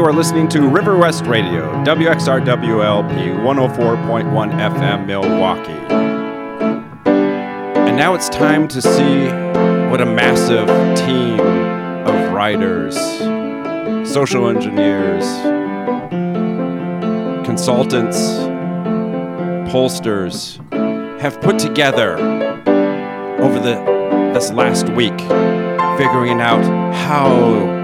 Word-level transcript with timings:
You 0.00 0.06
are 0.06 0.14
listening 0.14 0.48
to 0.48 0.66
River 0.66 0.96
West 0.96 1.26
Radio, 1.26 1.70
WXRWLP 1.84 3.36
104.1 3.36 4.50
FM, 4.50 5.04
Milwaukee. 5.04 5.72
And 7.04 7.98
now 7.98 8.14
it's 8.14 8.30
time 8.30 8.66
to 8.68 8.80
see 8.80 9.26
what 9.90 10.00
a 10.00 10.06
massive 10.06 10.68
team 10.96 11.38
of 11.38 12.32
writers, 12.32 12.96
social 14.10 14.48
engineers, 14.48 15.26
consultants, 17.44 18.16
pollsters 19.70 20.56
have 21.20 21.38
put 21.42 21.58
together 21.58 22.16
over 23.38 23.60
the 23.60 23.74
this 24.32 24.50
last 24.50 24.88
week, 24.88 25.18
figuring 25.98 26.40
out 26.40 26.64
how 26.94 27.79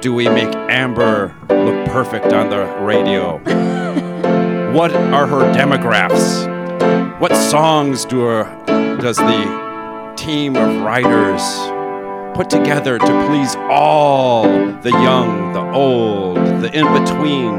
do 0.00 0.14
we 0.14 0.28
make 0.28 0.54
Amber 0.54 1.34
look 1.48 1.88
perfect 1.88 2.26
on 2.26 2.50
the 2.50 2.64
radio? 2.80 3.38
what 4.72 4.94
are 4.94 5.26
her 5.26 5.52
demographics? 5.52 6.46
What 7.20 7.34
songs 7.34 8.04
do 8.04 8.20
her, 8.20 8.44
does 9.00 9.16
the 9.16 10.14
team 10.16 10.54
of 10.54 10.82
writers 10.82 11.42
put 12.36 12.48
together 12.48 12.98
to 12.98 13.26
please 13.26 13.56
all 13.68 14.44
the 14.44 14.90
young, 14.90 15.52
the 15.52 15.72
old, 15.72 16.36
the 16.36 16.70
in 16.72 16.86
between? 17.02 17.58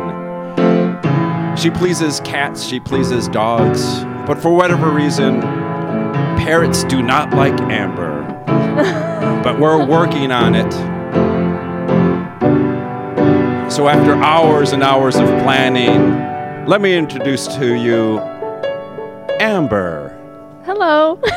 She 1.58 1.70
pleases 1.70 2.22
cats, 2.22 2.64
she 2.64 2.80
pleases 2.80 3.28
dogs, 3.28 4.06
but 4.26 4.42
for 4.42 4.56
whatever 4.56 4.90
reason, 4.90 5.42
parrots 5.42 6.86
do 6.86 7.02
not 7.02 7.34
like 7.34 7.60
Amber. 7.64 8.23
but 9.44 9.60
we're 9.60 9.86
working 9.86 10.32
on 10.32 10.56
it. 10.56 10.98
So, 13.80 13.88
after 13.88 14.14
hours 14.14 14.74
and 14.74 14.84
hours 14.84 15.16
of 15.16 15.26
planning, 15.42 16.68
let 16.68 16.82
me 16.82 16.98
introduce 16.98 17.48
to 17.56 17.76
you 17.76 18.20
Amber. 19.40 20.20
Hello. 20.66 21.22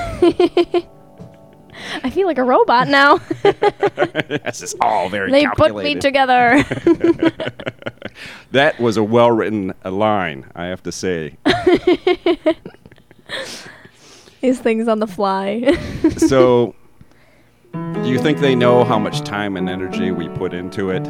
I 2.03 2.11
feel 2.11 2.27
like 2.27 2.39
a 2.39 2.43
robot 2.43 2.89
now. 2.89 3.19
this 3.45 4.61
is 4.61 4.75
all 4.81 5.09
very 5.09 5.31
they 5.31 5.47
put 5.57 5.77
me 5.77 5.95
together. 5.95 6.65
that 8.51 8.81
was 8.81 8.97
a 8.97 9.05
well 9.05 9.31
written 9.31 9.73
line, 9.85 10.51
I 10.57 10.65
have 10.65 10.83
to 10.83 10.91
say. 10.91 11.37
These 14.41 14.59
things 14.59 14.89
on 14.89 14.99
the 14.99 15.07
fly. 15.07 15.79
so, 16.17 16.75
do 17.73 18.09
you 18.09 18.19
think 18.19 18.41
they 18.41 18.57
know 18.57 18.83
how 18.83 18.99
much 18.99 19.21
time 19.21 19.57
and 19.57 19.71
energy 19.71 20.11
we 20.11 20.29
put 20.31 20.53
into 20.53 20.91
it? 20.91 21.07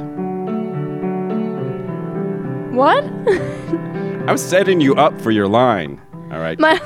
What? 2.72 3.04
I'm 4.28 4.38
setting 4.38 4.80
you 4.80 4.94
up 4.94 5.20
for 5.20 5.30
your 5.30 5.48
line. 5.48 6.00
All 6.30 6.38
right. 6.38 6.58
My 6.58 6.80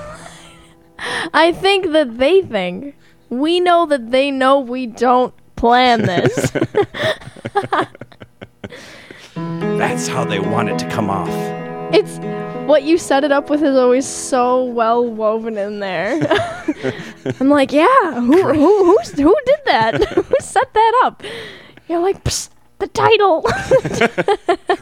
I 1.34 1.52
think 1.52 1.92
that 1.92 2.18
they 2.18 2.42
think. 2.42 2.96
We 3.28 3.60
know 3.60 3.86
that 3.86 4.10
they 4.10 4.30
know 4.30 4.60
we 4.60 4.86
don't 4.86 5.34
plan 5.56 6.02
this. 6.02 6.50
That's 9.34 10.06
how 10.06 10.24
they 10.24 10.38
want 10.38 10.68
it 10.70 10.78
to 10.78 10.88
come 10.88 11.10
off. 11.10 11.28
it's 11.92 12.18
what 12.66 12.82
you 12.84 12.98
set 12.98 13.24
it 13.24 13.32
up 13.32 13.50
with 13.50 13.62
is 13.62 13.76
always 13.76 14.06
so 14.06 14.64
well 14.64 15.04
woven 15.06 15.56
in 15.58 15.80
there. 15.80 16.20
I'm 17.40 17.48
like, 17.48 17.72
yeah, 17.72 18.14
who 18.14 18.42
who 18.42 18.84
who's, 18.84 19.10
who 19.12 19.36
did 19.44 19.60
that? 19.66 20.04
who 20.04 20.24
set 20.40 20.72
that 20.72 21.02
up? 21.04 21.22
You're 21.88 22.00
like, 22.00 22.24
Psst, 22.24 22.50
the 22.78 22.86
title. 22.88 23.42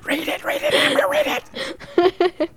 Read 0.05 0.28
it, 0.28 0.44
read 0.44 0.62
it, 0.62 0.75
Amber, 0.75 1.09
read 1.09 1.43
it. 1.97 2.50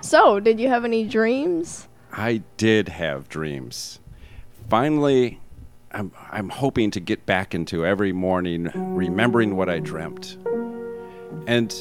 so, 0.00 0.38
did 0.40 0.60
you 0.60 0.68
have 0.68 0.84
any 0.84 1.04
dreams? 1.04 1.88
I 2.12 2.42
did 2.56 2.88
have 2.88 3.28
dreams. 3.28 4.00
Finally, 4.68 5.40
I'm, 5.92 6.12
I'm 6.30 6.48
hoping 6.48 6.90
to 6.92 7.00
get 7.00 7.26
back 7.26 7.54
into 7.54 7.84
every 7.84 8.12
morning 8.12 8.70
remembering 8.74 9.56
what 9.56 9.68
I 9.68 9.80
dreamt. 9.80 10.36
And 11.46 11.74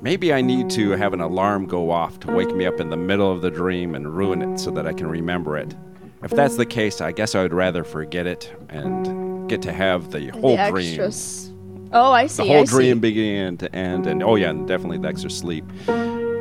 maybe 0.00 0.32
I 0.32 0.40
need 0.40 0.68
to 0.70 0.90
have 0.90 1.14
an 1.14 1.20
alarm 1.20 1.66
go 1.66 1.90
off 1.90 2.20
to 2.20 2.32
wake 2.32 2.54
me 2.54 2.66
up 2.66 2.80
in 2.80 2.90
the 2.90 2.96
middle 2.96 3.30
of 3.32 3.40
the 3.42 3.50
dream 3.50 3.94
and 3.94 4.14
ruin 4.14 4.42
it 4.42 4.58
so 4.58 4.70
that 4.72 4.86
I 4.86 4.92
can 4.92 5.06
remember 5.06 5.56
it. 5.56 5.74
If 6.22 6.30
that's 6.30 6.56
the 6.56 6.66
case, 6.66 7.00
I 7.00 7.12
guess 7.12 7.34
I 7.34 7.42
would 7.42 7.54
rather 7.54 7.82
forget 7.82 8.26
it 8.26 8.52
and 8.68 9.21
get 9.52 9.62
to 9.62 9.72
have 9.72 10.10
the 10.10 10.28
whole 10.28 10.56
the 10.56 10.70
dream. 10.70 10.88
extras. 10.88 11.52
Oh, 11.92 12.10
I 12.10 12.26
see. 12.26 12.42
the 12.42 12.48
whole 12.48 12.62
I 12.62 12.64
see. 12.64 12.70
dream 12.70 13.00
beginning 13.00 13.58
to 13.58 13.74
end, 13.74 14.06
and 14.06 14.22
oh 14.22 14.36
yeah, 14.36 14.48
and 14.48 14.66
definitely 14.66 14.98
the 14.98 15.08
extra 15.08 15.30
sleep. 15.30 15.64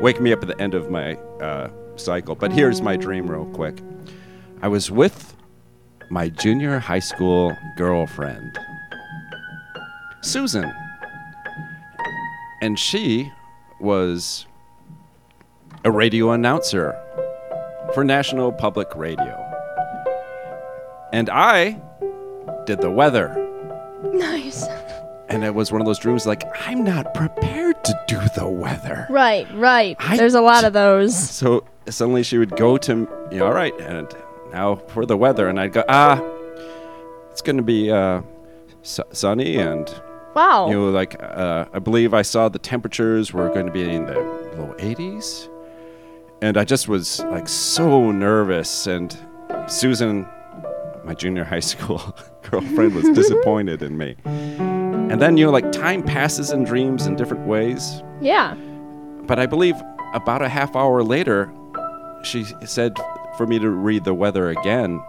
Wake 0.02 0.22
me 0.22 0.32
up 0.32 0.42
at 0.42 0.48
the 0.48 0.60
end 0.62 0.74
of 0.74 0.90
my 0.90 1.16
uh, 1.42 1.70
cycle. 1.98 2.36
But 2.36 2.54
here's 2.54 2.82
my 2.82 2.96
dream, 2.96 3.30
real 3.30 3.46
quick. 3.48 3.80
I 4.62 4.70
was 4.70 4.90
with 4.90 5.36
my 6.10 6.30
junior 6.30 6.80
high 6.80 7.00
school 7.00 7.56
girlfriend, 7.76 8.58
Susan, 10.22 10.72
and 12.62 12.80
she 12.80 13.30
was 13.82 14.46
a 15.84 15.92
radio 15.92 16.32
announcer 16.32 16.98
for 17.94 18.06
National 18.06 18.54
Public 18.54 18.88
Radio, 18.96 19.36
and 21.12 21.30
I 21.30 21.82
did 22.66 22.80
the 22.82 22.90
weather. 22.92 23.36
Nice. 24.14 24.66
And 25.30 25.44
it 25.44 25.56
was 25.56 25.72
one 25.72 25.80
of 25.82 25.88
those 25.88 26.00
dreams 26.00 26.26
like, 26.26 26.44
I'm 26.68 26.84
not 26.84 27.14
prepared 27.14 27.84
to 27.86 28.00
do 28.08 28.20
the 28.36 28.48
weather. 28.48 29.08
Right, 29.10 29.48
right. 29.54 29.96
I 30.00 30.18
There's 30.18 30.34
a 30.34 30.42
lot 30.42 30.64
of 30.66 30.74
those. 30.74 31.18
So 31.18 31.64
suddenly 31.90 32.24
she 32.24 32.38
would 32.38 32.56
go 32.58 32.78
to, 32.78 33.08
you 33.32 33.40
know, 33.40 33.46
all 33.46 33.54
right, 33.54 33.74
and 33.80 34.08
now 34.52 34.76
for 34.76 35.06
the 35.06 35.16
weather. 35.16 35.48
And 35.48 35.60
I'd 35.60 35.72
go, 35.74 35.84
ah, 35.88 36.22
it's 37.32 37.42
going 37.42 37.58
to 37.58 37.64
be 37.64 37.90
uh, 37.92 38.22
su- 38.82 39.04
sunny. 39.14 39.58
And, 39.58 39.90
Wow. 40.36 40.68
you 40.70 40.74
know, 40.76 40.90
like, 40.90 41.16
uh, 41.22 41.66
I 41.74 41.80
believe 41.80 42.14
I 42.14 42.22
saw 42.24 42.50
the 42.50 42.60
temperatures 42.60 43.34
were 43.34 43.50
going 43.50 43.66
to 43.68 43.72
be 43.72 43.84
in 43.90 44.06
the 44.06 44.16
low 44.58 44.76
80s. 44.80 45.48
And 46.42 46.58
I 46.58 46.66
just 46.66 46.88
was 46.88 47.20
like 47.26 47.48
so 47.48 48.12
nervous. 48.12 48.88
And 48.88 49.16
Susan, 49.68 50.26
my 51.06 51.14
junior 51.14 51.44
high 51.44 51.60
school 51.74 52.16
girlfriend, 52.50 52.96
was 52.96 53.10
disappointed 53.10 53.82
in 53.82 53.98
me. 53.98 54.16
And 54.26 55.22
then, 55.22 55.38
you 55.38 55.46
know, 55.46 55.52
like 55.52 55.72
time 55.72 56.04
passes 56.04 56.52
in 56.52 56.64
dreams 56.64 57.06
in 57.06 57.16
different 57.16 57.48
ways. 57.48 58.02
yeah. 58.22 58.56
But 59.24 59.40
I 59.40 59.46
believe 59.46 59.76
about 60.14 60.42
a 60.42 60.50
half 60.50 60.76
hour 60.76 61.04
later, 61.04 61.54
she 62.24 62.44
said 62.66 62.98
for 63.38 63.48
me 63.48 63.60
to 63.60 63.70
read 63.70 64.04
the 64.04 64.14
weather 64.14 64.50
again. 64.50 65.02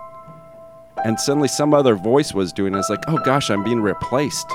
And 1.05 1.19
suddenly 1.19 1.49
some 1.49 1.75
other 1.75 1.97
voice 1.97 2.33
was 2.33 2.53
doing 2.53 2.75
it. 2.75 2.79
It's 2.79 2.91
like, 2.91 3.03
oh 3.09 3.19
gosh, 3.19 3.51
I'm 3.51 3.65
being 3.65 3.81
replaced. 3.81 4.47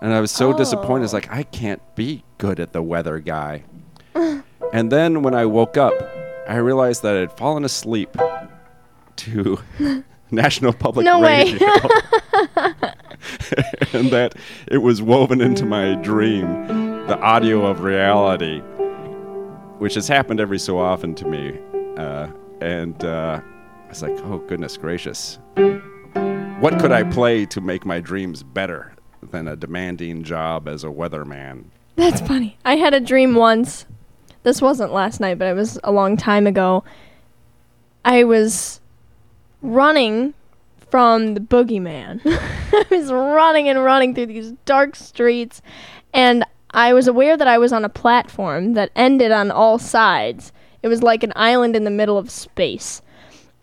And 0.00 0.12
I 0.12 0.20
was 0.20 0.32
so 0.32 0.56
disappointed. 0.56 1.04
It's 1.04 1.12
like, 1.12 1.30
I 1.30 1.44
can't 1.44 1.80
be 1.94 2.24
good 2.38 2.58
at 2.58 2.72
the 2.72 2.82
weather 2.82 3.20
guy. 3.20 3.62
and 4.14 4.90
then 4.90 5.22
when 5.22 5.34
I 5.34 5.46
woke 5.46 5.76
up, 5.76 5.94
I 6.48 6.56
realized 6.56 7.02
that 7.02 7.16
I 7.16 7.20
had 7.20 7.32
fallen 7.32 7.64
asleep 7.64 8.16
to 9.16 9.58
National 10.30 10.72
Public 10.72 11.04
No 11.04 11.20
way. 11.20 11.52
Radio. 11.52 11.68
and 13.92 14.10
that 14.10 14.34
it 14.68 14.78
was 14.78 15.00
woven 15.02 15.40
into 15.40 15.64
my 15.64 15.94
dream, 15.96 16.66
the 17.06 17.18
audio 17.20 17.66
of 17.66 17.80
reality, 17.80 18.60
which 19.78 19.94
has 19.94 20.08
happened 20.08 20.40
every 20.40 20.58
so 20.58 20.78
often 20.78 21.14
to 21.14 21.26
me. 21.26 21.58
Uh, 21.96 22.28
and 22.60 23.04
uh, 23.04 23.40
I 23.84 23.88
was 23.88 24.02
like, 24.02 24.18
oh, 24.24 24.38
goodness 24.48 24.76
gracious. 24.76 25.38
What 26.60 26.78
could 26.80 26.92
I 26.92 27.02
play 27.04 27.46
to 27.46 27.60
make 27.60 27.84
my 27.84 28.00
dreams 28.00 28.42
better 28.42 28.94
than 29.22 29.48
a 29.48 29.56
demanding 29.56 30.22
job 30.22 30.68
as 30.68 30.84
a 30.84 30.88
weatherman? 30.88 31.64
That's 31.96 32.20
funny. 32.20 32.56
I 32.64 32.76
had 32.76 32.94
a 32.94 33.00
dream 33.00 33.34
once. 33.34 33.86
This 34.42 34.60
wasn't 34.60 34.92
last 34.92 35.20
night, 35.20 35.38
but 35.38 35.46
it 35.48 35.54
was 35.54 35.78
a 35.84 35.92
long 35.92 36.16
time 36.16 36.46
ago. 36.46 36.84
I 38.04 38.24
was 38.24 38.80
running 39.64 40.34
from 40.90 41.34
the 41.34 41.40
boogeyman. 41.40 42.20
I 42.24 42.84
was 42.90 43.12
running 43.12 43.68
and 43.68 43.82
running 43.82 44.14
through 44.14 44.26
these 44.26 44.52
dark 44.64 44.96
streets, 44.96 45.62
and 46.12 46.44
I 46.70 46.92
was 46.92 47.08
aware 47.08 47.36
that 47.36 47.48
I 47.48 47.58
was 47.58 47.72
on 47.72 47.84
a 47.84 47.88
platform 47.88 48.74
that 48.74 48.90
ended 48.94 49.32
on 49.32 49.50
all 49.50 49.78
sides. 49.78 50.52
It 50.82 50.88
was 50.88 51.02
like 51.02 51.22
an 51.22 51.32
island 51.34 51.76
in 51.76 51.84
the 51.84 51.90
middle 51.90 52.18
of 52.18 52.30
space. 52.30 53.00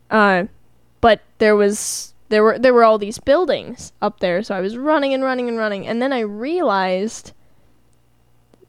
Uh, 0.09 0.45
but 0.99 1.21
there 1.37 1.55
was 1.55 2.13
there 2.29 2.43
were 2.43 2.59
there 2.59 2.73
were 2.73 2.83
all 2.83 2.97
these 2.97 3.19
buildings 3.19 3.93
up 4.01 4.19
there, 4.19 4.43
so 4.43 4.55
I 4.55 4.61
was 4.61 4.77
running 4.77 5.13
and 5.13 5.23
running 5.23 5.47
and 5.47 5.57
running, 5.57 5.87
and 5.87 6.01
then 6.01 6.11
I 6.11 6.19
realized 6.19 7.33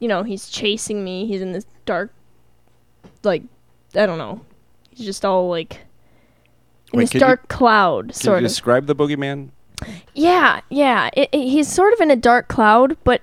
you 0.03 0.09
know, 0.09 0.23
he's 0.23 0.49
chasing 0.49 1.01
me. 1.01 1.25
He's 1.25 1.41
in 1.41 1.53
this 1.53 1.65
dark, 1.85 2.11
like, 3.23 3.41
I 3.95 4.05
don't 4.05 4.17
know. 4.17 4.41
He's 4.89 5.05
just 5.05 5.23
all 5.23 5.47
like 5.47 5.79
in 6.93 6.99
Wait, 6.99 7.03
this 7.03 7.09
can 7.11 7.19
you- 7.19 7.25
dark 7.27 7.47
cloud, 7.49 8.05
Can 8.09 8.13
sort 8.13 8.39
you 8.41 8.45
of. 8.45 8.49
describe 8.49 8.85
the 8.85 8.95
boogeyman? 8.95 9.49
Yeah, 10.13 10.61
yeah. 10.69 11.09
It, 11.13 11.29
it- 11.31 11.49
he's 11.49 11.67
sort 11.67 11.91
of 11.93 11.99
in 11.99 12.09
a 12.11 12.15
dark 12.15 12.47
cloud, 12.47 12.95
but 13.03 13.21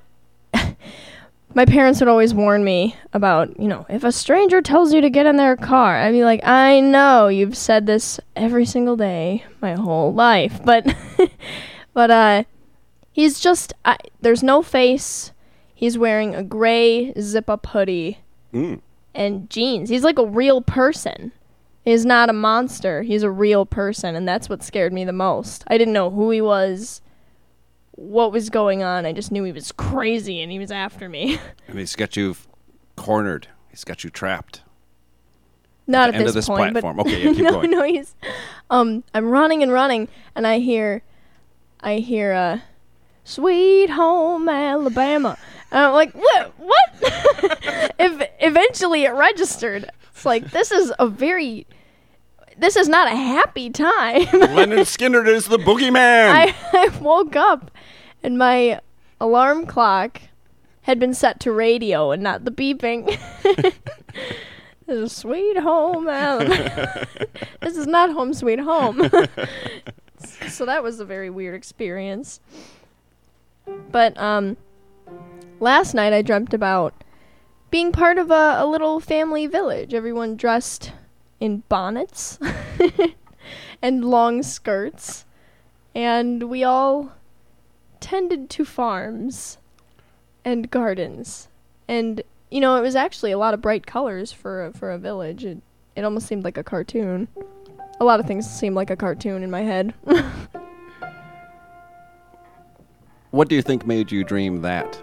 my 1.54 1.64
parents 1.64 2.00
would 2.00 2.08
always 2.08 2.32
warn 2.34 2.62
me 2.64 2.96
about, 3.12 3.58
you 3.58 3.66
know, 3.68 3.86
if 3.88 4.04
a 4.04 4.12
stranger 4.12 4.60
tells 4.62 4.92
you 4.92 5.00
to 5.00 5.10
get 5.10 5.26
in 5.26 5.36
their 5.36 5.56
car, 5.56 5.96
I'd 5.96 6.12
be 6.12 6.24
like, 6.24 6.40
I 6.46 6.80
know 6.80 7.28
you've 7.28 7.56
said 7.56 7.86
this 7.86 8.20
every 8.36 8.64
single 8.66 8.96
day 8.96 9.44
my 9.60 9.72
whole 9.74 10.12
life, 10.12 10.60
but 10.64 10.86
but 11.94 12.10
uh 12.10 12.44
he's 13.12 13.40
just 13.40 13.72
I, 13.84 13.96
there's 14.20 14.42
no 14.42 14.62
face. 14.62 15.32
He's 15.74 15.96
wearing 15.96 16.34
a 16.34 16.42
gray 16.42 17.12
zip-up 17.20 17.66
hoodie 17.66 18.18
Mm. 18.52 18.80
and 19.14 19.48
jeans. 19.48 19.88
He's 19.90 20.02
like 20.04 20.18
a 20.18 20.26
real 20.26 20.60
person. 20.60 21.30
He's 21.84 22.04
not 22.04 22.28
a 22.28 22.32
monster. 22.34 23.02
He's 23.02 23.22
a 23.22 23.30
real 23.30 23.64
person, 23.64 24.14
and 24.14 24.28
that's 24.28 24.48
what 24.48 24.62
scared 24.62 24.92
me 24.92 25.04
the 25.04 25.12
most. 25.12 25.64
I 25.68 25.78
didn't 25.78 25.94
know 25.94 26.10
who 26.10 26.30
he 26.30 26.40
was, 26.40 27.00
what 27.92 28.32
was 28.32 28.50
going 28.50 28.82
on. 28.82 29.06
I 29.06 29.12
just 29.12 29.32
knew 29.32 29.44
he 29.44 29.52
was 29.52 29.72
crazy 29.72 30.42
and 30.42 30.52
he 30.52 30.58
was 30.58 30.70
after 30.70 31.08
me. 31.08 31.38
And 31.68 31.78
he's 31.78 31.96
got 31.96 32.16
you 32.16 32.36
cornered. 32.96 33.48
He's 33.70 33.84
got 33.84 34.04
you 34.04 34.10
trapped. 34.10 34.62
not 35.86 36.08
the 36.10 36.14
at 36.14 36.14
end 36.16 36.24
this, 36.24 36.30
of 36.30 36.34
this 36.34 36.46
point, 36.48 36.72
platform. 36.74 36.96
but 36.98 37.06
Okay, 37.06 37.24
yeah, 37.24 37.32
keep 37.34 37.44
no, 37.44 37.50
going. 37.52 37.70
no, 37.70 37.82
he's. 37.84 38.14
Um, 38.68 39.02
I'm 39.14 39.28
running 39.30 39.62
and 39.62 39.72
running, 39.72 40.08
and 40.34 40.46
I 40.46 40.58
hear, 40.58 41.02
I 41.80 41.96
hear, 41.96 42.32
uh, 42.32 42.58
"Sweet 43.24 43.90
Home 43.90 44.48
Alabama," 44.48 45.38
and 45.70 45.84
I'm 45.86 45.92
like, 45.92 46.12
"What? 46.12 46.52
What?" 46.58 47.92
if 47.98 48.28
eventually 48.40 49.04
it 49.04 49.10
registered. 49.12 49.90
It's 50.20 50.26
like 50.26 50.50
this 50.50 50.70
is 50.70 50.92
a 50.98 51.06
very, 51.08 51.66
this 52.58 52.76
is 52.76 52.90
not 52.90 53.10
a 53.10 53.16
happy 53.16 53.70
time. 53.70 54.20
Lynyrd 54.26 54.80
Skynyrd 54.80 55.26
is 55.26 55.46
the 55.46 55.56
boogeyman. 55.56 56.28
I, 56.30 56.54
I 56.74 56.88
woke 57.00 57.36
up, 57.36 57.70
and 58.22 58.36
my 58.36 58.80
alarm 59.18 59.64
clock 59.64 60.20
had 60.82 60.98
been 61.00 61.14
set 61.14 61.40
to 61.40 61.52
radio 61.52 62.10
and 62.10 62.22
not 62.22 62.44
the 62.44 62.50
beeping. 62.50 63.18
This 64.86 65.12
is 65.12 65.16
sweet 65.16 65.56
home 65.56 66.08
Alabama. 66.08 67.06
this 67.60 67.76
is 67.76 67.86
not 67.86 68.10
home 68.10 68.34
sweet 68.34 68.58
home. 68.58 69.08
so 70.48 70.66
that 70.66 70.82
was 70.82 70.98
a 70.98 71.04
very 71.04 71.30
weird 71.30 71.54
experience. 71.54 72.40
But 73.92 74.18
um 74.18 74.56
last 75.60 75.94
night 75.94 76.12
I 76.12 76.22
dreamt 76.22 76.52
about 76.52 76.92
being 77.70 77.92
part 77.92 78.18
of 78.18 78.30
a, 78.30 78.56
a 78.58 78.66
little 78.66 79.00
family 79.00 79.46
village. 79.46 79.94
Everyone 79.94 80.36
dressed 80.36 80.92
in 81.38 81.62
bonnets 81.68 82.38
and 83.82 84.04
long 84.04 84.42
skirts. 84.42 85.24
And 85.94 86.44
we 86.44 86.62
all 86.62 87.12
tended 88.00 88.50
to 88.50 88.64
farms 88.64 89.58
and 90.44 90.70
gardens. 90.70 91.48
And 91.88 92.22
you 92.50 92.60
know, 92.60 92.76
it 92.76 92.80
was 92.80 92.96
actually 92.96 93.30
a 93.30 93.38
lot 93.38 93.54
of 93.54 93.60
bright 93.60 93.86
colors 93.86 94.32
for 94.32 94.66
a, 94.66 94.72
for 94.72 94.90
a 94.90 94.98
village. 94.98 95.44
It 95.44 95.62
it 95.96 96.04
almost 96.04 96.26
seemed 96.26 96.44
like 96.44 96.56
a 96.56 96.62
cartoon. 96.64 97.28
A 98.00 98.04
lot 98.04 98.20
of 98.20 98.26
things 98.26 98.48
seemed 98.48 98.76
like 98.76 98.90
a 98.90 98.96
cartoon 98.96 99.42
in 99.42 99.50
my 99.50 99.60
head. 99.60 99.92
what 103.30 103.48
do 103.48 103.54
you 103.54 103.62
think 103.62 103.86
made 103.86 104.10
you 104.10 104.24
dream 104.24 104.62
that? 104.62 105.00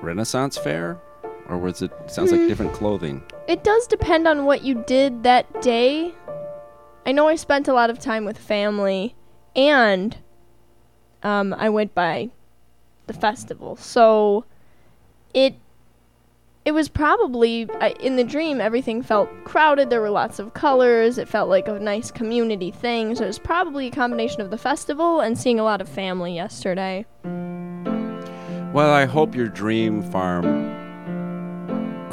Renaissance 0.00 0.56
fair? 0.56 0.98
Or 1.48 1.56
was 1.58 1.80
it 1.82 1.90
sounds 2.06 2.30
like 2.32 2.40
Hmm. 2.42 2.48
different 2.48 2.72
clothing? 2.74 3.22
it 3.46 3.64
does 3.64 3.86
depend 3.86 4.28
on 4.28 4.44
what 4.44 4.62
you 4.62 4.74
did 4.86 5.22
that 5.22 5.62
day. 5.62 6.14
I 7.06 7.12
know 7.12 7.28
I 7.28 7.36
spent 7.36 7.66
a 7.68 7.72
lot 7.72 7.88
of 7.88 7.98
time 7.98 8.26
with 8.26 8.36
family 8.36 9.14
and 9.56 10.16
um, 11.22 11.54
I 11.54 11.70
went 11.70 11.94
by 11.94 12.28
the 13.06 13.14
festival. 13.14 13.76
So 13.76 14.44
it 15.32 15.54
it 16.66 16.72
was 16.72 16.90
probably 16.90 17.66
I, 17.80 17.90
in 18.00 18.16
the 18.16 18.24
dream 18.24 18.60
everything 18.60 19.02
felt 19.02 19.30
crowded 19.44 19.88
there 19.88 20.02
were 20.02 20.10
lots 20.10 20.38
of 20.38 20.52
colors 20.52 21.16
it 21.16 21.26
felt 21.26 21.48
like 21.48 21.66
a 21.66 21.78
nice 21.78 22.10
community 22.10 22.70
thing 22.70 23.14
so 23.14 23.24
it 23.24 23.26
was 23.28 23.38
probably 23.38 23.86
a 23.86 23.90
combination 23.90 24.42
of 24.42 24.50
the 24.50 24.58
festival 24.58 25.20
and 25.20 25.38
seeing 25.38 25.58
a 25.58 25.62
lot 25.64 25.80
of 25.80 25.88
family 25.88 26.34
yesterday 26.34 27.06
Well, 28.74 28.90
I 28.90 29.06
hope 29.06 29.34
your 29.34 29.48
dream 29.48 30.02
farm 30.02 30.44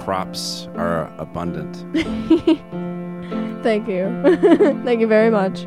crops 0.05 0.69
are 0.75 1.11
abundant. 1.17 1.83
thank 3.63 3.87
you 3.87 4.05
thank 4.85 4.99
you 4.99 5.07
very 5.07 5.31
much 5.31 5.65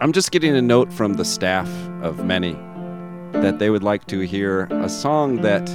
I'm 0.00 0.12
just 0.12 0.32
getting 0.32 0.56
a 0.56 0.60
note 0.60 0.92
from 0.92 1.14
the 1.14 1.24
staff 1.24 1.70
of 2.02 2.24
many 2.24 2.54
that 3.34 3.60
they 3.60 3.70
would 3.70 3.84
like 3.84 4.08
to 4.08 4.20
hear 4.20 4.64
a 4.64 4.88
song 4.88 5.42
that 5.42 5.68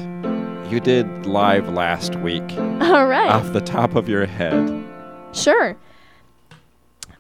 you 0.70 0.81
did 0.81 1.25
live 1.25 1.70
last 1.70 2.16
week 2.18 2.44
all 2.81 3.08
right 3.08 3.30
off 3.30 3.54
the 3.54 3.62
top 3.62 3.96
of 3.96 4.10
your 4.10 4.25
head. 4.25 4.84
Sure. 5.31 5.78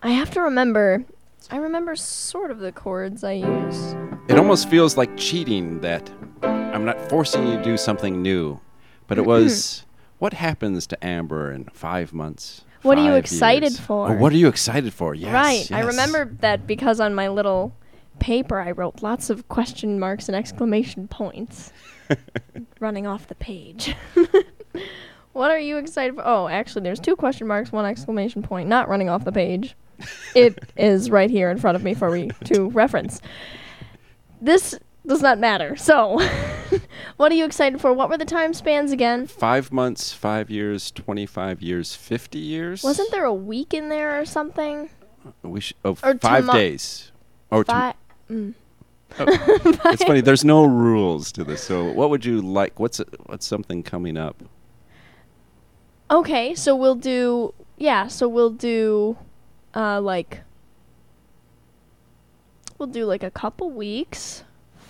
I 0.01 0.09
have 0.09 0.31
to 0.31 0.41
remember. 0.41 1.05
I 1.49 1.57
remember 1.57 1.95
sort 1.95 2.51
of 2.51 2.59
the 2.59 2.73
chords 2.73 3.23
I 3.23 3.33
use. 3.33 3.95
It 4.27 4.37
almost 4.37 4.69
feels 4.69 4.97
like 4.97 5.15
cheating 5.15 5.79
that 5.79 6.11
I'm 6.41 6.83
not 6.83 7.09
forcing 7.09 7.47
you 7.47 7.57
to 7.57 7.63
do 7.63 7.77
something 7.77 8.21
new, 8.21 8.59
but 9.07 9.17
it 9.17 9.25
was 9.25 9.85
what 10.23 10.31
happens 10.31 10.87
to 10.87 11.05
Amber 11.05 11.51
in 11.51 11.65
five 11.73 12.13
months. 12.13 12.63
What 12.81 12.97
are 12.97 13.03
you 13.03 13.15
excited 13.15 13.73
years? 13.73 13.79
for? 13.81 14.09
Oh, 14.09 14.13
what 14.13 14.31
are 14.31 14.37
you 14.37 14.47
excited 14.47 14.93
for? 14.93 15.13
Yes. 15.13 15.33
right. 15.33 15.69
I 15.69 15.81
remember 15.81 16.33
that 16.39 16.65
because 16.65 17.01
on 17.01 17.13
my 17.13 17.27
little 17.27 17.75
paper 18.19 18.57
I 18.57 18.71
wrote 18.71 19.03
lots 19.03 19.29
of 19.29 19.49
question 19.49 19.99
marks 19.99 20.29
and 20.29 20.35
exclamation 20.37 21.09
points 21.09 21.73
running 22.79 23.05
off 23.05 23.27
the 23.27 23.35
page. 23.35 23.97
what 25.33 25.51
are 25.51 25.59
you 25.59 25.75
excited 25.75 26.15
for? 26.15 26.21
Oh, 26.25 26.47
actually, 26.47 26.83
there's 26.83 27.01
two 27.01 27.17
question 27.17 27.45
marks, 27.45 27.73
one 27.73 27.85
exclamation 27.85 28.43
point, 28.43 28.69
not 28.69 28.87
running 28.87 29.09
off 29.09 29.25
the 29.25 29.33
page. 29.33 29.75
it 30.35 30.57
is 30.77 31.09
right 31.09 31.29
here 31.29 31.51
in 31.51 31.57
front 31.57 31.75
of 31.75 31.83
me 31.83 31.93
for 31.93 32.09
me 32.09 32.31
to 32.45 32.69
reference. 32.69 33.19
This 34.39 34.79
does 35.05 35.21
not 35.21 35.39
matter. 35.39 35.75
So, 35.75 36.19
what 37.17 37.31
are 37.31 37.35
you 37.35 37.45
excited 37.45 37.81
for? 37.81 37.93
What 37.93 38.09
were 38.09 38.17
the 38.17 38.25
time 38.25 38.53
spans 38.53 38.91
again? 38.91 39.27
Five 39.27 39.71
months, 39.71 40.13
five 40.13 40.49
years, 40.49 40.91
25 40.91 41.61
years, 41.61 41.95
50 41.95 42.37
years? 42.39 42.83
Wasn't 42.83 43.11
there 43.11 43.25
a 43.25 43.33
week 43.33 43.73
in 43.73 43.89
there 43.89 44.19
or 44.19 44.25
something? 44.25 44.89
We 45.41 45.61
sh- 45.61 45.73
oh, 45.85 45.97
or 46.03 46.13
two 46.13 46.19
five 46.19 46.45
mo- 46.45 46.53
days. 46.53 47.11
Or 47.51 47.63
two. 47.63 47.71
Five. 47.71 47.95
Mm. 48.29 48.53
It's 49.19 50.03
funny. 50.03 50.21
There's 50.21 50.43
no 50.43 50.65
rules 50.65 51.31
to 51.33 51.43
this. 51.43 51.61
So, 51.63 51.91
what 51.91 52.09
would 52.09 52.25
you 52.25 52.41
like? 52.41 52.79
What's 52.79 52.99
what's 53.27 53.45
something 53.45 53.83
coming 53.83 54.17
up? 54.17 54.41
Okay, 56.09 56.55
so 56.55 56.75
we'll 56.75 56.95
do 56.95 57.53
yeah, 57.77 58.07
so 58.07 58.27
we'll 58.27 58.49
do 58.49 59.17
uh 59.75 60.01
like 60.01 60.41
we'll 62.77 62.87
do 62.87 63.05
like 63.05 63.21
a 63.23 63.31
couple 63.31 63.69
weeks, 63.69 64.43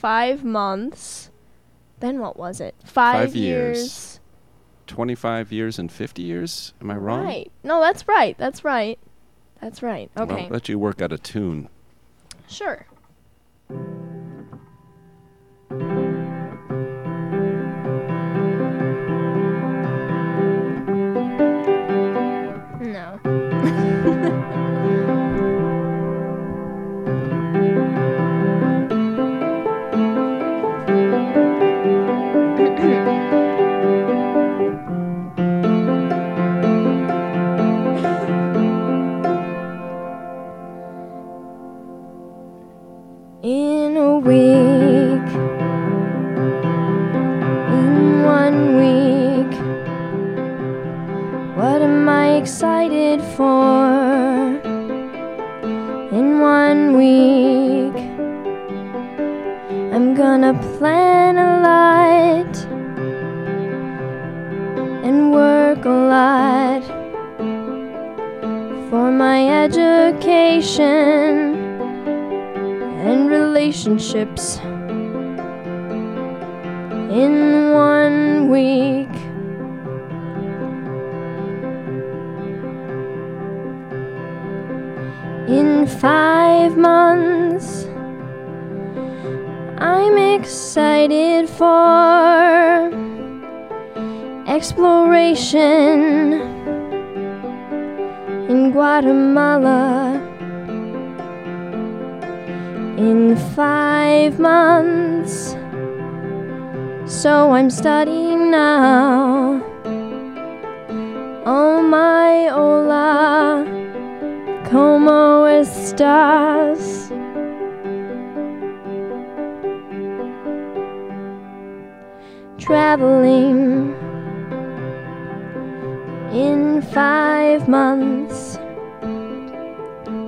5 0.04 0.44
months. 0.44 1.32
Then 2.02 2.20
what 2.20 2.36
was 2.36 2.60
it? 2.60 2.76
5, 2.84 2.92
Five 2.92 3.36
years. 3.38 3.78
years. 3.80 4.20
25 4.88 5.50
years 5.54 5.80
and 5.80 5.90
50 5.90 6.22
years? 6.22 6.74
Am 6.82 6.92
I 6.92 6.98
wrong? 6.98 7.24
Right. 7.24 7.50
No, 7.64 7.80
that's 7.80 8.06
right. 8.06 8.38
That's 8.38 8.66
right. 8.66 9.00
That's 9.62 9.82
right. 9.82 10.12
Well, 10.14 10.30
Okay. 10.30 10.50
let 10.50 10.68
you 10.68 10.78
work 10.78 11.02
out 11.02 11.14
a 11.14 11.18
tune. 11.18 11.70
sure. 12.50 12.86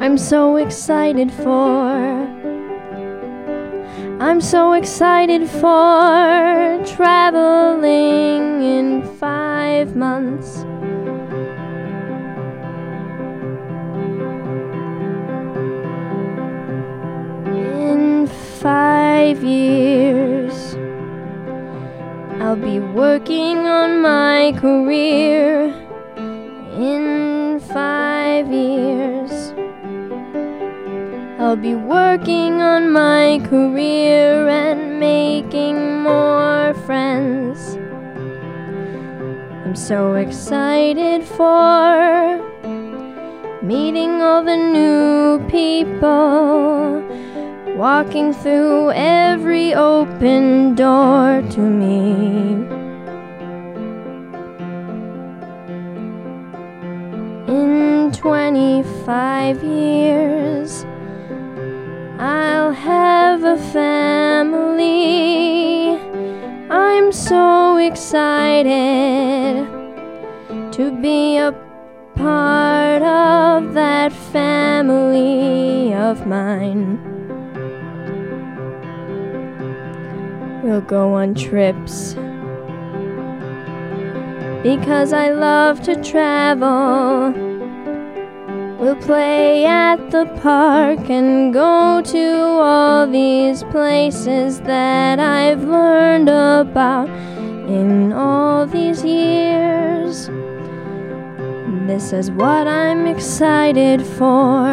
I'm 0.05 0.19
so 0.19 0.57
excited 0.57 1.31
for. 1.31 1.87
I'm 4.21 4.39
so 4.39 4.73
excited 4.73 5.49
for 5.49 6.79
traveling 6.85 8.61
in 8.61 9.01
five 9.17 9.95
months. 9.95 10.57
In 17.57 18.27
five 18.61 19.43
years, 19.43 20.75
I'll 22.43 22.55
be 22.55 22.79
working 22.79 23.57
on 23.57 24.03
my 24.03 24.53
career. 24.61 25.73
In 26.77 27.14
I'll 31.45 31.55
be 31.55 31.75
working 31.75 32.59
on 32.59 32.89
my 32.91 33.39
career 33.47 34.47
and 34.49 34.99
making 34.99 36.01
more 36.01 36.73
friends. 36.87 37.75
I'm 39.63 39.75
so 39.75 40.15
excited 40.15 41.23
for 41.23 42.41
meeting 43.61 44.23
all 44.23 44.43
the 44.43 44.57
new 44.57 45.37
people, 45.47 47.03
walking 47.77 48.33
through 48.33 48.89
every 48.93 49.75
open 49.75 50.73
door 50.73 51.43
to 51.51 51.61
me. 51.61 52.55
In 57.47 58.11
25 58.13 59.63
years, 59.63 60.87
I'll 62.17 62.71
have 62.71 63.43
a 63.43 63.57
family. 63.73 63.89
I'm 66.69 67.11
so 67.11 67.75
excited 67.77 69.67
to 70.71 70.91
be 71.01 71.37
a 71.37 71.51
part 72.15 73.01
of 73.01 73.73
that 73.73 74.13
family 74.13 75.93
of 75.93 76.25
mine. 76.25 77.01
We'll 80.63 80.79
go 80.81 81.13
on 81.13 81.35
trips 81.35 82.13
because 84.63 85.11
I 85.11 85.31
love 85.31 85.81
to 85.81 86.01
travel. 86.01 87.54
We'll 88.85 88.95
play 88.97 89.65
at 89.65 90.11
the 90.11 90.27
park 90.43 91.09
and 91.09 91.51
go 91.51 92.03
to 92.05 92.33
all 92.61 93.07
these 93.07 93.63
places 93.63 94.61
that 94.61 95.19
I've 95.19 95.63
learned 95.63 96.29
about 96.29 97.09
in 97.67 98.13
all 98.13 98.67
these 98.67 99.03
years. 99.03 100.27
This 101.87 102.13
is 102.13 102.29
what 102.29 102.67
I'm 102.67 103.07
excited 103.07 104.05
for. 104.05 104.69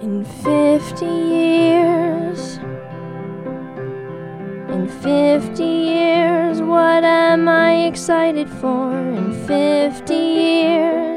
In 0.00 0.24
50 0.44 1.04
years, 1.04 2.58
in 4.68 4.86
50 5.02 5.64
years, 5.64 6.62
what 6.62 7.02
am 7.02 7.48
I 7.48 7.86
excited 7.86 8.48
for? 8.48 8.96
In 8.96 9.32
50 9.48 10.14
years, 10.14 11.11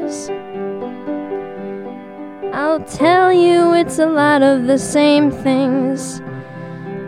I'll 2.56 2.80
tell 2.80 3.34
you 3.34 3.74
it's 3.74 3.98
a 3.98 4.06
lot 4.06 4.42
of 4.42 4.66
the 4.66 4.78
same 4.78 5.30
things. 5.30 6.22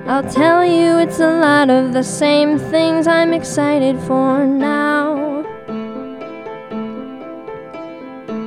I'll 0.07 0.31
tell 0.31 0.63
you 0.63 0.99
it's 0.99 1.21
a 1.21 1.41
lot 1.41 1.71
of 1.71 1.95
the 1.95 2.03
same 2.03 2.59
things 2.59 3.07
I'm 3.07 3.33
excited 3.33 3.99
for 4.01 4.45
now. 4.45 5.43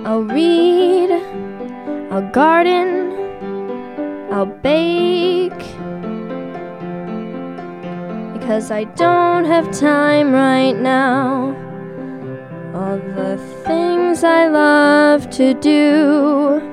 I'll 0.06 0.22
read, 0.22 1.10
I'll 2.12 2.30
garden, 2.30 3.12
I'll 4.32 4.46
bake. 4.46 5.58
Because 8.34 8.70
I 8.70 8.84
don't 8.96 9.46
have 9.46 9.72
time 9.72 10.34
right 10.34 10.74
now. 10.74 11.56
All 12.76 13.00
the 13.16 13.38
things 13.66 14.24
I 14.24 14.50
love 14.50 15.32
to 15.32 15.56
do, 15.56 16.71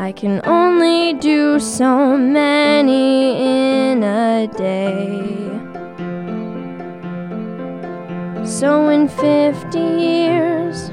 I 0.00 0.12
can 0.12 0.40
only 0.46 1.12
do 1.12 1.60
so 1.60 2.16
many 2.16 3.36
in 3.36 4.02
a 4.02 4.46
day. 4.56 5.20
So 8.46 8.88
in 8.88 9.08
50 9.08 9.78
years, 9.78 10.88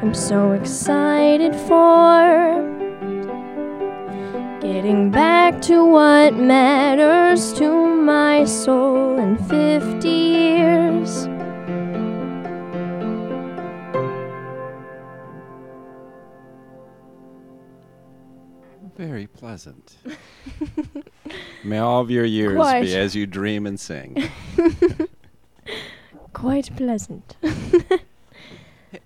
I'm 0.00 0.14
so 0.14 0.52
excited 0.52 1.54
for 1.54 2.64
getting 4.62 5.10
back 5.10 5.60
to 5.68 5.84
what 5.84 6.32
matters 6.32 7.52
to 7.58 7.68
my 7.86 8.46
soul 8.46 9.18
in 9.18 9.36
50 9.36 10.08
years. 10.08 11.35
Very 19.06 19.28
pleasant. 19.28 19.98
May 21.64 21.78
all 21.78 22.00
of 22.00 22.10
your 22.10 22.24
years 22.24 22.56
Quite. 22.56 22.80
be 22.82 22.96
as 22.96 23.14
you 23.14 23.24
dream 23.24 23.64
and 23.64 23.78
sing. 23.78 24.28
Quite 26.32 26.76
pleasant. 26.76 27.36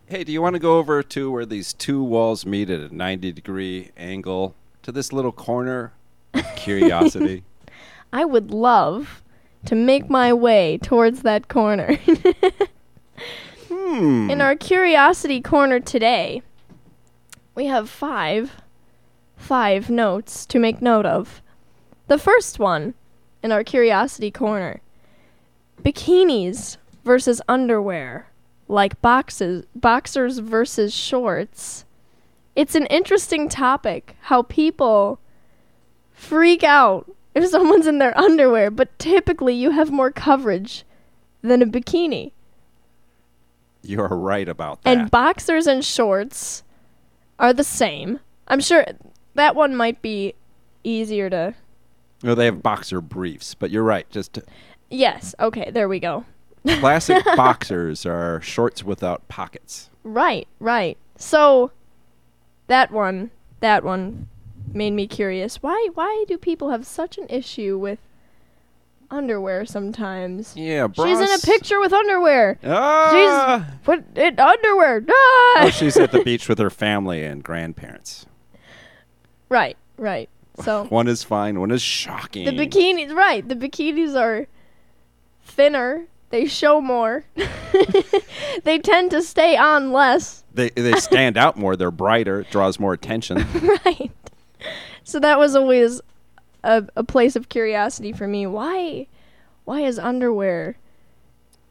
hey, 0.07 0.25
do 0.25 0.33
you 0.33 0.41
want 0.41 0.55
to 0.55 0.59
go 0.59 0.79
over 0.79 1.03
to 1.03 1.31
where 1.31 1.45
these 1.45 1.75
two 1.75 2.03
walls 2.03 2.47
meet 2.47 2.71
at 2.71 2.81
a 2.81 2.97
90 2.97 3.31
degree 3.33 3.91
angle 3.95 4.55
to 4.81 4.91
this 4.91 5.13
little 5.13 5.33
corner 5.33 5.93
curiosity? 6.57 7.45
I 8.11 8.25
would 8.25 8.51
love 8.51 9.23
to 9.67 9.75
make 9.75 10.09
my 10.09 10.33
way 10.33 10.79
towards 10.79 11.21
that 11.23 11.49
corner. 11.49 11.97
hmm. 13.69 14.31
In 14.31 14.41
our 14.41 14.57
curiosity 14.57 15.43
corner 15.43 15.79
today, 15.79 16.41
we 17.55 17.67
have 17.67 17.91
five 17.91 18.63
five 19.41 19.91
notes 19.91 20.45
to 20.47 20.59
make 20.59 20.83
note 20.83 21.07
of. 21.07 21.43
The 22.07 22.19
first 22.19 22.59
one 22.59 22.95
in 23.43 23.51
our 23.51 23.65
curiosity 23.65 24.31
corner. 24.31 24.81
Bikinis 25.83 26.77
versus 27.05 27.41
underwear, 27.49 28.29
like 28.69 29.01
boxes 29.01 29.65
boxers 29.75 30.39
versus 30.39 30.93
shorts. 30.95 31.85
It's 32.55 32.75
an 32.75 32.87
interesting 32.87 33.49
topic 33.49 34.15
how 34.23 34.43
people 34.43 35.19
freak 36.13 36.63
out 36.63 37.11
if 37.35 37.47
someone's 37.49 37.87
in 37.87 37.99
their 37.99 38.17
underwear, 38.19 38.71
but 38.71 38.97
typically 38.99 39.55
you 39.55 39.71
have 39.71 39.91
more 39.91 40.11
coverage 40.11 40.85
than 41.43 41.63
a 41.63 41.67
bikini. 41.67 42.33
You're 43.83 44.09
right 44.09 44.49
about 44.49 44.83
that. 44.83 44.91
And 44.91 45.11
boxers 45.11 45.67
and 45.67 45.83
shorts 45.83 46.63
are 47.39 47.55
the 47.55 47.65
same. 47.65 48.21
I'm 48.47 48.61
sure 48.61 48.85
that 49.35 49.55
one 49.55 49.77
might 49.77 50.03
be 50.03 50.35
easier 50.85 51.31
to. 51.31 51.55
No, 52.23 52.35
they 52.35 52.45
have 52.47 52.63
boxer 52.63 53.01
briefs, 53.01 53.55
but 53.55 53.71
you're 53.71 53.83
right. 53.83 54.09
Just 54.11 54.39
Yes. 54.91 55.35
Okay. 55.41 55.71
There 55.71 55.89
we 55.89 56.01
go. 56.01 56.25
classic 56.67 57.25
boxers 57.37 58.05
are 58.05 58.41
shorts 58.43 58.85
without 58.85 59.27
pockets. 59.29 59.89
Right. 60.05 60.47
Right. 60.59 60.99
So 61.17 61.71
that 62.67 62.91
one. 62.91 63.31
That 63.61 63.85
one 63.85 64.29
made 64.73 64.93
me 64.93 65.07
curious. 65.07 65.63
Why? 65.63 65.89
Why 65.95 66.25
do 66.29 66.39
people 66.39 66.71
have 66.71 66.87
such 66.87 67.19
an 67.19 67.27
issue 67.29 67.79
with 67.79 67.99
underwear 69.11 69.67
sometimes? 69.67 70.55
Yeah, 70.57 70.87
bras. 70.87 71.07
She's 71.07 71.21
in 71.21 71.35
a 71.35 71.39
picture 71.41 71.79
with 71.79 71.93
underwear. 71.93 72.59
Ah! 72.65 73.67
What? 73.85 74.05
It 74.15 74.39
underwear. 74.39 75.05
Ah! 75.11 75.65
Oh, 75.65 75.71
she's 75.71 75.97
at 75.97 76.13
the 76.13 76.23
beach 76.23 76.49
with 76.49 76.59
her 76.59 76.71
family 76.71 77.25
and 77.25 77.43
grandparents. 77.43 78.25
Right. 79.51 79.77
Right. 79.99 80.31
So 80.63 80.85
One 80.89 81.09
is 81.09 81.23
fine, 81.23 81.61
one 81.61 81.71
is 81.71 81.83
shocking. 81.83 82.47
the 82.47 82.53
bikinis. 82.53 83.15
Right. 83.15 83.47
The 83.47 83.55
bikinis 83.57 84.19
are 84.19 84.47
thinner. 85.45 86.07
They 86.31 86.47
show 86.47 86.81
more. 86.81 87.25
they 88.65 88.79
tend 88.79 89.11
to 89.11 89.21
stay 89.21 89.57
on 89.57 89.93
less. 89.93 90.45
They 90.55 90.71
they 90.71 90.95
stand 90.95 91.37
out 91.37 91.57
more. 91.57 91.77
They're 91.77 91.91
brighter. 91.91 92.41
It 92.41 92.51
draws 92.51 92.79
more 92.79 92.93
attention. 92.93 93.39
right. 93.85 94.11
So 95.03 95.19
that 95.21 95.39
was 95.39 95.57
always 95.57 96.01
a, 96.63 96.87
a 96.97 97.05
place 97.05 97.35
of 97.37 97.49
curiosity 97.49 98.13
for 98.13 98.29
me. 98.29 98.47
Why 98.47 99.09
why 99.65 99.81
is 99.81 99.99
underwear 99.99 100.77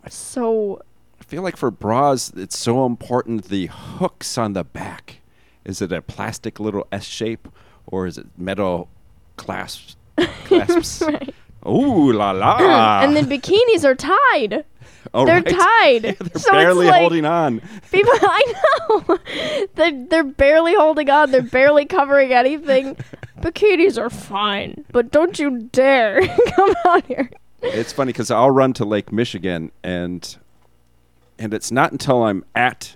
so 0.08 0.82
I 1.20 1.24
feel 1.24 1.42
like 1.44 1.58
for 1.58 1.72
bras, 1.72 2.32
it's 2.36 2.58
so 2.58 2.86
important 2.86 3.46
the 3.46 3.68
hooks 3.68 4.38
on 4.38 4.54
the 4.54 4.64
back. 4.64 5.18
Is 5.66 5.82
it 5.82 5.92
a 5.92 6.02
plastic 6.02 6.60
little 6.60 6.88
S 6.92 7.04
shape 7.04 7.48
or 7.90 8.06
is 8.08 8.18
it 8.18 8.26
metal 8.38 8.88
clasps? 9.38 9.96
Clasps. 10.46 11.02
right. 11.02 11.34
Ooh 11.68 12.12
la 12.14 12.32
la! 12.32 13.02
and 13.04 13.16
then 13.16 13.26
bikinis 13.28 13.84
are 13.84 13.96
tied. 13.96 14.64
Oh, 15.14 15.26
they're 15.26 15.42
right. 15.42 15.48
tied. 16.04 16.18
they're 16.20 16.42
So 16.42 16.52
barely 16.52 16.88
like- 16.88 17.00
holding 17.00 17.26
on. 17.26 17.62
People 17.90 18.12
I 18.16 18.54
know. 18.90 19.18
They're 19.76 20.06
they're 20.08 20.24
barely 20.26 20.76
holding 20.76 21.10
on, 21.10 21.32
they're 21.32 21.42
barely 21.42 21.86
covering 21.86 22.34
anything. 22.34 22.96
Bikinis 23.40 23.98
are 23.98 24.10
fine, 24.10 24.84
but 24.92 25.10
don't 25.10 25.40
you 25.40 25.62
dare 25.72 26.22
come 26.50 26.76
out 26.86 27.06
here. 27.06 27.32
It's 27.62 27.94
funny 27.94 28.12
because 28.12 28.30
I'll 28.30 28.52
run 28.52 28.74
to 28.74 28.86
Lake 28.86 29.12
Michigan 29.12 29.72
and 29.84 30.38
and 31.40 31.54
it's 31.54 31.72
not 31.72 31.92
until 31.94 32.24
I'm 32.24 32.44
at 32.54 32.96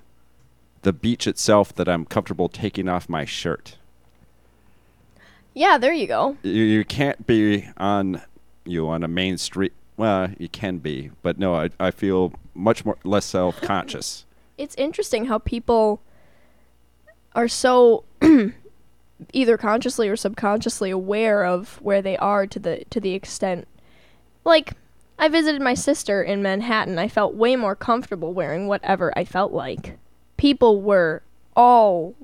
the 0.81 0.93
beach 0.93 1.25
itself 1.25 1.73
that 1.75 1.87
I'm 1.87 2.05
comfortable 2.05 2.49
taking 2.49 2.89
off 2.89 3.07
my 3.09 3.23
shirt. 3.25 3.77
Yeah, 5.53 5.77
there 5.77 5.93
you 5.93 6.07
go. 6.07 6.37
You, 6.43 6.63
you 6.63 6.85
can't 6.85 7.25
be 7.27 7.69
on 7.77 8.21
you 8.65 8.87
on 8.87 9.03
a 9.03 9.07
main 9.07 9.37
street. 9.37 9.73
Well, 9.97 10.31
you 10.37 10.49
can 10.49 10.79
be, 10.79 11.11
but 11.21 11.37
no, 11.37 11.55
I, 11.55 11.69
I 11.79 11.91
feel 11.91 12.33
much 12.53 12.85
more 12.85 12.97
less 13.03 13.25
self 13.25 13.61
conscious. 13.61 14.25
It's 14.55 14.75
interesting 14.75 15.25
how 15.25 15.39
people 15.39 15.99
are 17.33 17.47
so 17.47 18.03
either 19.33 19.57
consciously 19.57 20.07
or 20.07 20.15
subconsciously 20.15 20.91
aware 20.91 21.43
of 21.43 21.81
where 21.81 22.03
they 22.03 22.15
are 22.17 22.45
to 22.45 22.59
the 22.59 22.85
to 22.91 22.99
the 22.99 23.13
extent 23.13 23.67
like 24.45 24.73
I 25.17 25.27
visited 25.27 25.59
my 25.61 25.73
sister 25.73 26.21
in 26.21 26.43
Manhattan. 26.43 26.99
I 26.99 27.07
felt 27.07 27.33
way 27.33 27.55
more 27.55 27.75
comfortable 27.75 28.31
wearing 28.33 28.67
whatever 28.67 29.11
I 29.17 29.25
felt 29.25 29.53
like. 29.53 29.97
People 30.37 30.81
were 30.81 31.23
all 31.55 32.15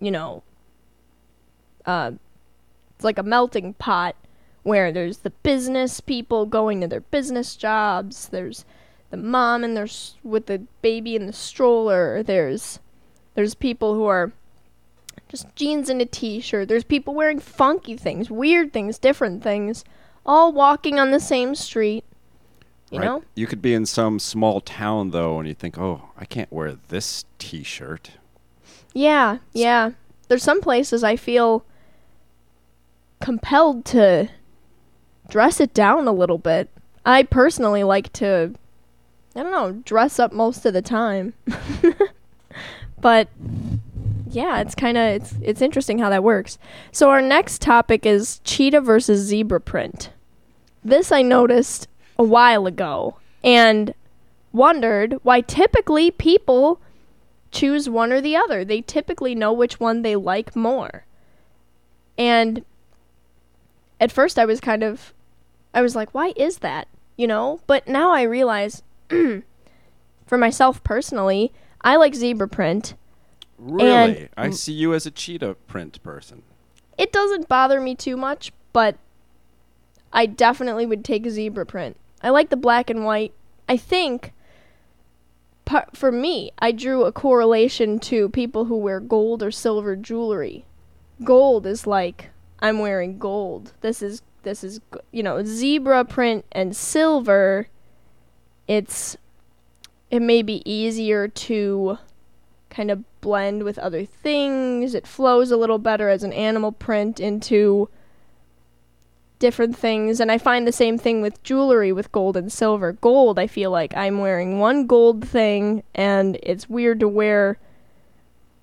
you 0.00 0.10
know 0.10 0.42
uh 1.86 2.12
it's 2.94 3.04
like 3.04 3.18
a 3.18 3.22
melting 3.22 3.74
pot 3.74 4.16
where 4.62 4.90
there's 4.90 5.18
the 5.18 5.30
business 5.30 6.00
people 6.00 6.46
going 6.46 6.80
to 6.80 6.88
their 6.88 7.00
business 7.00 7.54
jobs, 7.54 8.28
there's 8.28 8.64
the 9.10 9.16
mom 9.16 9.62
and 9.62 9.76
there's 9.76 10.16
with 10.24 10.46
the 10.46 10.58
baby 10.82 11.14
in 11.14 11.26
the 11.26 11.32
stroller. 11.32 12.22
There's 12.22 12.80
there's 13.34 13.54
people 13.54 13.94
who 13.94 14.06
are 14.06 14.32
just 15.28 15.54
jeans 15.54 15.88
and 15.88 16.00
a 16.00 16.06
t-shirt. 16.06 16.68
There's 16.68 16.84
people 16.84 17.14
wearing 17.14 17.38
funky 17.38 17.96
things, 17.96 18.30
weird 18.30 18.72
things, 18.72 18.98
different 18.98 19.42
things, 19.42 19.84
all 20.24 20.52
walking 20.52 20.98
on 20.98 21.10
the 21.10 21.20
same 21.20 21.54
street. 21.54 22.04
You 22.90 23.00
right? 23.00 23.04
know? 23.06 23.22
You 23.34 23.46
could 23.46 23.62
be 23.62 23.74
in 23.74 23.86
some 23.86 24.18
small 24.18 24.60
town 24.60 25.10
though, 25.10 25.38
and 25.38 25.46
you 25.46 25.54
think, 25.54 25.78
"Oh, 25.78 26.10
I 26.16 26.24
can't 26.24 26.52
wear 26.52 26.72
this 26.88 27.24
T-shirt." 27.38 28.12
Yeah, 28.92 29.38
yeah. 29.52 29.92
There's 30.28 30.42
some 30.42 30.60
places 30.60 31.04
I 31.04 31.16
feel 31.16 31.64
compelled 33.24 33.86
to 33.86 34.28
dress 35.30 35.58
it 35.58 35.72
down 35.72 36.06
a 36.06 36.12
little 36.12 36.36
bit. 36.36 36.68
I 37.06 37.22
personally 37.22 37.82
like 37.82 38.12
to 38.14 38.54
I 39.34 39.42
don't 39.42 39.50
know, 39.50 39.72
dress 39.84 40.18
up 40.18 40.30
most 40.30 40.66
of 40.66 40.74
the 40.74 40.82
time. 40.82 41.32
but 43.00 43.28
yeah, 44.30 44.60
it's 44.60 44.74
kind 44.74 44.98
of 44.98 45.04
it's 45.14 45.34
it's 45.40 45.62
interesting 45.62 45.98
how 45.98 46.10
that 46.10 46.22
works. 46.22 46.58
So 46.92 47.08
our 47.08 47.22
next 47.22 47.62
topic 47.62 48.04
is 48.04 48.42
cheetah 48.44 48.82
versus 48.82 49.26
zebra 49.26 49.62
print. 49.62 50.10
This 50.84 51.10
I 51.10 51.22
noticed 51.22 51.88
a 52.18 52.24
while 52.24 52.66
ago 52.66 53.16
and 53.42 53.94
wondered 54.52 55.14
why 55.22 55.40
typically 55.40 56.10
people 56.10 56.78
choose 57.50 57.88
one 57.88 58.12
or 58.12 58.20
the 58.20 58.36
other. 58.36 58.66
They 58.66 58.82
typically 58.82 59.34
know 59.34 59.52
which 59.54 59.80
one 59.80 60.02
they 60.02 60.14
like 60.14 60.54
more. 60.54 61.06
And 62.18 62.64
at 64.04 64.12
first 64.12 64.38
I 64.38 64.44
was 64.44 64.60
kind 64.60 64.82
of 64.82 65.14
I 65.72 65.80
was 65.80 65.96
like, 65.96 66.14
why 66.14 66.34
is 66.36 66.58
that? 66.58 66.86
You 67.16 67.26
know? 67.26 67.60
But 67.66 67.88
now 67.88 68.12
I 68.12 68.22
realize 68.22 68.82
for 69.08 70.38
myself 70.38 70.84
personally, 70.84 71.52
I 71.80 71.96
like 71.96 72.14
zebra 72.14 72.48
print. 72.48 72.94
Really, 73.58 74.28
I 74.36 74.50
see 74.50 74.72
you 74.72 74.92
as 74.94 75.06
a 75.06 75.10
cheetah 75.10 75.56
print 75.66 76.02
person. 76.02 76.42
It 76.98 77.12
doesn't 77.12 77.48
bother 77.48 77.80
me 77.80 77.94
too 77.94 78.16
much, 78.16 78.52
but 78.72 78.96
I 80.12 80.26
definitely 80.26 80.86
would 80.86 81.04
take 81.04 81.28
zebra 81.28 81.64
print. 81.64 81.96
I 82.22 82.28
like 82.28 82.50
the 82.50 82.56
black 82.56 82.90
and 82.90 83.04
white. 83.04 83.32
I 83.68 83.76
think 83.78 84.32
par- 85.64 85.88
for 85.94 86.12
me, 86.12 86.52
I 86.58 86.72
drew 86.72 87.04
a 87.04 87.12
correlation 87.12 87.98
to 88.00 88.28
people 88.28 88.66
who 88.66 88.76
wear 88.76 89.00
gold 89.00 89.42
or 89.42 89.50
silver 89.50 89.96
jewelry. 89.96 90.66
Gold 91.22 91.66
is 91.66 91.86
like 91.86 92.30
I'm 92.64 92.78
wearing 92.78 93.18
gold. 93.18 93.74
This 93.82 94.00
is 94.00 94.22
this 94.42 94.64
is 94.64 94.80
you 95.12 95.22
know 95.22 95.44
zebra 95.44 96.06
print 96.06 96.46
and 96.50 96.74
silver. 96.74 97.68
It's 98.66 99.18
it 100.10 100.20
may 100.20 100.40
be 100.40 100.62
easier 100.64 101.28
to 101.28 101.98
kind 102.70 102.90
of 102.90 103.04
blend 103.20 103.64
with 103.64 103.78
other 103.78 104.06
things. 104.06 104.94
It 104.94 105.06
flows 105.06 105.50
a 105.50 105.58
little 105.58 105.76
better 105.76 106.08
as 106.08 106.22
an 106.22 106.32
animal 106.32 106.72
print 106.72 107.20
into 107.20 107.90
different 109.38 109.76
things. 109.76 110.18
And 110.18 110.32
I 110.32 110.38
find 110.38 110.66
the 110.66 110.72
same 110.72 110.96
thing 110.96 111.20
with 111.20 111.42
jewelry 111.42 111.92
with 111.92 112.12
gold 112.12 112.34
and 112.34 112.50
silver. 112.50 112.92
Gold, 112.92 113.38
I 113.38 113.46
feel 113.46 113.72
like 113.72 113.94
I'm 113.94 114.20
wearing 114.20 114.58
one 114.58 114.86
gold 114.86 115.28
thing, 115.28 115.82
and 115.94 116.38
it's 116.42 116.66
weird 116.66 117.00
to 117.00 117.08
wear 117.08 117.58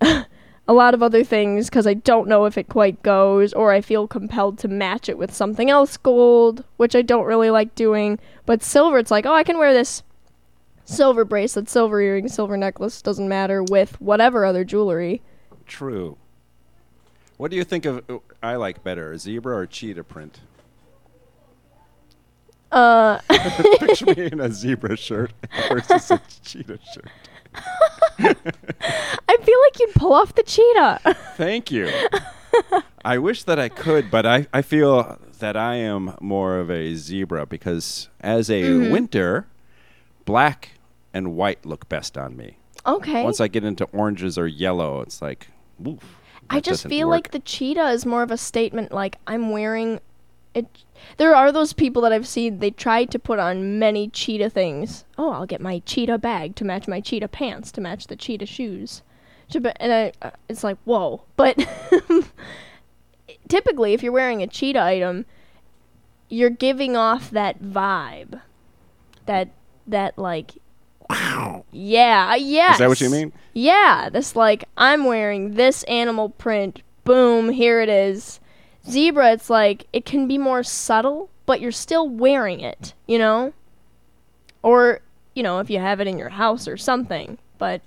a 0.72 0.74
lot 0.74 0.94
of 0.94 1.02
other 1.02 1.22
things 1.22 1.68
because 1.68 1.86
I 1.86 1.92
don't 1.92 2.26
know 2.26 2.46
if 2.46 2.56
it 2.56 2.70
quite 2.70 3.02
goes, 3.02 3.52
or 3.52 3.72
I 3.72 3.82
feel 3.82 4.08
compelled 4.08 4.56
to 4.60 4.68
match 4.68 5.06
it 5.06 5.18
with 5.18 5.30
something 5.32 5.68
else 5.68 5.98
gold, 5.98 6.64
which 6.78 6.96
I 6.96 7.02
don't 7.02 7.26
really 7.26 7.50
like 7.50 7.74
doing. 7.74 8.18
But 8.46 8.62
silver, 8.62 8.96
it's 8.96 9.10
like, 9.10 9.26
oh, 9.26 9.34
I 9.34 9.44
can 9.44 9.58
wear 9.58 9.74
this 9.74 10.02
silver 10.86 11.26
bracelet, 11.26 11.68
silver 11.68 12.00
earring, 12.00 12.28
silver 12.28 12.56
necklace, 12.56 13.02
doesn't 13.02 13.28
matter, 13.28 13.62
with 13.62 14.00
whatever 14.00 14.46
other 14.46 14.64
jewelry. 14.64 15.20
True. 15.66 16.16
What 17.36 17.50
do 17.50 17.58
you 17.58 17.64
think 17.64 17.84
of? 17.84 18.02
uh, 18.08 18.18
I 18.42 18.56
like 18.56 18.82
better, 18.82 19.12
a 19.12 19.18
zebra 19.18 19.54
or 19.54 19.66
cheetah 19.66 20.04
print? 20.04 20.40
Uh, 22.70 23.18
Picture 23.78 24.06
me 24.16 24.30
in 24.32 24.40
a 24.40 24.50
zebra 24.50 24.96
shirt 24.96 25.32
versus 25.68 26.10
a 26.10 26.22
cheetah 26.42 26.78
shirt. 26.94 27.10
I 28.18 29.36
feel 29.42 29.58
like 29.62 29.78
you'd 29.80 29.94
pull 29.94 30.12
off 30.12 30.34
the 30.34 30.42
cheetah. 30.42 31.00
Thank 31.36 31.70
you. 31.70 31.90
I 33.04 33.18
wish 33.18 33.44
that 33.44 33.58
I 33.58 33.68
could, 33.68 34.10
but 34.10 34.26
I, 34.26 34.46
I 34.52 34.62
feel 34.62 35.18
that 35.38 35.56
I 35.56 35.76
am 35.76 36.14
more 36.20 36.58
of 36.58 36.70
a 36.70 36.94
zebra 36.94 37.46
because 37.46 38.08
as 38.20 38.48
a 38.50 38.62
Mm-hmm. 38.62 38.92
winter, 38.92 39.46
black 40.24 40.72
and 41.12 41.34
white 41.36 41.64
look 41.66 41.88
best 41.88 42.16
on 42.16 42.36
me. 42.36 42.58
okay. 42.86 43.24
Once 43.24 43.40
I 43.40 43.48
get 43.48 43.64
into 43.64 43.84
oranges 43.86 44.38
or 44.38 44.46
yellow, 44.46 45.00
it's 45.00 45.20
like, 45.22 45.48
oof. 45.86 45.98
I 46.50 46.60
just 46.60 46.86
feel 46.86 47.08
work. 47.08 47.14
like 47.16 47.30
the 47.32 47.38
cheetah 47.40 47.88
is 47.90 48.04
more 48.04 48.22
of 48.22 48.30
a 48.30 48.36
statement 48.36 48.92
like 48.92 49.16
I'm 49.26 49.50
wearing 49.50 50.00
it 50.54 50.66
there 51.16 51.34
are 51.34 51.52
those 51.52 51.72
people 51.72 52.02
that 52.02 52.12
I've 52.12 52.26
seen 52.26 52.58
they 52.58 52.70
try 52.70 53.04
to 53.04 53.18
put 53.18 53.38
on 53.38 53.78
many 53.78 54.08
cheetah 54.08 54.50
things. 54.50 55.04
Oh, 55.18 55.30
I'll 55.30 55.46
get 55.46 55.60
my 55.60 55.80
cheetah 55.80 56.18
bag 56.18 56.56
to 56.56 56.64
match 56.64 56.88
my 56.88 57.00
cheetah 57.00 57.28
pants 57.28 57.72
to 57.72 57.80
match 57.80 58.06
the 58.06 58.16
cheetah 58.16 58.46
shoes. 58.46 59.02
And 59.54 59.92
I, 59.92 60.12
uh, 60.22 60.30
it's 60.48 60.64
like, 60.64 60.78
whoa. 60.84 61.24
But 61.36 61.58
typically, 63.48 63.92
if 63.92 64.02
you're 64.02 64.12
wearing 64.12 64.42
a 64.42 64.46
cheetah 64.46 64.80
item, 64.80 65.26
you're 66.28 66.50
giving 66.50 66.96
off 66.96 67.30
that 67.30 67.62
vibe. 67.62 68.40
That 69.26 69.50
that 69.86 70.18
like 70.18 70.52
wow. 71.10 71.64
yeah, 71.70 72.34
yeah. 72.34 72.72
Is 72.72 72.78
that 72.78 72.88
what 72.88 73.00
you 73.00 73.10
mean? 73.10 73.32
Yeah, 73.52 74.08
this 74.10 74.34
like 74.34 74.64
I'm 74.76 75.04
wearing 75.04 75.54
this 75.54 75.82
animal 75.84 76.30
print. 76.30 76.82
Boom, 77.04 77.50
here 77.50 77.80
it 77.80 77.88
is. 77.88 78.40
Zebra, 78.88 79.32
it's 79.32 79.48
like 79.50 79.86
it 79.92 80.04
can 80.04 80.26
be 80.26 80.38
more 80.38 80.62
subtle, 80.62 81.30
but 81.46 81.60
you're 81.60 81.70
still 81.72 82.08
wearing 82.08 82.60
it, 82.60 82.94
you 83.06 83.18
know? 83.18 83.52
Or, 84.62 85.00
you 85.34 85.42
know, 85.42 85.58
if 85.60 85.70
you 85.70 85.78
have 85.78 86.00
it 86.00 86.06
in 86.06 86.18
your 86.18 86.28
house 86.30 86.66
or 86.68 86.76
something. 86.76 87.38
But 87.58 87.80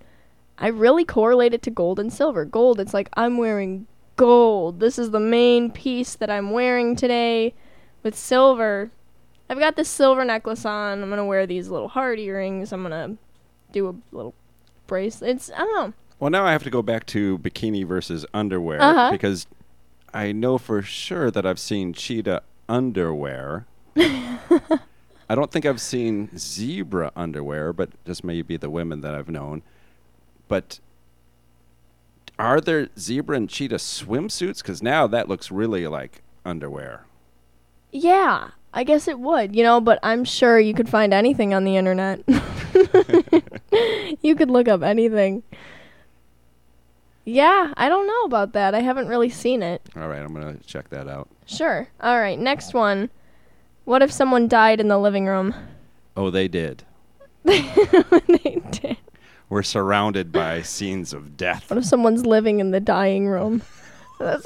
I 0.57 0.67
really 0.67 1.03
correlate 1.05 1.53
it 1.53 1.61
to 1.63 1.69
gold 1.69 1.99
and 1.99 2.11
silver. 2.11 2.45
Gold, 2.45 2.79
it's 2.79 2.93
like 2.93 3.09
I'm 3.15 3.37
wearing 3.37 3.87
gold. 4.15 4.79
This 4.79 4.97
is 4.97 5.11
the 5.11 5.19
main 5.19 5.69
piece 5.71 6.15
that 6.15 6.29
I'm 6.29 6.51
wearing 6.51 6.95
today. 6.95 7.53
With 8.03 8.15
silver, 8.15 8.91
I've 9.49 9.59
got 9.59 9.75
this 9.75 9.89
silver 9.89 10.23
necklace 10.23 10.63
on. 10.65 11.01
I'm 11.01 11.09
gonna 11.09 11.25
wear 11.25 11.45
these 11.47 11.69
little 11.69 11.87
heart 11.87 12.19
earrings. 12.19 12.71
I'm 12.71 12.83
gonna 12.83 13.17
do 13.71 13.89
a 13.89 14.15
little 14.15 14.33
bracelet. 14.87 15.31
It's 15.31 15.51
I 15.51 15.57
don't 15.57 15.73
know. 15.75 15.93
Well, 16.19 16.29
now 16.29 16.45
I 16.45 16.51
have 16.51 16.63
to 16.63 16.69
go 16.69 16.81
back 16.81 17.05
to 17.07 17.37
bikini 17.39 17.83
versus 17.85 18.25
underwear 18.33 18.81
Uh-huh. 18.81 19.11
because 19.11 19.47
I 20.15 20.31
know 20.31 20.57
for 20.57 20.81
sure 20.81 21.29
that 21.29 21.45
I've 21.45 21.59
seen 21.59 21.91
cheetah 21.91 22.41
underwear. 22.69 23.65
I 23.97 25.35
don't 25.35 25.51
think 25.51 25.65
I've 25.65 25.81
seen 25.81 26.29
zebra 26.37 27.11
underwear, 27.17 27.73
but 27.73 27.89
just 28.05 28.23
maybe 28.23 28.55
the 28.55 28.69
women 28.69 29.01
that 29.01 29.13
I've 29.13 29.27
known. 29.27 29.61
But 30.47 30.79
are 32.39 32.61
there 32.61 32.87
zebra 32.97 33.35
and 33.35 33.49
cheetah 33.49 33.75
swimsuits? 33.75 34.59
Because 34.59 34.81
now 34.81 35.05
that 35.05 35.27
looks 35.27 35.51
really 35.51 35.85
like 35.85 36.21
underwear. 36.45 37.05
Yeah, 37.91 38.51
I 38.73 38.85
guess 38.85 39.09
it 39.09 39.19
would, 39.19 39.53
you 39.53 39.63
know, 39.63 39.81
but 39.81 39.99
I'm 40.01 40.23
sure 40.23 40.57
you 40.61 40.73
could 40.73 40.87
find 40.87 41.13
anything 41.13 41.53
on 41.53 41.65
the 41.65 41.75
internet. 41.75 42.21
you 44.21 44.33
could 44.35 44.49
look 44.49 44.69
up 44.69 44.81
anything. 44.81 45.43
Yeah, 47.25 47.73
I 47.75 47.89
don't 47.89 48.05
know 48.07 48.21
about 48.25 48.53
that. 48.53 48.75
I 48.75 48.81
haven't 48.81 49.07
really 49.07 49.29
seen 49.29 49.63
it. 49.63 49.81
All 49.95 50.07
right, 50.07 50.21
I'm 50.21 50.33
gonna 50.33 50.57
check 50.65 50.89
that 50.89 51.07
out. 51.07 51.27
Sure. 51.47 51.87
All 51.99 52.19
right, 52.19 52.39
next 52.39 52.73
one. 52.73 53.09
What 53.83 54.01
if 54.01 54.11
someone 54.11 54.47
died 54.47 54.79
in 54.79 54.87
the 54.87 54.97
living 54.97 55.25
room? 55.25 55.53
Oh, 56.15 56.29
they 56.29 56.47
did. 56.47 56.83
they 57.43 58.61
did. 58.71 58.97
We're 59.49 59.63
surrounded 59.63 60.31
by 60.31 60.61
scenes 60.63 61.13
of 61.13 61.37
death. 61.37 61.69
What 61.69 61.77
if 61.77 61.85
someone's 61.85 62.25
living 62.25 62.59
in 62.59 62.71
the 62.71 62.79
dying 62.79 63.27
room? 63.27 63.61
That's 64.19 64.45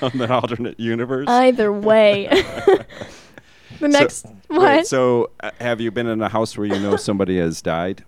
on 0.00 0.16
the 0.16 0.28
alternate 0.30 0.78
universe. 0.78 1.28
either 1.28 1.72
way. 1.72 2.28
the 3.80 3.88
next 3.88 4.26
what? 4.48 4.76
Wait, 4.76 4.86
so, 4.86 5.30
uh, 5.40 5.50
have 5.60 5.80
you 5.80 5.90
been 5.90 6.06
in 6.06 6.22
a 6.22 6.28
house 6.28 6.56
where 6.56 6.66
you 6.66 6.78
know 6.78 6.96
somebody 6.96 7.38
has 7.38 7.60
died? 7.60 8.04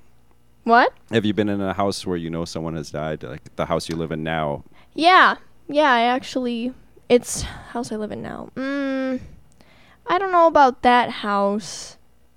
What? 0.68 0.92
Have 1.11 1.24
you 1.24 1.35
been 1.35 1.48
in 1.48 1.61
a 1.61 1.72
house 1.72 2.07
where 2.07 2.16
you 2.16 2.31
know 2.31 2.44
someone 2.44 2.76
has 2.76 2.90
died, 2.90 3.22
like 3.22 3.54
the 3.57 3.66
house 3.66 3.88
you 3.88 3.96
live 3.96 4.12
in 4.12 4.22
now? 4.22 4.64
Yeah, 4.94 5.37
yeah. 5.68 5.90
I 5.92 6.02
actually, 6.02 6.72
it's 7.09 7.42
house 7.42 7.90
I 7.92 7.96
live 7.96 8.12
in 8.12 8.22
now. 8.22 8.50
Mm, 8.54 9.20
I 10.07 10.18
don't 10.18 10.33
know 10.33 10.46
about 10.46 10.83
that 10.83 11.11
house, 11.11 11.96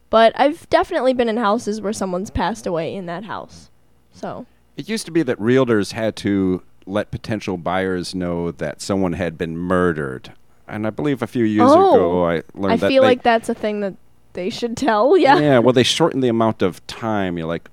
but 0.10 0.34
I've 0.36 0.70
definitely 0.70 1.14
been 1.14 1.30
in 1.30 1.38
houses 1.38 1.82
where 1.82 1.94
someone's 1.94 2.30
passed 2.32 2.66
away 2.68 2.94
in 2.96 3.06
that 3.08 3.24
house. 3.26 3.70
So 4.12 4.46
It 4.78 4.90
used 4.90 5.06
to 5.06 5.12
be 5.12 5.24
that 5.24 5.40
realtors 5.40 5.94
had 5.94 6.16
to 6.18 6.64
let 6.86 7.12
potential 7.12 7.58
buyers 7.58 8.14
know 8.16 8.52
that 8.52 8.82
someone 8.82 9.14
had 9.14 9.38
been 9.38 9.56
murdered, 9.58 10.34
and 10.68 10.86
I 10.86 10.90
believe 10.90 11.22
a 11.22 11.28
few 11.28 11.44
years 11.46 11.70
Oh, 11.72 11.94
ago 11.94 12.26
I 12.28 12.42
learned 12.54 12.74
I 12.74 12.78
that 12.78 12.88
feel 12.90 13.04
like 13.04 13.24
that's 13.24 13.50
a 13.50 13.54
thing 13.54 13.80
that 13.82 13.94
they 14.34 14.50
should 14.50 14.76
tell. 14.78 15.18
Yeah. 15.18 15.40
yeah, 15.40 15.60
well, 15.60 15.74
they 15.74 15.84
shortened 15.84 16.24
the 16.24 16.28
amount 16.30 16.62
of 16.62 16.86
time. 16.88 17.38
You're 17.38 17.48
like, 17.48 17.70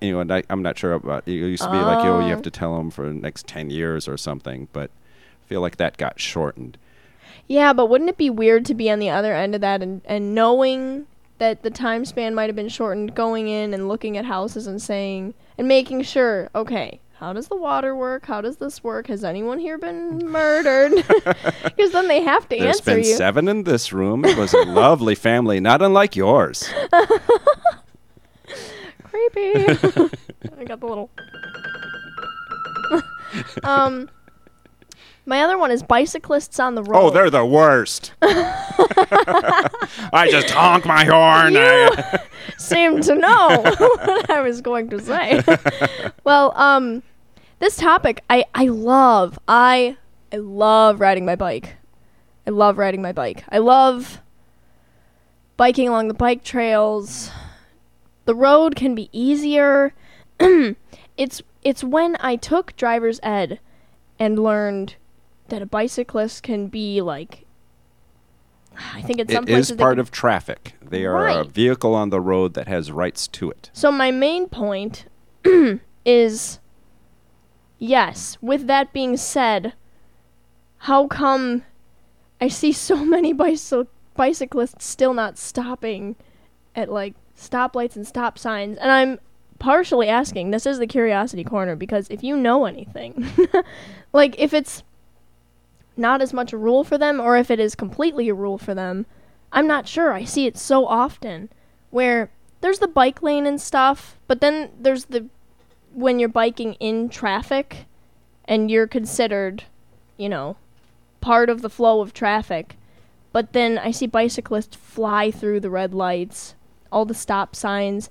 you 0.00 0.12
know, 0.12 0.20
and 0.20 0.32
I, 0.32 0.42
I'm 0.50 0.62
not 0.62 0.78
sure 0.78 0.92
about. 0.92 1.24
It 1.26 1.32
used 1.32 1.62
to 1.62 1.70
be 1.70 1.76
like, 1.78 2.04
oh, 2.04 2.20
you 2.20 2.28
have 2.30 2.42
to 2.42 2.50
tell 2.50 2.76
them 2.76 2.90
for 2.90 3.06
the 3.06 3.14
next 3.14 3.46
ten 3.46 3.70
years 3.70 4.08
or 4.08 4.16
something, 4.16 4.68
but 4.72 4.90
I 4.90 5.48
feel 5.48 5.60
like 5.60 5.76
that 5.76 5.96
got 5.96 6.20
shortened. 6.20 6.78
Yeah, 7.48 7.72
but 7.72 7.86
wouldn't 7.86 8.10
it 8.10 8.16
be 8.16 8.30
weird 8.30 8.64
to 8.66 8.74
be 8.74 8.90
on 8.90 8.98
the 8.98 9.10
other 9.10 9.32
end 9.34 9.54
of 9.54 9.60
that 9.60 9.80
and, 9.82 10.00
and 10.04 10.34
knowing 10.34 11.06
that 11.38 11.62
the 11.62 11.70
time 11.70 12.04
span 12.04 12.34
might 12.34 12.48
have 12.48 12.56
been 12.56 12.68
shortened, 12.68 13.14
going 13.14 13.46
in 13.48 13.72
and 13.74 13.88
looking 13.88 14.16
at 14.16 14.24
houses 14.24 14.66
and 14.66 14.80
saying, 14.82 15.34
and 15.58 15.68
making 15.68 16.02
sure, 16.02 16.50
okay, 16.54 16.98
how 17.18 17.32
does 17.32 17.48
the 17.48 17.56
water 17.56 17.94
work? 17.94 18.26
How 18.26 18.40
does 18.40 18.56
this 18.56 18.82
work? 18.82 19.06
Has 19.06 19.22
anyone 19.24 19.58
here 19.58 19.78
been 19.78 20.18
murdered? 20.30 20.92
Because 21.64 21.92
then 21.92 22.08
they 22.08 22.22
have 22.22 22.48
to 22.48 22.56
There's 22.56 22.76
answer 22.78 22.90
been 22.90 22.98
you. 23.04 23.16
seven 23.16 23.48
in 23.48 23.64
this 23.64 23.92
room. 23.92 24.24
It 24.24 24.36
was 24.38 24.54
a 24.54 24.62
lovely 24.64 25.14
family, 25.14 25.60
not 25.60 25.82
unlike 25.82 26.16
yours. 26.16 26.68
Creepy. 29.16 29.54
I 30.58 30.64
got 30.64 30.80
the 30.80 30.86
little. 30.86 31.10
um, 33.62 34.10
my 35.24 35.40
other 35.40 35.56
one 35.56 35.70
is 35.70 35.82
bicyclists 35.82 36.60
on 36.60 36.74
the 36.74 36.82
road. 36.82 36.98
Oh, 36.98 37.10
they're 37.10 37.30
the 37.30 37.46
worst. 37.46 38.12
I 38.20 40.28
just 40.30 40.50
honk 40.50 40.84
my 40.84 41.04
horn. 41.04 41.54
You 41.54 41.88
seem 42.58 43.00
to 43.00 43.14
know 43.14 43.62
what 43.62 44.28
I 44.28 44.42
was 44.42 44.60
going 44.60 44.90
to 44.90 45.00
say. 45.00 45.42
well, 46.24 46.52
um, 46.54 47.02
this 47.58 47.76
topic 47.76 48.22
I 48.28 48.44
I 48.54 48.66
love. 48.66 49.38
I 49.48 49.96
I 50.30 50.36
love 50.36 51.00
riding 51.00 51.24
my 51.24 51.36
bike. 51.36 51.76
I 52.46 52.50
love 52.50 52.76
riding 52.76 53.00
my 53.00 53.12
bike. 53.12 53.44
I 53.48 53.58
love 53.58 54.20
biking 55.56 55.88
along 55.88 56.08
the 56.08 56.14
bike 56.14 56.44
trails. 56.44 57.30
The 58.26 58.34
road 58.34 58.76
can 58.76 58.94
be 58.94 59.08
easier. 59.12 59.94
it's 60.40 61.42
it's 61.62 61.82
when 61.82 62.16
I 62.20 62.36
took 62.36 62.76
driver's 62.76 63.18
ed 63.22 63.60
and 64.18 64.38
learned 64.38 64.96
that 65.48 65.62
a 65.62 65.66
bicyclist 65.66 66.42
can 66.42 66.66
be 66.68 67.00
like 67.00 67.44
I 68.94 69.00
think 69.02 69.20
in 69.20 69.28
some 69.28 69.44
It 69.44 69.48
places 69.48 69.70
is 69.70 69.76
part 69.76 69.98
of 69.98 70.10
traffic. 70.10 70.74
They 70.82 71.06
are 71.06 71.26
a 71.28 71.44
vehicle 71.44 71.94
on 71.94 72.10
the 72.10 72.20
road 72.20 72.54
that 72.54 72.68
has 72.68 72.92
rights 72.92 73.26
to 73.28 73.50
it. 73.50 73.70
So 73.72 73.90
my 73.90 74.10
main 74.10 74.48
point 74.48 75.06
is 76.04 76.58
yes, 77.78 78.36
with 78.40 78.66
that 78.66 78.92
being 78.92 79.16
said, 79.16 79.72
how 80.78 81.06
come 81.06 81.62
I 82.40 82.48
see 82.48 82.72
so 82.72 83.04
many 83.04 83.32
bicy- 83.32 83.86
bicyclists 84.14 84.84
still 84.84 85.14
not 85.14 85.38
stopping 85.38 86.16
at 86.74 86.90
like 86.90 87.14
stoplights 87.36 87.96
and 87.96 88.06
stop 88.06 88.38
signs? 88.38 88.76
And 88.78 88.90
I'm 88.90 89.18
partially 89.58 90.08
asking, 90.08 90.50
this 90.50 90.66
is 90.66 90.78
the 90.78 90.86
curiosity 90.86 91.44
corner 91.44 91.76
because 91.76 92.08
if 92.10 92.22
you 92.22 92.36
know 92.36 92.64
anything, 92.64 93.26
like 94.12 94.34
if 94.38 94.52
it's 94.52 94.82
not 95.96 96.20
as 96.20 96.32
much 96.32 96.52
a 96.52 96.58
rule 96.58 96.84
for 96.84 96.98
them 96.98 97.20
or 97.20 97.36
if 97.36 97.50
it 97.50 97.58
is 97.58 97.74
completely 97.74 98.28
a 98.28 98.34
rule 98.34 98.58
for 98.58 98.74
them, 98.74 99.06
I'm 99.52 99.66
not 99.66 99.88
sure. 99.88 100.12
I 100.12 100.24
see 100.24 100.46
it 100.46 100.56
so 100.56 100.86
often 100.86 101.48
where 101.90 102.30
there's 102.60 102.78
the 102.78 102.88
bike 102.88 103.22
lane 103.22 103.46
and 103.46 103.60
stuff, 103.60 104.16
but 104.26 104.40
then 104.40 104.70
there's 104.78 105.06
the 105.06 105.26
when 105.94 106.18
you're 106.18 106.28
biking 106.28 106.74
in 106.74 107.08
traffic 107.08 107.86
and 108.44 108.70
you're 108.70 108.86
considered, 108.86 109.64
you 110.18 110.28
know, 110.28 110.56
part 111.20 111.48
of 111.48 111.62
the 111.62 111.70
flow 111.70 112.00
of 112.00 112.12
traffic. 112.12 112.76
But 113.32 113.52
then 113.52 113.78
I 113.78 113.90
see 113.90 114.06
bicyclists 114.06 114.76
fly 114.76 115.30
through 115.30 115.60
the 115.60 115.70
red 115.70 115.94
lights, 115.94 116.54
all 116.90 117.04
the 117.04 117.14
stop 117.14 117.56
signs, 117.56 118.10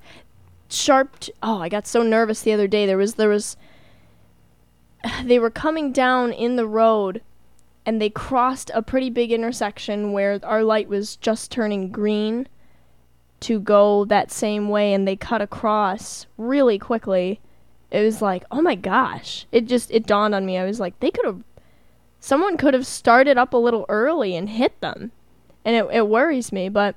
sharp. 0.70 1.20
T- 1.20 1.34
oh, 1.42 1.60
I 1.60 1.70
got 1.70 1.88
so 1.88 2.04
nervous 2.04 2.42
the 2.42 2.54
other 2.54 2.68
day. 2.68 2.86
There 2.86 2.98
was 2.98 3.16
there 3.16 3.30
was 3.30 3.58
they 5.24 5.40
were 5.40 5.50
coming 5.50 5.92
down 5.92 6.32
in 6.32 6.56
the 6.56 6.68
road 6.68 7.22
and 7.86 8.02
they 8.02 8.10
crossed 8.10 8.72
a 8.74 8.82
pretty 8.82 9.10
big 9.10 9.32
intersection 9.32 10.12
where 10.12 10.40
our 10.44 10.64
light 10.64 10.88
was 10.88 11.16
just 11.18 11.52
turning 11.52 11.92
green 11.92 12.48
to 13.42 13.60
go 13.60 14.06
that 14.06 14.32
same 14.32 14.70
way 14.70 14.94
and 14.94 15.08
they 15.08 15.16
cut 15.16 15.42
across 15.42 16.26
really 16.38 16.80
quickly. 16.80 17.40
It 17.92 18.02
was 18.02 18.22
like, 18.22 18.44
oh 18.50 18.62
my 18.62 18.76
gosh. 18.76 19.46
It 19.52 19.68
just 19.68 19.92
it 19.92 20.08
dawned 20.08 20.34
on 20.34 20.46
me. 20.46 20.58
I 20.58 20.66
was 20.66 20.80
like, 20.80 21.00
they 21.00 21.12
could 21.12 21.26
have 21.26 21.44
someone 22.20 22.58
could 22.58 22.74
have 22.74 22.88
started 22.88 23.38
up 23.38 23.54
a 23.54 23.58
little 23.58 23.86
early 23.88 24.36
and 24.36 24.50
hit 24.50 24.80
them. 24.82 25.12
And 25.64 25.76
it 25.76 25.86
it 25.92 26.08
worries 26.08 26.52
me, 26.52 26.70
but 26.70 26.96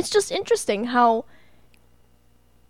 it's 0.00 0.10
just 0.10 0.32
interesting 0.32 0.86
how 0.86 1.26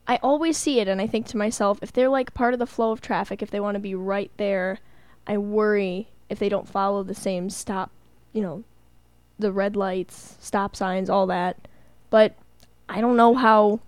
I 0.06 0.16
always 0.22 0.56
see 0.56 0.80
it 0.80 0.88
and 0.88 1.00
I 1.00 1.06
think 1.06 1.26
to 1.28 1.36
myself, 1.36 1.78
if 1.80 1.92
they're 1.92 2.08
like 2.08 2.34
part 2.34 2.52
of 2.52 2.58
the 2.58 2.66
flow 2.66 2.90
of 2.90 3.00
traffic, 3.00 3.40
if 3.40 3.50
they 3.50 3.60
want 3.60 3.76
to 3.76 3.80
be 3.80 3.94
right 3.94 4.30
there, 4.36 4.80
I 5.26 5.38
worry 5.38 6.08
if 6.28 6.38
they 6.40 6.48
don't 6.48 6.68
follow 6.68 7.02
the 7.04 7.14
same 7.14 7.48
stop, 7.48 7.90
you 8.32 8.42
know, 8.42 8.64
the 9.38 9.52
red 9.52 9.76
lights, 9.76 10.36
stop 10.40 10.74
signs, 10.74 11.08
all 11.08 11.26
that. 11.28 11.68
But 12.10 12.34
I 12.88 13.00
don't 13.00 13.16
know 13.16 13.34
how 13.36 13.80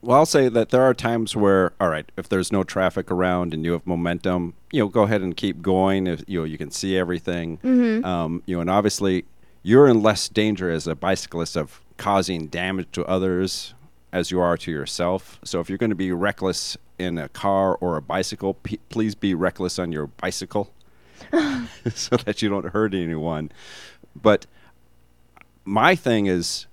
Well, 0.00 0.16
I'll 0.18 0.26
say 0.26 0.48
that 0.48 0.70
there 0.70 0.82
are 0.82 0.94
times 0.94 1.36
where, 1.36 1.72
all 1.78 1.90
right, 1.90 2.10
if 2.16 2.28
there's 2.28 2.50
no 2.50 2.64
traffic 2.64 3.10
around 3.10 3.52
and 3.52 3.64
you 3.64 3.72
have 3.72 3.86
momentum, 3.86 4.54
you 4.72 4.80
know, 4.80 4.88
go 4.88 5.02
ahead 5.02 5.20
and 5.20 5.36
keep 5.36 5.60
going. 5.60 6.06
If 6.06 6.24
you 6.26 6.40
know 6.40 6.44
you 6.44 6.56
can 6.56 6.70
see 6.70 6.96
everything, 6.96 7.58
um, 8.04 8.42
you 8.46 8.56
know, 8.56 8.62
and 8.62 8.70
obviously 8.70 9.26
you're 9.62 9.88
in 9.88 10.00
less 10.02 10.28
danger 10.30 10.70
as 10.70 10.86
a 10.86 10.94
bicyclist 10.94 11.56
of 11.56 11.82
causing 11.96 12.46
damage 12.46 12.88
to 12.92 13.04
others 13.06 13.74
as 14.12 14.30
you 14.30 14.40
are 14.40 14.56
to 14.56 14.70
yourself. 14.70 15.38
So 15.44 15.60
if 15.60 15.68
you're 15.68 15.78
going 15.78 15.90
to 15.90 15.96
be 15.96 16.12
reckless 16.12 16.76
in 16.98 17.18
a 17.18 17.28
car 17.28 17.76
or 17.80 17.96
a 17.96 18.02
bicycle, 18.02 18.54
p- 18.54 18.80
please 18.88 19.14
be 19.14 19.34
reckless 19.34 19.78
on 19.78 19.92
your 19.92 20.06
bicycle, 20.06 20.70
so 21.94 22.16
that 22.16 22.40
you 22.42 22.48
don't 22.48 22.66
hurt 22.72 22.94
anyone. 22.94 23.50
But 24.14 24.46
my 25.64 25.94
thing 25.94 26.26
is 26.26 26.66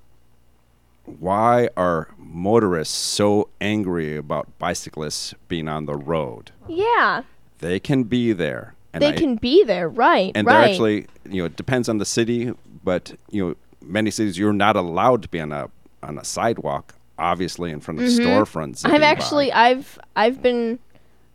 why 1.06 1.68
are 1.76 2.10
motorists 2.18 2.96
so 2.96 3.50
angry 3.60 4.16
about 4.16 4.58
bicyclists 4.58 5.34
being 5.48 5.68
on 5.68 5.86
the 5.86 5.96
road? 5.96 6.52
Yeah, 6.68 7.24
They 7.60 7.80
can 7.80 8.04
be 8.04 8.32
there. 8.34 8.76
And 8.94 9.02
they 9.02 9.10
I- 9.10 9.16
can 9.18 9.36
be 9.36 9.64
there, 9.64 9.90
right? 9.90 10.32
and 10.36 10.46
right. 10.48 10.54
they're 10.54 10.70
actually, 10.70 11.08
you 11.30 11.42
know, 11.42 11.46
it 11.46 11.56
depends 11.56 11.90
on 11.90 11.98
the 11.98 12.06
city, 12.06 12.54
but 12.84 13.14
you 13.32 13.46
know, 13.46 13.56
many 13.84 14.12
cities 14.12 14.38
you're 14.38 14.54
not 14.54 14.76
allowed 14.76 15.22
to 15.24 15.28
be 15.28 15.40
on 15.40 15.52
a 15.52 15.70
on 16.02 16.18
a 16.18 16.24
sidewalk, 16.24 16.96
obviously 17.18 17.72
in 17.72 17.80
front 17.80 18.00
of 18.00 18.06
storefronts. 18.08 18.82
Mm-hmm. 18.82 18.96
I've 18.96 19.02
actually, 19.02 19.50
by. 19.52 19.58
I've, 19.58 20.00
I've 20.16 20.42
been 20.42 20.80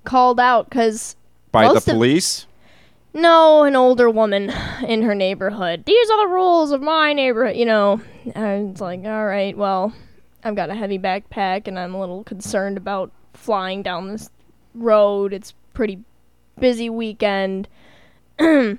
called 0.04 0.38
out 0.38 0.68
because 0.68 1.16
by 1.52 1.68
the 1.68 1.74
most 1.74 1.88
of- 1.88 1.94
police. 1.94 2.46
no, 3.14 3.64
an 3.64 3.76
older 3.76 4.10
woman 4.10 4.50
in 4.86 5.02
her 5.02 5.14
neighborhood. 5.14 5.84
These 5.86 6.10
are 6.10 6.28
the 6.28 6.34
rules 6.34 6.70
of 6.70 6.82
my 6.82 7.12
neighborhood. 7.12 7.56
You 7.56 7.64
know, 7.64 8.00
and 8.34 8.70
it's 8.72 8.80
like, 8.80 9.04
all 9.04 9.24
right, 9.26 9.56
well, 9.56 9.94
I've 10.44 10.54
got 10.54 10.70
a 10.70 10.74
heavy 10.74 10.98
backpack 10.98 11.66
and 11.66 11.78
I'm 11.78 11.94
a 11.94 12.00
little 12.00 12.24
concerned 12.24 12.76
about 12.76 13.10
flying 13.34 13.82
down 13.82 14.08
this 14.08 14.30
road. 14.74 15.32
It's 15.32 15.54
pretty 15.74 16.00
busy 16.60 16.90
weekend. 16.90 17.68
so 18.38 18.76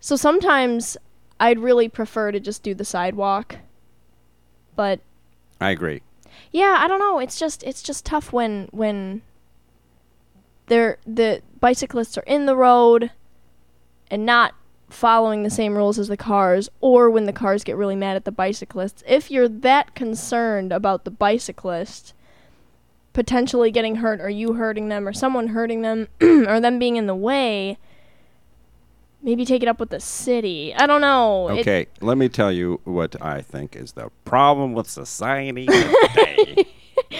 sometimes 0.00 0.96
I'd 1.40 1.58
really 1.58 1.88
prefer 1.88 2.30
to 2.30 2.38
just 2.38 2.62
do 2.62 2.74
the 2.74 2.84
sidewalk. 2.84 3.56
But 4.76 5.00
I 5.60 5.70
agree. 5.70 6.02
yeah, 6.52 6.76
I 6.78 6.86
don't 6.86 7.00
know. 7.00 7.18
It's 7.18 7.38
just 7.38 7.62
it's 7.64 7.82
just 7.82 8.04
tough 8.04 8.32
when 8.32 8.68
when 8.70 9.22
they're 10.66 10.98
the 11.06 11.42
bicyclists 11.58 12.16
are 12.16 12.24
in 12.26 12.46
the 12.46 12.56
road 12.56 13.10
and 14.10 14.24
not 14.24 14.54
following 14.88 15.42
the 15.42 15.50
same 15.50 15.76
rules 15.76 15.98
as 15.98 16.08
the 16.08 16.16
cars 16.16 16.68
or 16.80 17.08
when 17.10 17.24
the 17.24 17.32
cars 17.32 17.64
get 17.64 17.76
really 17.76 17.96
mad 17.96 18.16
at 18.16 18.24
the 18.24 18.32
bicyclists. 18.32 19.02
If 19.06 19.30
you're 19.30 19.48
that 19.48 19.94
concerned 19.94 20.72
about 20.72 21.04
the 21.04 21.10
bicyclist 21.10 22.12
potentially 23.12 23.70
getting 23.70 23.96
hurt 23.96 24.20
or 24.20 24.28
you 24.28 24.54
hurting 24.54 24.88
them 24.88 25.06
or 25.06 25.12
someone 25.12 25.48
hurting 25.48 25.82
them 25.82 26.08
or 26.20 26.60
them 26.60 26.78
being 26.78 26.96
in 26.96 27.06
the 27.06 27.14
way, 27.14 27.78
maybe 29.22 29.44
take 29.44 29.62
it 29.62 29.68
up 29.68 29.78
with 29.80 29.90
the 29.90 30.00
city. 30.00 30.74
I 30.74 30.86
don't 30.86 31.00
know. 31.00 31.48
It- 31.48 31.60
Okay, 31.60 31.86
let 32.00 32.18
me 32.18 32.28
tell 32.28 32.52
you 32.52 32.80
what 32.84 33.20
I 33.22 33.42
think 33.42 33.76
is 33.76 33.92
the 33.92 34.10
problem 34.24 34.72
with 34.72 34.88
society 34.88 35.66
today. 35.66 36.64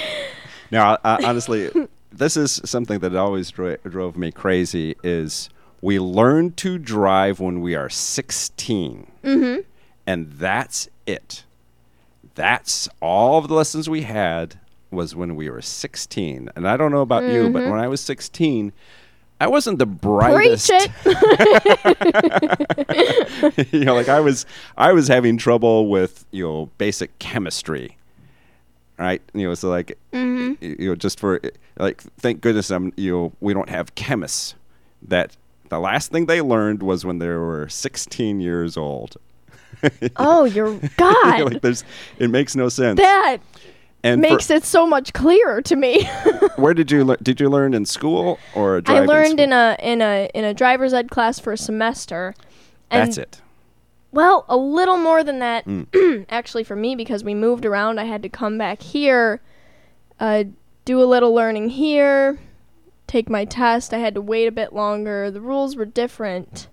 now, 0.70 0.94
uh, 1.04 1.18
honestly, 1.24 1.70
this 2.12 2.36
is 2.36 2.60
something 2.64 2.98
that 3.00 3.14
always 3.14 3.50
dro- 3.50 3.76
drove 3.84 4.16
me 4.16 4.32
crazy. 4.32 4.96
Is 5.02 5.48
we 5.80 5.98
learn 5.98 6.52
to 6.52 6.78
drive 6.78 7.40
when 7.40 7.60
we 7.60 7.74
are 7.74 7.88
16, 7.88 9.06
mm-hmm. 9.24 9.60
and 10.06 10.32
that's 10.32 10.88
it. 11.06 11.44
That's 12.34 12.88
all 13.00 13.38
of 13.38 13.48
the 13.48 13.54
lessons 13.54 13.88
we 13.90 14.02
had 14.02 14.58
was 14.90 15.14
when 15.14 15.36
we 15.36 15.48
were 15.48 15.62
16. 15.62 16.50
And 16.56 16.66
I 16.68 16.76
don't 16.76 16.90
know 16.90 17.00
about 17.02 17.24
you, 17.24 17.50
but 17.50 17.62
when 17.68 17.78
I 17.78 17.86
was 17.88 18.00
16, 18.00 18.72
I 19.40 19.48
wasn't 19.48 19.78
the 19.78 19.86
brightest. 19.86 20.70
You 23.72 23.84
know, 23.84 23.94
like 23.94 24.08
I 24.08 24.20
was, 24.20 24.46
I 24.76 24.92
was 24.92 25.08
having 25.08 25.38
trouble 25.38 25.88
with 25.88 26.26
you 26.30 26.44
know 26.44 26.70
basic 26.78 27.18
chemistry, 27.18 27.96
right? 28.98 29.22
You 29.32 29.48
know, 29.48 29.54
so 29.54 29.70
like 29.70 29.98
mm-hmm. 30.12 30.54
y- 30.60 30.76
you 30.78 30.88
know, 30.90 30.94
just 30.94 31.18
for 31.18 31.40
like, 31.78 32.02
thank 32.18 32.40
goodness 32.40 32.70
I'm 32.70 32.92
you 32.96 33.12
know 33.12 33.32
we 33.40 33.54
don't 33.54 33.70
have 33.70 33.94
chemists. 33.94 34.54
That 35.02 35.36
the 35.70 35.80
last 35.80 36.12
thing 36.12 36.26
they 36.26 36.42
learned 36.42 36.82
was 36.82 37.06
when 37.06 37.18
they 37.18 37.28
were 37.28 37.68
16 37.68 38.40
years 38.40 38.76
old. 38.76 39.16
oh, 40.16 40.44
your 40.44 40.78
God. 40.96 41.52
like 41.52 41.62
there's, 41.62 41.84
it 42.18 42.28
makes 42.28 42.54
no 42.54 42.68
sense. 42.68 42.98
that 42.98 43.38
and 44.02 44.22
for- 44.22 44.30
makes 44.30 44.50
it 44.50 44.64
so 44.64 44.86
much 44.86 45.12
clearer 45.12 45.60
to 45.62 45.76
me. 45.76 46.04
where 46.56 46.74
did 46.74 46.90
you 46.90 47.04
learn? 47.04 47.18
Did 47.22 47.40
you 47.40 47.48
learn 47.48 47.74
in 47.74 47.84
school 47.84 48.38
or 48.54 48.78
a 48.78 48.82
I 48.86 49.00
learned 49.00 49.32
school? 49.38 49.44
in 49.44 49.52
a 49.52 49.76
in 49.80 50.02
a 50.02 50.30
in 50.34 50.44
a 50.44 50.54
driver's 50.54 50.92
ed 50.94 51.10
class 51.10 51.38
for 51.38 51.52
a 51.52 51.58
semester. 51.58 52.34
And 52.90 53.06
That's 53.08 53.18
it. 53.18 53.40
Well, 54.12 54.44
a 54.48 54.56
little 54.56 54.96
more 54.96 55.22
than 55.22 55.38
that 55.38 55.64
Mm. 55.66 56.26
actually 56.30 56.64
for 56.64 56.74
me 56.74 56.96
because 56.96 57.22
we 57.22 57.34
moved 57.34 57.64
around. 57.64 58.00
I 58.00 58.04
had 58.04 58.22
to 58.22 58.28
come 58.28 58.58
back 58.58 58.82
here, 58.82 59.40
uh, 60.18 60.44
do 60.84 61.00
a 61.00 61.04
little 61.04 61.32
learning 61.32 61.68
here, 61.70 62.40
take 63.06 63.30
my 63.30 63.44
test. 63.44 63.94
I 63.94 63.98
had 63.98 64.14
to 64.14 64.20
wait 64.20 64.46
a 64.46 64.52
bit 64.52 64.72
longer. 64.72 65.30
The 65.30 65.40
rules 65.40 65.76
were 65.76 65.84
different 65.84 66.66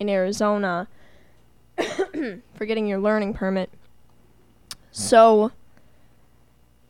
in 0.00 0.08
Arizona 0.08 0.88
for 2.54 2.66
getting 2.66 2.88
your 2.88 2.98
learning 2.98 3.34
permit. 3.34 3.70
So, 4.90 5.52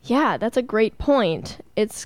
yeah, 0.03 0.37
that's 0.37 0.57
a 0.57 0.61
great 0.61 0.97
point. 0.97 1.59
It's 1.75 2.05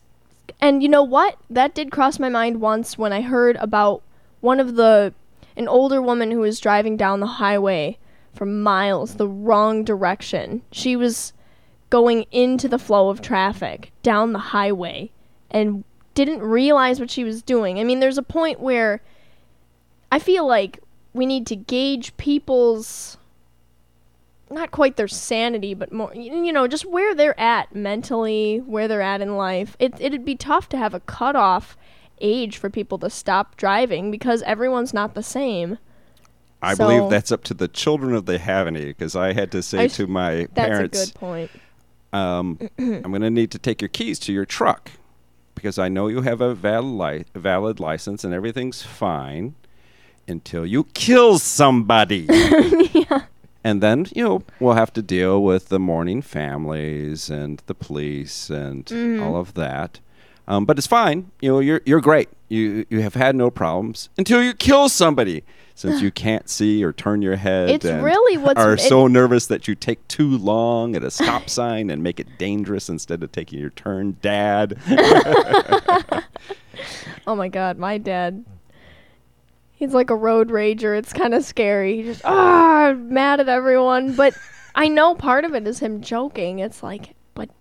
and 0.59 0.81
you 0.81 0.89
know 0.89 1.03
what? 1.03 1.37
That 1.49 1.75
did 1.75 1.91
cross 1.91 2.19
my 2.19 2.29
mind 2.29 2.61
once 2.61 2.97
when 2.97 3.13
I 3.13 3.21
heard 3.21 3.55
about 3.57 4.01
one 4.41 4.59
of 4.59 4.75
the 4.75 5.13
an 5.55 5.67
older 5.67 6.01
woman 6.01 6.31
who 6.31 6.39
was 6.39 6.59
driving 6.59 6.97
down 6.97 7.19
the 7.19 7.25
highway 7.25 7.97
for 8.33 8.45
miles 8.45 9.15
the 9.15 9.27
wrong 9.27 9.83
direction. 9.83 10.61
She 10.71 10.95
was 10.95 11.33
going 11.89 12.23
into 12.31 12.67
the 12.67 12.79
flow 12.79 13.09
of 13.09 13.21
traffic 13.21 13.91
down 14.03 14.33
the 14.33 14.39
highway 14.39 15.11
and 15.49 15.83
didn't 16.13 16.41
realize 16.41 16.99
what 16.99 17.09
she 17.09 17.23
was 17.23 17.41
doing. 17.41 17.79
I 17.79 17.83
mean, 17.83 17.99
there's 17.99 18.17
a 18.17 18.23
point 18.23 18.59
where 18.59 19.01
I 20.11 20.19
feel 20.19 20.45
like 20.47 20.79
we 21.13 21.25
need 21.25 21.47
to 21.47 21.55
gauge 21.55 22.15
people's 22.17 23.16
not 24.49 24.71
quite 24.71 24.95
their 24.95 25.07
sanity, 25.07 25.73
but 25.73 25.91
more 25.91 26.13
you 26.15 26.51
know, 26.51 26.67
just 26.67 26.85
where 26.85 27.13
they're 27.13 27.39
at 27.39 27.75
mentally, 27.75 28.59
where 28.65 28.87
they're 28.87 29.01
at 29.01 29.21
in 29.21 29.35
life. 29.35 29.75
It 29.79 29.93
it'd 29.99 30.25
be 30.25 30.35
tough 30.35 30.69
to 30.69 30.77
have 30.77 30.93
a 30.93 30.99
cutoff 31.01 31.77
age 32.19 32.57
for 32.57 32.69
people 32.69 32.97
to 32.99 33.09
stop 33.09 33.57
driving 33.57 34.09
because 34.11 34.41
everyone's 34.43 34.93
not 34.93 35.13
the 35.13 35.23
same. 35.23 35.77
I 36.61 36.73
so- 36.73 36.87
believe 36.87 37.09
that's 37.09 37.31
up 37.31 37.43
to 37.45 37.53
the 37.53 37.67
children 37.67 38.15
if 38.15 38.25
they 38.25 38.37
have 38.37 38.67
any. 38.67 38.85
Because 38.85 39.15
I 39.15 39.33
had 39.33 39.51
to 39.51 39.61
say 39.61 39.83
I 39.83 39.87
to 39.89 40.07
my 40.07 40.47
parents, 40.55 40.97
That's 40.97 41.09
a 41.09 41.13
good 41.13 41.19
point. 41.19 41.51
um, 42.13 42.57
I'm 42.79 43.01
going 43.11 43.21
to 43.21 43.29
need 43.29 43.51
to 43.51 43.59
take 43.59 43.81
your 43.81 43.89
keys 43.89 44.17
to 44.19 44.33
your 44.33 44.45
truck 44.45 44.91
because 45.55 45.77
I 45.77 45.89
know 45.89 46.07
you 46.07 46.21
have 46.21 46.41
a 46.41 46.55
valid, 46.55 46.85
li- 46.85 47.25
valid 47.39 47.79
license 47.79 48.23
and 48.23 48.33
everything's 48.33 48.81
fine 48.81 49.55
until 50.27 50.65
you 50.65 50.85
kill 50.93 51.37
somebody. 51.39 52.27
And 53.63 53.81
then, 53.81 54.05
you 54.15 54.23
know, 54.23 54.43
we'll 54.59 54.75
have 54.75 54.93
to 54.93 55.01
deal 55.01 55.43
with 55.43 55.69
the 55.69 55.79
mourning 55.79 56.21
families 56.21 57.29
and 57.29 57.61
the 57.65 57.73
police 57.73 58.49
and 58.49 58.89
all 59.21 59.35
of 59.35 59.53
that. 59.55 59.99
Um, 60.47 60.63
but 60.65 60.77
it's 60.77 60.87
fine. 60.87 61.31
You 61.41 61.49
know, 61.51 61.59
you're 61.59 61.81
you're 61.85 61.99
great. 61.99 62.29
You 62.47 62.85
you 62.89 63.01
have 63.01 63.15
had 63.15 63.35
no 63.35 63.49
problems 63.51 64.07
until 64.17 64.41
you 64.41 64.53
kill 64.53 64.87
somebody. 64.89 65.43
Since 65.75 66.01
you 66.01 66.09
can't 66.25 66.49
see 66.49 66.83
or 66.83 66.91
turn 66.93 67.21
your 67.21 67.35
head, 67.35 67.69
It's 67.69 67.85
and 67.85 68.01
really 68.03 68.37
what's- 68.37 68.59
are 68.63 68.73
it- 68.75 68.79
so 68.79 69.07
nervous 69.07 69.47
that 69.47 69.67
you 69.67 69.75
take 69.75 70.07
too 70.07 70.37
long 70.37 70.95
at 70.95 71.03
a 71.03 71.11
stop 71.11 71.49
sign 71.59 71.89
and 71.89 72.01
make 72.01 72.19
it 72.19 72.27
dangerous 72.37 72.87
instead 72.89 73.21
of 73.23 73.31
taking 73.33 73.59
your 73.59 73.69
turn, 73.71 74.17
Dad. 74.21 74.77
Oh 77.25 77.35
my 77.35 77.49
god, 77.49 77.77
my 77.77 77.97
dad. 77.97 78.45
He's 79.77 79.93
like 79.93 80.09
a 80.09 80.15
road 80.15 80.49
rager. 80.49 80.97
It's 80.97 81.13
kind 81.13 81.35
of 81.35 81.45
scary. 81.45 81.97
He 81.97 82.03
just 82.03 82.25
ah 82.25 82.95
mad 82.97 83.39
at 83.39 83.47
everyone, 83.47 84.15
but 84.15 84.35
I 84.75 84.87
know 84.87 85.13
part 85.13 85.45
of 85.45 85.53
it 85.53 85.67
is 85.67 85.79
him 85.79 86.01
joking. 86.01 86.57
It's 86.57 86.81
like, 86.81 87.15
but 87.35 87.51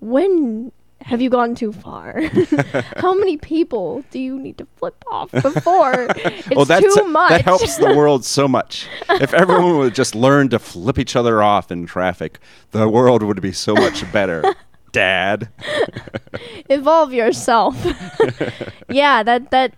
when 0.00 0.70
have 1.00 1.22
you 1.22 1.30
gone 1.30 1.54
too 1.54 1.72
far? 1.72 2.20
How 2.98 3.14
many 3.14 3.38
people 3.38 4.04
do 4.10 4.18
you 4.18 4.38
need 4.38 4.58
to 4.58 4.66
flip 4.76 5.02
off 5.10 5.30
before 5.30 6.08
it's 6.14 6.50
well, 6.50 6.66
that's, 6.66 6.94
too 6.94 7.04
much? 7.04 7.30
that 7.30 7.40
helps 7.40 7.78
the 7.78 7.94
world 7.94 8.22
so 8.22 8.46
much. 8.46 8.86
If 9.08 9.32
everyone 9.32 9.78
would 9.78 9.94
just 9.94 10.14
learn 10.14 10.50
to 10.50 10.58
flip 10.58 10.98
each 10.98 11.16
other 11.16 11.42
off 11.42 11.72
in 11.72 11.86
traffic, 11.86 12.38
the 12.72 12.86
world 12.86 13.22
would 13.22 13.40
be 13.40 13.52
so 13.52 13.72
much 13.72 14.10
better. 14.12 14.44
Dad. 14.92 15.48
Evolve 16.68 17.14
yourself. 17.14 17.76
yeah, 18.90 19.22
that 19.22 19.50
that 19.52 19.72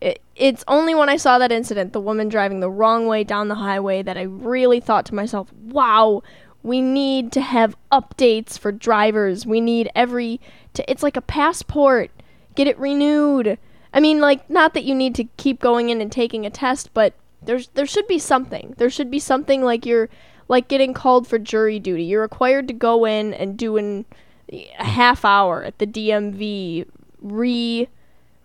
it, 0.00 0.20
it's 0.36 0.64
only 0.68 0.94
when 0.94 1.08
I 1.08 1.16
saw 1.16 1.38
that 1.38 1.52
incident, 1.52 1.92
the 1.92 2.00
woman 2.00 2.28
driving 2.28 2.60
the 2.60 2.70
wrong 2.70 3.06
way 3.06 3.24
down 3.24 3.48
the 3.48 3.56
highway, 3.56 4.02
that 4.02 4.16
I 4.16 4.22
really 4.22 4.80
thought 4.80 5.06
to 5.06 5.14
myself, 5.14 5.52
"Wow, 5.52 6.22
We 6.62 6.80
need 6.80 7.30
to 7.32 7.40
have 7.40 7.76
updates 7.92 8.58
for 8.58 8.72
drivers. 8.72 9.46
We 9.46 9.60
need 9.60 9.90
every 9.94 10.40
to 10.74 10.90
it's 10.90 11.02
like 11.02 11.16
a 11.16 11.22
passport. 11.22 12.10
Get 12.54 12.66
it 12.66 12.78
renewed. 12.78 13.58
I 13.92 14.00
mean 14.00 14.20
like 14.20 14.48
not 14.50 14.74
that 14.74 14.84
you 14.84 14.94
need 14.94 15.14
to 15.16 15.24
keep 15.36 15.60
going 15.60 15.90
in 15.90 16.00
and 16.00 16.10
taking 16.12 16.44
a 16.44 16.50
test, 16.50 16.92
but 16.94 17.14
there's 17.42 17.68
there 17.68 17.86
should 17.86 18.06
be 18.08 18.18
something. 18.18 18.74
There 18.78 18.90
should 18.90 19.10
be 19.10 19.18
something 19.20 19.62
like 19.62 19.86
you're 19.86 20.08
like 20.48 20.68
getting 20.68 20.94
called 20.94 21.26
for 21.28 21.38
jury 21.38 21.78
duty. 21.78 22.04
You're 22.04 22.22
required 22.22 22.66
to 22.68 22.74
go 22.74 23.04
in 23.04 23.34
and 23.34 23.56
do 23.56 23.76
an 23.76 24.04
a 24.50 24.84
half 24.84 25.24
hour 25.24 25.62
at 25.62 25.78
the 25.78 25.86
DMV 25.86 26.86
re 27.20 27.88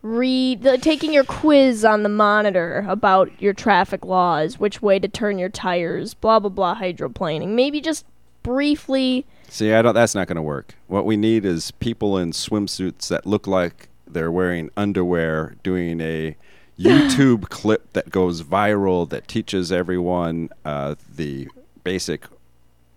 re 0.04 0.54
the, 0.54 0.78
taking 0.78 1.12
your 1.12 1.24
quiz 1.24 1.84
on 1.84 2.04
the 2.04 2.10
monitor 2.10 2.86
about 2.88 3.32
your 3.42 3.54
traffic 3.54 4.06
laws, 4.06 4.60
which 4.60 4.84
way 4.84 5.00
to 5.00 5.08
turn 5.08 5.40
your 5.40 5.50
tires, 5.50 6.14
blah 6.14 6.40
blah 6.40 6.50
blah 6.50 6.76
hydroplaning. 6.76 7.50
Maybe 7.56 7.82
just 7.82 8.06
briefly 8.44 9.26
See, 9.54 9.72
I 9.72 9.84
don't. 9.84 9.94
That's 9.94 10.16
not 10.16 10.28
going 10.28 10.38
to 10.38 10.42
work. 10.42 10.74
What 10.88 11.06
we 11.06 11.16
need 11.16 11.46
is 11.46 11.70
people 11.70 12.18
in 12.18 12.32
swimsuits 12.32 13.08
that 13.10 13.28
look 13.28 13.46
like 13.46 13.88
they're 14.08 14.32
wearing 14.32 14.72
underwear, 14.76 15.58
doing 15.62 16.02
a 16.02 16.36
YouTube 16.80 17.50
clip 17.50 17.94
that 17.94 18.10
goes 18.10 18.42
viral 18.42 19.08
that 19.10 19.28
teaches 19.28 19.72
everyone 19.72 20.50
uh, 20.66 20.96
the 21.16 21.50
basic 21.84 22.26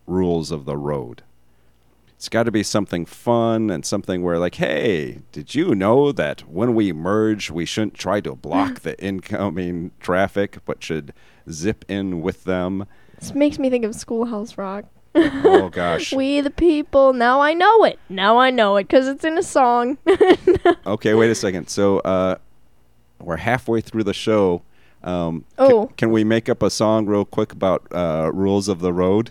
rules 0.06 0.50
of 0.50 0.64
the 0.64 0.78
road. 0.78 1.22
It's 2.26 2.32
got 2.32 2.42
to 2.42 2.50
be 2.50 2.64
something 2.64 3.06
fun 3.06 3.70
and 3.70 3.86
something 3.86 4.20
where, 4.24 4.36
like, 4.40 4.56
hey, 4.56 5.20
did 5.30 5.54
you 5.54 5.76
know 5.76 6.10
that 6.10 6.40
when 6.50 6.74
we 6.74 6.92
merge, 6.92 7.52
we 7.52 7.64
shouldn't 7.64 7.94
try 7.94 8.20
to 8.22 8.34
block 8.34 8.80
the 8.80 9.00
incoming 9.00 9.92
traffic, 10.00 10.58
but 10.64 10.82
should 10.82 11.14
zip 11.48 11.84
in 11.86 12.22
with 12.22 12.42
them? 12.42 12.86
this 13.20 13.32
makes 13.32 13.60
me 13.60 13.70
think 13.70 13.84
of 13.84 13.94
Schoolhouse 13.94 14.58
Rock. 14.58 14.86
Oh 15.14 15.68
gosh. 15.72 16.12
We 16.12 16.40
the 16.40 16.50
people. 16.50 17.12
Now 17.12 17.40
I 17.40 17.54
know 17.54 17.84
it. 17.84 18.00
Now 18.08 18.38
I 18.38 18.50
know 18.50 18.74
it 18.74 18.88
because 18.88 19.06
it's 19.06 19.24
in 19.24 19.38
a 19.38 19.42
song. 19.44 19.96
Okay, 20.84 21.14
wait 21.14 21.30
a 21.30 21.34
second. 21.36 21.68
So 21.68 22.00
uh, 22.00 22.38
we're 23.20 23.36
halfway 23.36 23.80
through 23.80 24.02
the 24.02 24.12
show. 24.14 24.62
Um, 25.04 25.44
Oh. 25.58 25.92
can 25.96 26.10
we 26.10 26.24
make 26.24 26.48
up 26.48 26.60
a 26.60 26.70
song 26.70 27.06
real 27.06 27.24
quick 27.24 27.52
about 27.52 27.86
uh, 27.92 28.32
rules 28.34 28.66
of 28.66 28.80
the 28.80 28.92
road? 28.92 29.30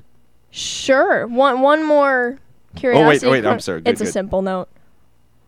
Sure. 0.49 1.27
One 1.27 1.59
one 1.59 1.85
more 1.85 2.39
Oh, 2.75 2.79
curiosity. 2.79 3.27
Oh, 3.27 3.31
wait, 3.31 3.43
wait, 3.43 3.49
I'm 3.49 3.59
sorry. 3.59 3.81
Good, 3.81 3.91
it's 3.91 4.01
a 4.01 4.05
simple 4.05 4.41
note. 4.41 4.69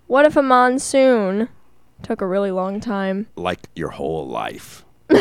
What 0.07 0.25
if 0.25 0.35
a 0.35 0.41
monsoon 0.41 1.49
took 2.03 2.21
a 2.21 2.25
really 2.27 2.51
long 2.51 2.79
time? 2.79 3.27
Like 3.35 3.69
your 3.75 3.89
whole 3.89 4.27
life. 4.27 4.85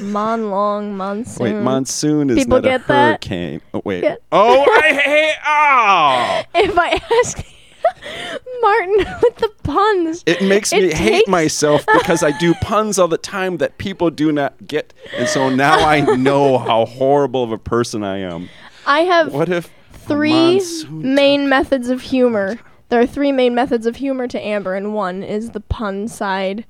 Mon 0.00 0.50
long 0.50 0.96
monsoon. 0.96 1.44
Wait, 1.44 1.62
monsoon 1.62 2.30
is 2.30 2.36
People 2.38 2.58
not 2.62 2.64
a 2.64 2.68
get 2.68 2.86
that? 2.86 3.08
hurricane. 3.24 3.60
Oh 3.74 3.82
wait. 3.84 4.00
Get- 4.02 4.22
Oh, 4.32 4.62
I 4.82 4.88
hate. 4.92 5.36
Oh, 5.46 6.42
If 6.62 6.78
I 6.78 7.00
ask 7.20 7.44
Martin 8.62 8.96
with 9.22 9.36
the 9.36 9.50
puns, 9.64 10.22
it 10.24 10.40
makes 10.42 10.72
It 10.72 10.82
me 10.82 10.92
hate 10.94 11.28
myself 11.28 11.84
because 11.92 12.22
I 12.22 12.30
do 12.38 12.54
puns 12.54 12.98
all 12.98 13.08
the 13.08 13.18
time 13.18 13.58
that 13.58 13.76
people 13.76 14.08
do 14.10 14.32
not 14.32 14.54
get, 14.66 14.94
and 15.16 15.28
so 15.28 15.50
now 15.50 15.78
I 15.86 16.00
know 16.16 16.56
how 16.58 16.86
horrible 16.86 17.42
of 17.44 17.52
a 17.52 17.58
person 17.58 18.02
I 18.02 18.18
am. 18.18 18.48
I 18.86 19.00
have 19.00 19.32
What 19.34 19.50
if 19.50 19.66
a 19.66 19.70
three 20.06 20.60
main 20.90 21.48
methods 21.48 21.88
of 21.88 22.00
humor. 22.02 22.58
There 22.88 23.00
are 23.00 23.06
three 23.06 23.32
main 23.32 23.54
methods 23.54 23.86
of 23.86 23.96
humor 23.96 24.28
to 24.28 24.38
Amber, 24.40 24.74
and 24.74 24.94
one 24.94 25.22
is 25.22 25.50
the 25.50 25.60
pun 25.60 26.08
side 26.08 26.64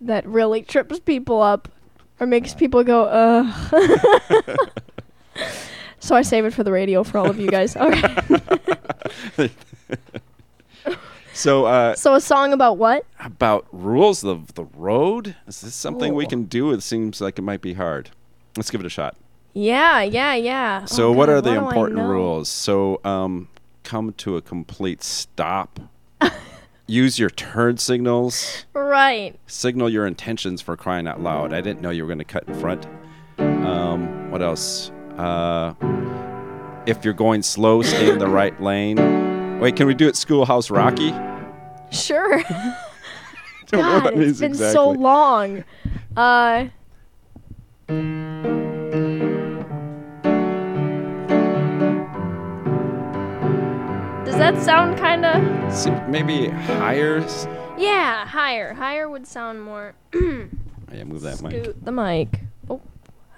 that 0.00 0.26
really 0.26 0.62
trips 0.62 0.98
people 0.98 1.42
up 1.42 1.68
or 2.18 2.26
makes 2.26 2.54
people 2.54 2.82
go, 2.84 3.04
ugh. 3.04 4.58
so 6.00 6.14
I 6.16 6.22
save 6.22 6.44
it 6.44 6.54
for 6.54 6.62
the 6.64 6.72
radio 6.72 7.02
for 7.04 7.18
all 7.18 7.28
of 7.28 7.38
you 7.38 7.48
guys. 7.48 7.76
Okay. 7.76 9.50
So, 11.32 11.64
uh, 11.64 11.94
So 11.94 12.14
a 12.14 12.20
song 12.20 12.52
about 12.52 12.76
what? 12.76 13.06
about 13.20 13.66
rules 13.72 14.24
of 14.24 14.52
the 14.54 14.64
road? 14.64 15.36
Is 15.46 15.60
this 15.62 15.74
something 15.74 16.12
we 16.12 16.26
can 16.26 16.44
do? 16.44 16.72
It 16.72 16.82
seems 16.82 17.20
like 17.20 17.38
it 17.38 17.42
might 17.42 17.62
be 17.62 17.74
hard. 17.74 18.10
Let's 18.56 18.70
give 18.70 18.80
it 18.80 18.86
a 18.86 18.90
shot. 18.90 19.16
Yeah, 19.52 20.02
yeah, 20.02 20.34
yeah. 20.34 20.84
So, 20.84 21.08
Oh, 21.08 21.12
what 21.12 21.26
God, 21.26 21.32
are 21.32 21.40
the 21.40 21.54
important 21.54 21.98
rules? 21.98 22.48
So, 22.48 23.00
um, 23.04 23.48
come 23.82 24.12
to 24.18 24.36
a 24.36 24.42
complete 24.42 25.02
stop. 25.02 25.80
Use 26.86 27.18
your 27.18 27.30
turn 27.30 27.76
signals. 27.78 28.64
Right. 28.72 29.38
Signal 29.46 29.88
your 29.90 30.06
intentions 30.06 30.60
for 30.60 30.76
crying 30.76 31.06
out 31.06 31.20
loud. 31.20 31.52
I 31.52 31.60
didn't 31.60 31.80
know 31.80 31.90
you 31.90 32.02
were 32.04 32.08
going 32.08 32.18
to 32.18 32.24
cut 32.24 32.48
in 32.48 32.54
front. 32.60 32.86
Um, 33.38 34.30
what 34.30 34.42
else? 34.42 34.90
Uh, 35.16 35.74
if 36.86 37.04
you're 37.04 37.14
going 37.14 37.42
slow, 37.42 37.82
stay 37.82 38.10
in 38.10 38.18
the 38.18 38.28
right 38.40 38.60
lane. 38.60 39.58
Wait, 39.60 39.76
can 39.76 39.86
we 39.86 39.94
do 39.94 40.08
it 40.08 40.16
Schoolhouse 40.16 40.70
Rocky? 40.70 41.12
Sure. 41.90 42.42
Don't 43.66 43.72
know 43.72 44.00
what 44.00 44.14
God, 44.14 44.18
it's 44.22 44.40
been 44.40 44.52
exactly. 44.52 44.72
so 44.74 44.90
long. 44.90 45.64
Uh. 46.16 46.66
That 54.40 54.62
sound 54.62 54.98
kind 54.98 55.26
of? 55.26 56.08
Maybe 56.08 56.48
higher. 56.48 57.20
Yeah, 57.76 58.26
higher. 58.26 58.72
Higher 58.72 59.08
would 59.08 59.26
sound 59.26 59.62
more. 59.62 59.94
Oh, 60.92 60.96
yeah, 60.96 61.04
move 61.04 61.20
that 61.20 61.40
mic. 61.40 61.62
Scoot 61.62 61.84
the 61.84 61.92
mic. 61.92 62.40
Oh, 62.68 62.80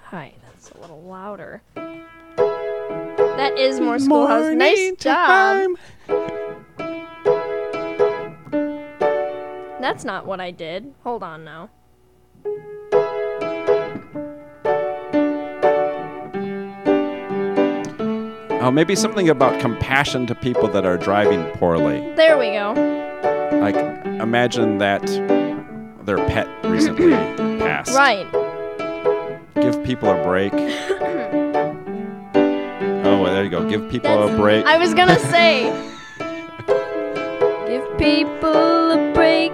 hi. 0.05 0.33
That's 0.43 0.71
a 0.71 0.77
little 0.81 1.03
louder. 1.03 1.61
That 1.75 3.59
is 3.59 3.79
more 3.79 3.99
schoolhouse. 3.99 4.55
Nice 4.55 4.93
job. 4.97 5.67
time. 5.67 5.77
That's 9.79 10.03
not 10.03 10.25
what 10.25 10.41
I 10.41 10.49
did. 10.49 10.95
Hold 11.03 11.21
on 11.21 11.43
now. 11.43 11.69
Oh, 18.63 18.71
maybe 18.71 18.95
something 18.95 19.27
about 19.27 19.59
compassion 19.59 20.25
to 20.25 20.33
people 20.35 20.69
that 20.69 20.85
are 20.85 20.97
driving 20.97 21.43
poorly. 21.57 21.99
There 22.15 22.37
we 22.37 22.51
go. 22.51 22.71
Like, 23.59 23.75
imagine 24.21 24.77
that 24.77 25.05
their 26.05 26.15
pet 26.27 26.47
recently 26.63 27.11
passed. 27.59 27.93
Right. 27.93 28.25
Give 29.55 29.83
people 29.83 30.09
a 30.11 30.23
break. 30.23 30.53
oh, 33.03 33.21
well, 33.21 33.33
there 33.33 33.43
you 33.43 33.49
go. 33.49 33.67
Give 33.69 33.91
people 33.91 34.29
a 34.29 34.33
break. 34.37 34.65
I 34.65 34.77
was 34.77 34.93
gonna 34.93 35.19
say. 35.19 35.63
Give 37.67 37.97
people 37.97 38.91
a 38.91 39.11
break. 39.13 39.51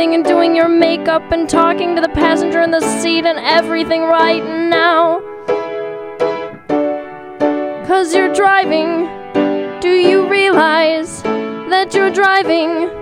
And 0.00 0.24
doing 0.24 0.56
your 0.56 0.68
makeup 0.68 1.30
and 1.30 1.46
talking 1.46 1.94
to 1.94 2.00
the 2.00 2.08
passenger 2.08 2.62
in 2.62 2.70
the 2.70 2.80
seat 2.80 3.26
and 3.26 3.38
everything 3.38 4.02
right 4.02 4.42
now? 4.70 5.20
Cause 7.86 8.14
you're 8.14 8.32
driving. 8.32 9.08
Do 9.80 9.90
you 9.90 10.26
realize 10.26 11.22
that 11.22 11.92
you're 11.92 12.10
driving? 12.10 12.99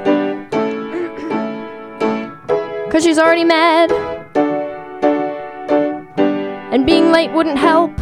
Cause 2.90 3.04
she's 3.04 3.18
already 3.18 3.44
mad. 3.44 3.92
And 6.72 6.86
being 6.86 7.12
late 7.12 7.30
wouldn't 7.32 7.58
help. 7.58 7.92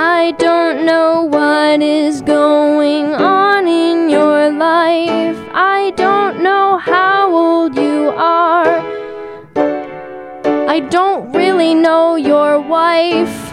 I 0.00 0.32
don't 0.38 0.86
know 0.86 1.24
what 1.24 1.82
is 1.82 2.22
going 2.22 3.14
on 3.14 3.66
in 3.66 4.08
your 4.08 4.50
life. 4.50 5.36
I 5.52 5.92
don't 5.96 6.42
know 6.42 6.78
how 6.78 7.34
old 7.34 7.76
you 7.76 8.10
are. 8.10 8.78
I 10.68 10.80
don't 10.80 11.32
really 11.32 11.74
know 11.74 12.14
your 12.14 12.60
wife. 12.60 13.52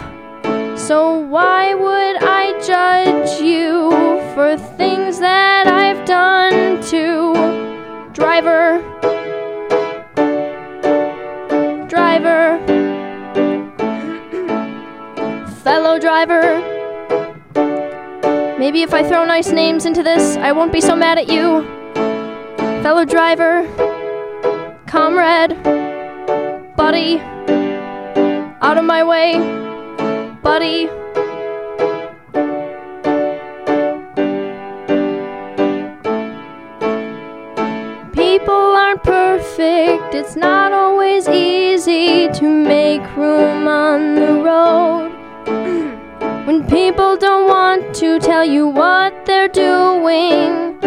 So 0.78 1.18
why 1.18 1.74
would 1.74 2.16
I 2.22 2.60
judge 2.64 3.40
you 3.40 4.05
for 4.36 4.54
things 4.76 5.18
that 5.18 5.66
I've 5.66 6.04
done 6.04 6.82
to 6.90 7.32
driver? 8.12 8.82
Driver. 11.88 12.58
Fellow 15.64 15.98
driver. 15.98 16.60
Maybe 18.58 18.82
if 18.82 18.92
I 18.92 19.08
throw 19.08 19.24
nice 19.24 19.48
names 19.52 19.86
into 19.86 20.02
this, 20.02 20.36
I 20.36 20.52
won't 20.52 20.70
be 20.70 20.82
so 20.82 20.94
mad 20.94 21.16
at 21.16 21.28
you. 21.28 21.62
Fellow 22.82 23.06
driver. 23.06 23.66
Comrade. 24.86 25.56
Buddy. 26.76 27.20
Out 28.60 28.76
of 28.76 28.84
my 28.84 29.02
way. 29.02 29.38
Buddy. 30.42 30.90
Perfect, 39.66 40.14
it's 40.14 40.36
not 40.36 40.72
always 40.72 41.28
easy 41.28 42.28
to 42.28 42.42
make 42.42 43.02
room 43.16 43.66
on 43.66 44.14
the 44.14 44.32
road. 44.48 45.10
when 46.46 46.64
people 46.68 47.16
don't 47.16 47.48
want 47.48 47.94
to 47.94 48.18
tell 48.20 48.44
you 48.44 48.68
what 48.68 49.26
they're 49.26 49.48
doing. 49.48 50.78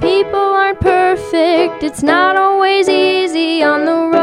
People 0.00 0.46
aren't 0.62 0.80
perfect, 0.80 1.82
it's 1.82 2.02
not 2.02 2.36
always 2.36 2.88
easy 2.88 3.62
on 3.62 3.84
the 3.84 3.92
road. 3.92 4.21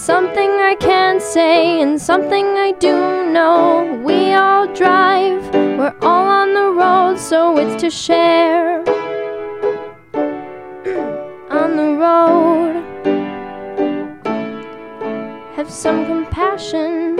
Something 0.00 0.50
I 0.50 0.76
can't 0.80 1.20
say 1.20 1.82
and 1.82 2.00
something 2.00 2.56
I 2.56 2.72
do 2.72 3.30
know. 3.30 4.00
We 4.02 4.32
all 4.32 4.66
drive, 4.72 5.54
we're 5.78 5.94
all 6.00 6.26
on 6.26 6.54
the 6.54 6.70
road, 6.70 7.18
so 7.18 7.58
it's 7.58 7.78
to 7.82 7.90
share. 7.90 8.80
on 11.60 11.76
the 11.76 11.90
road, 12.04 12.76
have 15.56 15.70
some 15.70 16.06
compassion. 16.06 17.18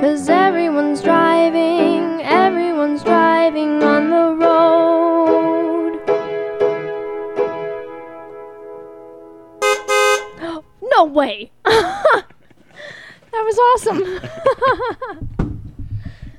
Cause 0.00 0.28
everyone's 0.28 1.00
driving, 1.02 1.79
No 11.00 11.06
way! 11.06 11.50
that 11.64 12.24
was 13.32 13.58
awesome. 13.58 14.20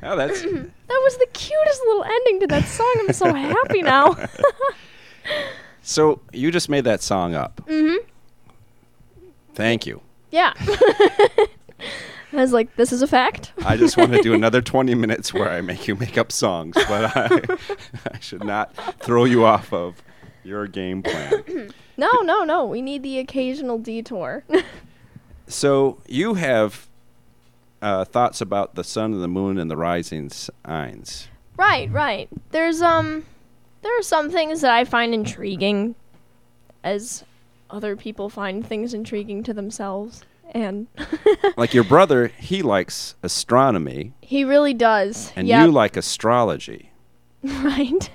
Oh, 0.03 0.17
that's 0.17 0.41
that 0.41 0.71
was 0.87 1.17
the 1.17 1.27
cutest 1.31 1.81
little 1.85 2.03
ending 2.03 2.39
to 2.39 2.47
that 2.47 2.65
song. 2.65 2.91
I'm 3.01 3.13
so 3.13 3.31
happy 3.31 3.83
now. 3.83 4.17
so. 5.83 6.19
You 6.33 6.49
just 6.49 6.69
made 6.69 6.85
that 6.85 7.03
song 7.03 7.35
up. 7.35 7.61
mm-hmm. 7.67 7.97
Thank 9.53 9.85
you. 9.85 10.01
Yeah. 10.31 10.53
I 10.57 11.47
was 12.31 12.51
like, 12.51 12.75
this 12.77 12.91
is 12.91 13.03
a 13.03 13.07
fact. 13.07 13.53
I 13.63 13.77
just 13.77 13.95
want 13.95 14.11
to 14.13 14.21
do 14.23 14.33
another 14.33 14.59
20 14.59 14.95
minutes 14.95 15.35
where 15.35 15.51
I 15.51 15.61
make 15.61 15.87
you 15.87 15.93
make 15.95 16.17
up 16.17 16.31
songs, 16.31 16.73
but 16.87 17.15
I, 17.15 17.57
I 18.11 18.19
should 18.19 18.43
not 18.43 18.73
throw 19.01 19.25
you 19.25 19.45
off 19.45 19.71
of 19.71 20.01
your 20.43 20.65
game 20.65 21.03
plan. 21.03 21.69
No, 22.01 22.21
no, 22.23 22.43
no. 22.43 22.65
We 22.65 22.81
need 22.81 23.03
the 23.03 23.19
occasional 23.19 23.77
detour. 23.77 24.43
So 25.47 25.99
you 26.07 26.35
have 26.35 26.87
uh, 27.81 28.05
thoughts 28.05 28.39
about 28.39 28.75
the 28.75 28.85
sun 28.85 29.11
and 29.13 29.21
the 29.21 29.27
moon 29.27 29.57
and 29.57 29.69
the 29.69 29.75
rising 29.75 30.29
signs. 30.29 31.27
right, 31.57 31.91
right. 31.91 32.29
There's 32.51 32.81
um 32.81 33.25
there 33.81 33.97
are 33.99 34.03
some 34.03 34.29
things 34.29 34.61
that 34.61 34.71
I 34.71 34.85
find 34.85 35.13
intriguing 35.13 35.95
as 36.85 37.25
other 37.69 37.97
people 37.97 38.29
find 38.29 38.65
things 38.65 38.93
intriguing 38.93 39.43
to 39.43 39.53
themselves. 39.53 40.23
And 40.53 40.87
Like 41.57 41.73
your 41.73 41.83
brother, 41.83 42.27
he 42.27 42.61
likes 42.61 43.15
astronomy, 43.21 44.13
he 44.21 44.45
really 44.45 44.73
does. 44.73 45.33
and 45.35 45.47
Yep. 45.49 45.65
you 45.65 45.71
like 45.73 45.97
astrology. 45.97 46.91
right? 47.43 48.09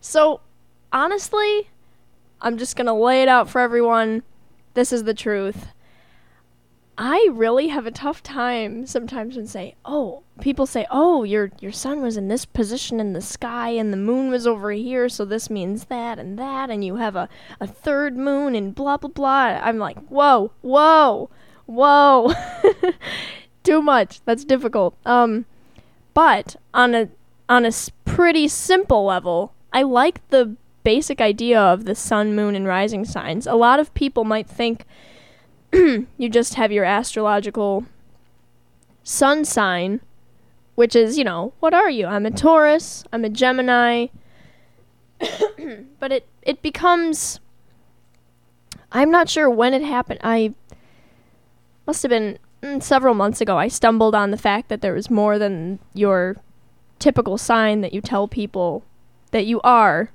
So, 0.00 0.40
honestly, 0.92 1.70
I'm 2.40 2.58
just 2.58 2.76
going 2.76 2.86
to 2.86 2.92
lay 2.92 3.22
it 3.22 3.28
out 3.28 3.48
for 3.48 3.60
everyone. 3.60 4.22
This 4.74 4.92
is 4.92 5.04
the 5.04 5.14
truth. 5.14 5.68
I 7.00 7.28
really 7.30 7.68
have 7.68 7.86
a 7.86 7.92
tough 7.92 8.24
time 8.24 8.84
sometimes 8.84 9.36
when 9.36 9.46
say, 9.46 9.76
"Oh, 9.84 10.24
people 10.40 10.66
say, 10.66 10.84
"Oh, 10.90 11.22
your 11.22 11.52
your 11.60 11.70
sun 11.70 12.02
was 12.02 12.16
in 12.16 12.26
this 12.26 12.44
position 12.44 12.98
in 12.98 13.12
the 13.12 13.20
sky 13.20 13.70
and 13.70 13.92
the 13.92 13.96
moon 13.96 14.30
was 14.30 14.48
over 14.48 14.72
here, 14.72 15.08
so 15.08 15.24
this 15.24 15.48
means 15.48 15.84
that 15.84 16.18
and 16.18 16.36
that 16.40 16.70
and 16.70 16.84
you 16.84 16.96
have 16.96 17.14
a 17.14 17.28
a 17.60 17.68
third 17.68 18.16
moon 18.16 18.56
and 18.56 18.74
blah 18.74 18.96
blah 18.96 19.10
blah." 19.10 19.60
I'm 19.62 19.78
like, 19.78 19.96
"Whoa, 20.08 20.50
whoa. 20.60 21.30
Whoa." 21.66 22.32
Too 23.62 23.80
much. 23.80 24.20
That's 24.24 24.44
difficult. 24.44 24.96
Um 25.06 25.46
but 26.14 26.56
on 26.74 26.96
a 26.96 27.10
on 27.48 27.64
a 27.64 27.70
pretty 28.04 28.48
simple 28.48 29.04
level, 29.04 29.54
I 29.72 29.82
like 29.82 30.28
the 30.30 30.56
basic 30.88 31.20
idea 31.20 31.60
of 31.60 31.84
the 31.84 31.94
sun, 31.94 32.34
moon, 32.34 32.54
and 32.54 32.66
rising 32.66 33.04
signs. 33.04 33.46
A 33.46 33.52
lot 33.52 33.78
of 33.78 33.92
people 33.92 34.24
might 34.24 34.48
think 34.48 34.86
you 35.74 36.30
just 36.30 36.54
have 36.54 36.72
your 36.72 36.86
astrological 36.86 37.84
sun 39.02 39.44
sign, 39.44 40.00
which 40.76 40.96
is, 40.96 41.18
you 41.18 41.24
know, 41.24 41.52
what 41.60 41.74
are 41.74 41.90
you? 41.90 42.06
I'm 42.06 42.24
a 42.24 42.30
Taurus, 42.30 43.04
I'm 43.12 43.22
a 43.22 43.28
Gemini. 43.28 44.06
but 46.00 46.10
it 46.10 46.26
it 46.40 46.62
becomes 46.62 47.38
I'm 48.90 49.10
not 49.10 49.28
sure 49.28 49.50
when 49.50 49.74
it 49.74 49.82
happened. 49.82 50.20
I 50.24 50.54
must 51.86 52.02
have 52.02 52.08
been 52.08 52.38
mm, 52.62 52.82
several 52.82 53.12
months 53.12 53.42
ago. 53.42 53.58
I 53.58 53.68
stumbled 53.68 54.14
on 54.14 54.30
the 54.30 54.38
fact 54.38 54.70
that 54.70 54.80
there 54.80 54.94
was 54.94 55.10
more 55.10 55.38
than 55.38 55.80
your 55.92 56.38
typical 56.98 57.36
sign 57.36 57.82
that 57.82 57.92
you 57.92 58.00
tell 58.00 58.26
people 58.26 58.84
that 59.32 59.44
you 59.44 59.60
are 59.60 60.12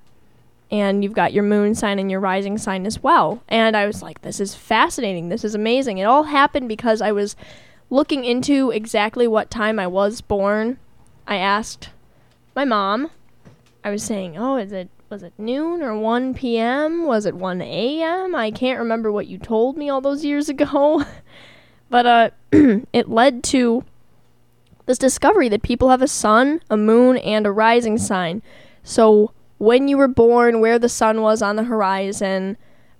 and 0.71 1.03
you've 1.03 1.13
got 1.13 1.33
your 1.33 1.43
moon 1.43 1.75
sign 1.75 1.99
and 1.99 2.09
your 2.09 2.19
rising 2.19 2.57
sign 2.57 2.85
as 2.85 3.01
well. 3.01 3.43
And 3.47 3.77
I 3.77 3.85
was 3.85 4.01
like, 4.01 4.21
this 4.21 4.39
is 4.39 4.55
fascinating. 4.55 5.29
This 5.29 5.43
is 5.43 5.55
amazing. 5.55 5.97
It 5.97 6.05
all 6.05 6.23
happened 6.23 6.67
because 6.67 7.01
I 7.01 7.11
was 7.11 7.35
looking 7.89 8.25
into 8.25 8.71
exactly 8.71 9.27
what 9.27 9.51
time 9.51 9.79
I 9.79 9.87
was 9.87 10.21
born. 10.21 10.79
I 11.27 11.35
asked 11.37 11.89
my 12.55 12.65
mom. 12.65 13.11
I 13.83 13.91
was 13.91 14.03
saying, 14.03 14.37
"Oh, 14.37 14.57
is 14.57 14.71
it 14.71 14.89
was 15.09 15.23
it 15.23 15.33
noon 15.37 15.83
or 15.83 15.97
1 15.97 16.33
p.m.? 16.33 17.05
Was 17.05 17.25
it 17.25 17.35
1 17.35 17.61
a.m.? 17.61 18.33
I 18.33 18.49
can't 18.49 18.79
remember 18.79 19.11
what 19.11 19.27
you 19.27 19.37
told 19.37 19.77
me 19.77 19.89
all 19.89 20.01
those 20.01 20.25
years 20.25 20.49
ago." 20.49 21.03
but 21.89 22.05
uh 22.05 22.29
it 22.93 23.09
led 23.09 23.43
to 23.45 23.83
this 24.85 24.97
discovery 24.97 25.49
that 25.49 25.63
people 25.63 25.89
have 25.89 26.01
a 26.01 26.07
sun, 26.07 26.61
a 26.69 26.77
moon, 26.77 27.17
and 27.17 27.45
a 27.45 27.51
rising 27.51 27.97
sign. 27.97 28.41
So 28.83 29.31
when 29.63 29.87
you 29.87 29.97
were 29.97 30.07
born, 30.07 30.59
where 30.59 30.77
the 30.77 30.89
sun 30.89 31.21
was 31.21 31.41
on 31.41 31.55
the 31.55 31.63
horizon, 31.63 32.57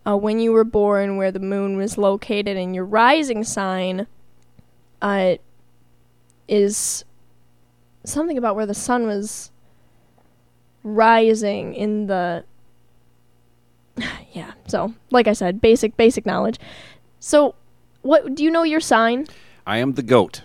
uh, 0.07 0.15
when 0.17 0.39
you 0.39 0.51
were 0.51 0.63
born, 0.63 1.17
where 1.17 1.31
the 1.31 1.39
moon 1.39 1.77
was 1.77 1.97
located, 1.97 2.57
and 2.57 2.73
your 2.73 2.85
rising 2.85 3.43
sign 3.43 4.07
uh, 5.01 5.35
is 6.47 7.03
something 8.05 8.37
about 8.37 8.55
where 8.55 8.65
the 8.65 8.73
sun 8.73 9.05
was 9.05 9.51
rising 10.83 11.73
in 11.73 12.07
the 12.07 12.43
yeah. 14.33 14.53
So, 14.67 14.93
like 15.11 15.27
I 15.27 15.33
said, 15.33 15.61
basic 15.61 15.95
basic 15.97 16.25
knowledge. 16.25 16.59
So, 17.19 17.55
what 18.01 18.35
do 18.35 18.43
you 18.43 18.51
know 18.51 18.63
your 18.63 18.81
sign? 18.81 19.27
I 19.65 19.77
am 19.77 19.93
the 19.93 20.03
goat, 20.03 20.41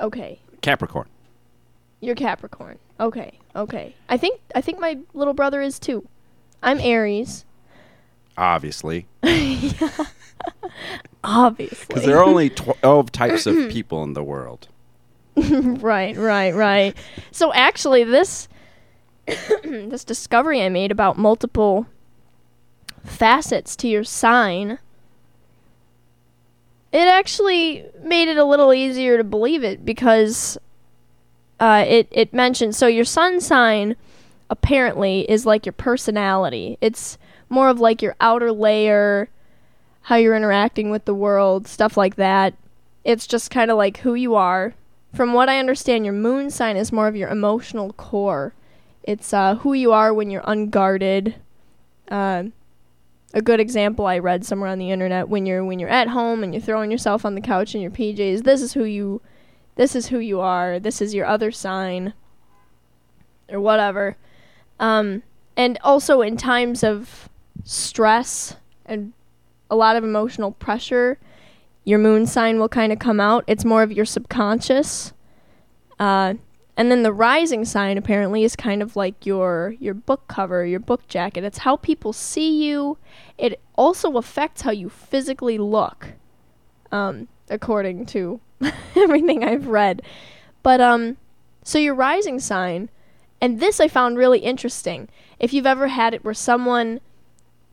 Okay. 0.00 0.40
Capricorn. 0.62 1.08
You're 2.00 2.14
Capricorn. 2.14 2.78
Okay. 2.98 3.38
Okay. 3.54 3.94
I 4.08 4.16
think 4.16 4.40
I 4.54 4.60
think 4.60 4.80
my 4.80 4.98
little 5.14 5.34
brother 5.34 5.60
is 5.60 5.78
too. 5.78 6.06
I'm 6.62 6.78
Aries. 6.80 7.44
Obviously, 8.36 9.06
Obviously. 11.22 11.86
because 11.86 12.06
there 12.06 12.16
are 12.18 12.24
only 12.24 12.48
12 12.48 13.12
types 13.12 13.46
of 13.46 13.54
people 13.70 14.02
in 14.04 14.14
the 14.14 14.22
world. 14.22 14.68
right, 15.36 16.16
right, 16.16 16.54
right. 16.54 16.96
So 17.30 17.52
actually 17.52 18.04
this 18.04 18.48
this 19.26 20.04
discovery 20.04 20.62
I 20.62 20.70
made 20.70 20.90
about 20.90 21.18
multiple 21.18 21.86
facets 23.04 23.76
to 23.76 23.88
your 23.88 24.04
sign 24.04 24.78
it 26.92 27.08
actually 27.08 27.86
made 28.02 28.28
it 28.28 28.36
a 28.36 28.44
little 28.44 28.72
easier 28.72 29.16
to 29.16 29.24
believe 29.24 29.64
it 29.64 29.84
because 29.84 30.58
uh, 31.62 31.84
it 31.86 32.08
it 32.10 32.34
mentioned 32.34 32.74
so 32.74 32.88
your 32.88 33.04
sun 33.04 33.40
sign 33.40 33.94
apparently 34.50 35.30
is 35.30 35.46
like 35.46 35.64
your 35.64 35.72
personality. 35.72 36.76
It's 36.80 37.16
more 37.48 37.68
of 37.68 37.78
like 37.78 38.02
your 38.02 38.16
outer 38.20 38.50
layer, 38.50 39.28
how 40.02 40.16
you're 40.16 40.34
interacting 40.34 40.90
with 40.90 41.04
the 41.04 41.14
world, 41.14 41.68
stuff 41.68 41.96
like 41.96 42.16
that. 42.16 42.54
It's 43.04 43.28
just 43.28 43.52
kind 43.52 43.70
of 43.70 43.76
like 43.76 43.98
who 43.98 44.14
you 44.14 44.34
are. 44.34 44.74
From 45.14 45.34
what 45.34 45.48
I 45.48 45.60
understand, 45.60 46.04
your 46.04 46.14
moon 46.14 46.50
sign 46.50 46.76
is 46.76 46.90
more 46.90 47.06
of 47.06 47.14
your 47.14 47.28
emotional 47.28 47.92
core. 47.92 48.54
It's 49.04 49.32
uh, 49.32 49.54
who 49.56 49.72
you 49.72 49.92
are 49.92 50.12
when 50.12 50.30
you're 50.30 50.42
unguarded. 50.44 51.36
Uh, 52.08 52.44
a 53.34 53.40
good 53.40 53.60
example 53.60 54.06
I 54.06 54.18
read 54.18 54.44
somewhere 54.44 54.68
on 54.68 54.80
the 54.80 54.90
internet 54.90 55.28
when 55.28 55.46
you're 55.46 55.64
when 55.64 55.78
you're 55.78 55.88
at 55.88 56.08
home 56.08 56.42
and 56.42 56.52
you're 56.52 56.60
throwing 56.60 56.90
yourself 56.90 57.24
on 57.24 57.36
the 57.36 57.40
couch 57.40 57.76
in 57.76 57.80
your 57.80 57.92
PJs. 57.92 58.42
This 58.42 58.62
is 58.62 58.72
who 58.72 58.82
you, 58.82 59.22
this 59.76 59.96
is 59.96 60.08
who 60.08 60.18
you 60.18 60.40
are. 60.40 60.78
This 60.78 61.00
is 61.00 61.14
your 61.14 61.26
other 61.26 61.50
sign, 61.50 62.14
or 63.48 63.60
whatever. 63.60 64.16
Um, 64.78 65.22
and 65.56 65.78
also 65.82 66.22
in 66.22 66.36
times 66.36 66.82
of 66.82 67.28
stress 67.64 68.56
and 68.86 69.12
a 69.70 69.76
lot 69.76 69.96
of 69.96 70.04
emotional 70.04 70.52
pressure, 70.52 71.18
your 71.84 71.98
moon 71.98 72.26
sign 72.26 72.58
will 72.58 72.68
kind 72.68 72.92
of 72.92 72.98
come 72.98 73.20
out. 73.20 73.44
It's 73.46 73.64
more 73.64 73.82
of 73.82 73.92
your 73.92 74.04
subconscious. 74.04 75.12
Uh, 75.98 76.34
and 76.76 76.90
then 76.90 77.02
the 77.02 77.12
rising 77.12 77.64
sign 77.64 77.98
apparently 77.98 78.44
is 78.44 78.56
kind 78.56 78.82
of 78.82 78.96
like 78.96 79.26
your 79.26 79.74
your 79.78 79.94
book 79.94 80.26
cover, 80.26 80.64
your 80.64 80.80
book 80.80 81.06
jacket. 81.06 81.44
It's 81.44 81.58
how 81.58 81.76
people 81.76 82.12
see 82.12 82.64
you. 82.64 82.98
It 83.36 83.60
also 83.76 84.16
affects 84.16 84.62
how 84.62 84.70
you 84.70 84.88
physically 84.88 85.58
look. 85.58 86.14
Um, 86.90 87.28
according 87.50 88.06
to 88.06 88.40
everything 88.96 89.44
I've 89.44 89.66
read. 89.66 90.02
But 90.62 90.80
um 90.80 91.16
so 91.62 91.78
your 91.78 91.94
rising 91.94 92.40
sign 92.40 92.88
and 93.40 93.60
this 93.60 93.80
I 93.80 93.88
found 93.88 94.18
really 94.18 94.40
interesting. 94.40 95.08
If 95.38 95.52
you've 95.52 95.66
ever 95.66 95.88
had 95.88 96.14
it 96.14 96.24
where 96.24 96.34
someone 96.34 97.00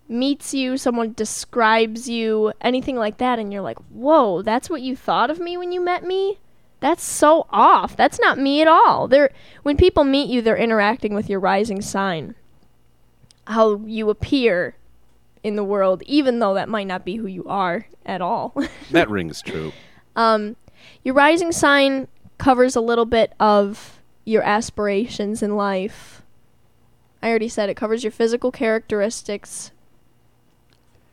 meets 0.07 0.53
you, 0.53 0.77
someone 0.77 1.13
describes 1.13 2.09
you, 2.09 2.51
anything 2.61 2.95
like 2.95 3.17
that 3.17 3.37
and 3.37 3.53
you're 3.53 3.61
like, 3.61 3.77
"Whoa, 3.89 4.41
that's 4.41 4.69
what 4.69 4.81
you 4.81 4.95
thought 4.95 5.29
of 5.29 5.39
me 5.39 5.57
when 5.57 5.71
you 5.71 5.81
met 5.81 6.03
me?" 6.03 6.39
That's 6.79 7.03
so 7.03 7.45
off. 7.49 7.95
That's 7.95 8.19
not 8.19 8.39
me 8.39 8.61
at 8.61 8.67
all. 8.67 9.07
They're 9.07 9.31
when 9.63 9.77
people 9.77 10.03
meet 10.03 10.29
you, 10.29 10.41
they're 10.41 10.57
interacting 10.57 11.13
with 11.13 11.29
your 11.29 11.39
rising 11.39 11.81
sign. 11.81 12.35
How 13.47 13.81
you 13.85 14.09
appear 14.09 14.75
in 15.43 15.55
the 15.55 15.63
world, 15.63 16.03
even 16.05 16.39
though 16.39 16.53
that 16.53 16.69
might 16.69 16.87
not 16.87 17.05
be 17.05 17.15
who 17.15 17.27
you 17.27 17.45
are 17.45 17.87
at 18.05 18.21
all. 18.21 18.53
That 18.91 19.09
rings 19.09 19.41
true. 19.41 19.71
um, 20.15 20.55
your 21.03 21.15
rising 21.15 21.51
sign 21.51 22.07
covers 22.37 22.75
a 22.75 22.81
little 22.81 23.05
bit 23.05 23.33
of 23.39 23.99
your 24.25 24.43
aspirations 24.43 25.41
in 25.41 25.55
life. 25.55 26.21
I 27.21 27.29
already 27.29 27.49
said 27.49 27.69
it 27.69 27.75
covers 27.75 28.03
your 28.03 28.11
physical 28.11 28.51
characteristics 28.51 29.71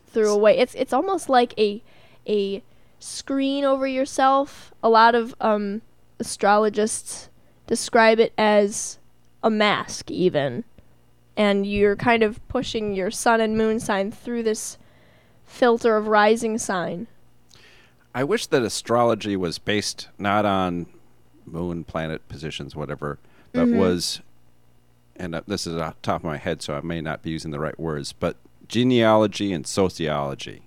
through 0.06 0.32
a 0.32 0.38
way. 0.38 0.56
It's 0.56 0.74
it's 0.74 0.92
almost 0.92 1.28
like 1.28 1.52
a 1.58 1.82
a 2.26 2.62
screen 2.98 3.64
over 3.64 3.86
yourself. 3.86 4.72
A 4.82 4.88
lot 4.88 5.14
of 5.14 5.34
um, 5.40 5.82
astrologists 6.18 7.28
describe 7.66 8.20
it 8.20 8.32
as 8.38 8.98
a 9.42 9.50
mask, 9.50 10.10
even. 10.10 10.64
And 11.36 11.66
you're 11.66 11.96
kind 11.96 12.22
of 12.22 12.46
pushing 12.48 12.94
your 12.94 13.10
sun 13.10 13.40
and 13.40 13.58
moon 13.58 13.78
sign 13.78 14.10
through 14.10 14.42
this 14.42 14.78
filter 15.44 15.96
of 15.96 16.06
rising 16.08 16.58
sign. 16.58 17.06
I 18.16 18.24
wish 18.24 18.46
that 18.46 18.62
astrology 18.62 19.36
was 19.36 19.58
based 19.58 20.08
not 20.16 20.46
on 20.46 20.86
moon, 21.44 21.84
planet 21.84 22.26
positions, 22.30 22.74
whatever, 22.74 23.18
but 23.52 23.68
Mhm. 23.68 23.72
was, 23.74 24.22
and 25.16 25.34
uh, 25.34 25.42
this 25.46 25.66
is 25.66 25.76
off 25.76 25.96
the 25.96 26.00
top 26.06 26.22
of 26.22 26.24
my 26.24 26.38
head, 26.38 26.62
so 26.62 26.74
I 26.74 26.80
may 26.80 27.02
not 27.02 27.22
be 27.22 27.28
using 27.28 27.50
the 27.50 27.60
right 27.60 27.78
words, 27.78 28.14
but 28.14 28.36
genealogy 28.68 29.52
and 29.52 29.66
sociology. 29.66 30.62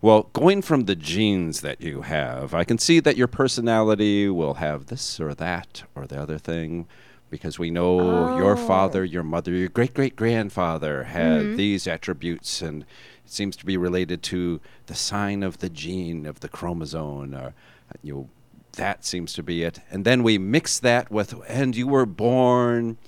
Well, 0.00 0.30
going 0.32 0.62
from 0.62 0.84
the 0.84 0.94
genes 0.94 1.60
that 1.62 1.80
you 1.80 2.02
have, 2.02 2.54
I 2.54 2.62
can 2.62 2.78
see 2.78 3.00
that 3.00 3.16
your 3.16 3.26
personality 3.26 4.28
will 4.28 4.54
have 4.54 4.86
this 4.86 5.18
or 5.18 5.34
that 5.34 5.82
or 5.96 6.06
the 6.06 6.22
other 6.22 6.38
thing 6.38 6.86
because 7.30 7.58
we 7.58 7.70
know 7.70 8.36
your 8.36 8.52
Oh. 8.52 8.56
father, 8.66 9.04
your 9.04 9.22
mother, 9.22 9.52
your 9.52 9.68
great 9.68 9.94
great 9.94 10.16
grandfather 10.16 11.04
had 11.04 11.42
Mhm. 11.42 11.56
these 11.56 11.86
attributes 11.86 12.62
and 12.62 12.82
it 12.82 13.30
seems 13.32 13.56
to 13.56 13.66
be 13.66 13.76
related 13.76 14.22
to 14.24 14.60
the 14.86 14.94
sign 14.94 15.42
of 15.42 15.58
the 15.58 15.68
gene 15.68 16.26
of 16.26 16.40
the 16.40 16.48
chromosome 16.48 17.34
or 17.34 17.54
you 18.02 18.12
know 18.14 18.28
that 18.72 19.04
seems 19.04 19.32
to 19.32 19.42
be 19.42 19.62
it. 19.62 19.80
And 19.90 20.04
then 20.04 20.22
we 20.22 20.36
mix 20.38 20.78
that 20.78 21.10
with 21.10 21.34
and 21.48 21.74
you 21.74 21.86
were 21.86 22.04
born 22.06 22.98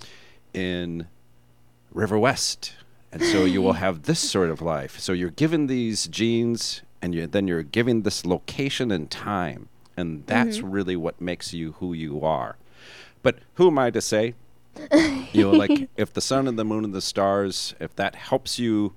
in 0.54 1.06
River 1.92 2.18
West. 2.18 2.74
And 3.12 3.22
so 3.22 3.44
you 3.44 3.62
will 3.62 3.72
have 3.84 4.02
this 4.02 4.18
sort 4.18 4.50
of 4.50 4.60
life. 4.60 4.98
So 4.98 5.12
you're 5.12 5.30
given 5.30 5.66
these 5.66 6.06
genes 6.08 6.82
and 7.00 7.14
you 7.14 7.26
then 7.26 7.46
you're 7.46 7.62
given 7.62 8.02
this 8.02 8.24
location 8.26 8.90
and 8.90 9.10
time. 9.10 9.68
And 9.96 10.24
that's 10.26 10.60
really 10.60 10.96
what 10.96 11.20
makes 11.20 11.52
you 11.52 11.72
who 11.80 11.92
you 11.92 12.20
are. 12.22 12.56
But 13.28 13.40
who 13.56 13.66
am 13.66 13.78
I 13.78 13.90
to 13.90 14.00
say? 14.00 14.32
you 15.34 15.42
know, 15.42 15.50
like 15.50 15.90
if 15.98 16.14
the 16.14 16.22
sun 16.22 16.48
and 16.48 16.58
the 16.58 16.64
moon 16.64 16.82
and 16.82 16.94
the 16.94 17.02
stars, 17.02 17.74
if 17.78 17.94
that 17.96 18.14
helps 18.14 18.58
you 18.58 18.94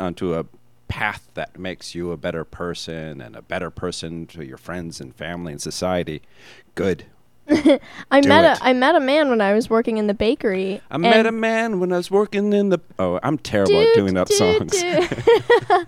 onto 0.00 0.34
a 0.34 0.44
path 0.88 1.28
that 1.34 1.56
makes 1.56 1.94
you 1.94 2.10
a 2.10 2.16
better 2.16 2.42
person 2.44 3.20
and 3.20 3.36
a 3.36 3.42
better 3.42 3.70
person 3.70 4.26
to 4.26 4.44
your 4.44 4.56
friends 4.56 5.00
and 5.00 5.14
family 5.14 5.52
and 5.52 5.62
society, 5.62 6.20
good. 6.74 7.04
I 8.10 8.20
Do 8.20 8.28
met 8.28 8.44
it. 8.44 8.60
a 8.60 8.64
I 8.64 8.72
met 8.72 8.96
a 8.96 9.00
man 9.00 9.28
when 9.28 9.40
I 9.40 9.54
was 9.54 9.70
working 9.70 9.98
in 9.98 10.08
the 10.08 10.14
bakery. 10.14 10.80
I 10.90 10.96
met 10.96 11.24
a 11.24 11.30
man 11.30 11.78
when 11.78 11.92
I 11.92 11.98
was 11.98 12.10
working 12.10 12.52
in 12.52 12.70
the. 12.70 12.80
Oh, 12.98 13.20
I'm 13.22 13.38
terrible 13.38 13.80
at 13.80 13.94
doing 13.94 14.16
up 14.16 14.28
songs. 14.30 14.72
I 14.82 15.86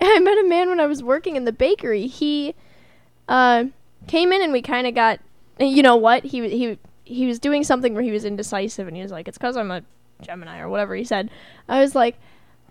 met 0.00 0.38
a 0.38 0.48
man 0.48 0.68
when 0.68 0.80
I 0.80 0.86
was 0.86 1.00
working 1.00 1.36
in 1.36 1.44
the 1.44 1.52
bakery. 1.52 2.08
He 2.08 2.56
uh, 3.28 3.66
came 4.08 4.32
in 4.32 4.42
and 4.42 4.52
we 4.52 4.62
kind 4.62 4.88
of 4.88 4.96
got. 4.96 5.20
You 5.60 5.84
know 5.84 5.94
what? 5.94 6.24
He 6.24 6.48
he 6.48 6.78
he 7.10 7.26
was 7.26 7.38
doing 7.38 7.64
something 7.64 7.92
where 7.94 8.02
he 8.02 8.10
was 8.12 8.24
indecisive, 8.24 8.86
and 8.86 8.96
he 8.96 9.02
was 9.02 9.12
like, 9.12 9.28
"It's 9.28 9.38
because 9.38 9.56
I'm 9.56 9.70
a 9.70 9.82
Gemini 10.22 10.60
or 10.60 10.68
whatever." 10.68 10.94
He 10.94 11.04
said. 11.04 11.30
I 11.68 11.80
was 11.80 11.94
like, 11.94 12.16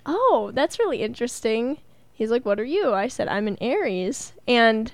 "Oh, 0.05 0.51
that's 0.53 0.79
really 0.79 1.01
interesting." 1.01 1.77
He's 2.13 2.31
like, 2.31 2.45
"What 2.45 2.59
are 2.59 2.65
you?" 2.65 2.93
I 2.93 3.07
said, 3.07 3.27
"I'm 3.27 3.47
an 3.47 3.57
Aries," 3.61 4.33
and 4.47 4.91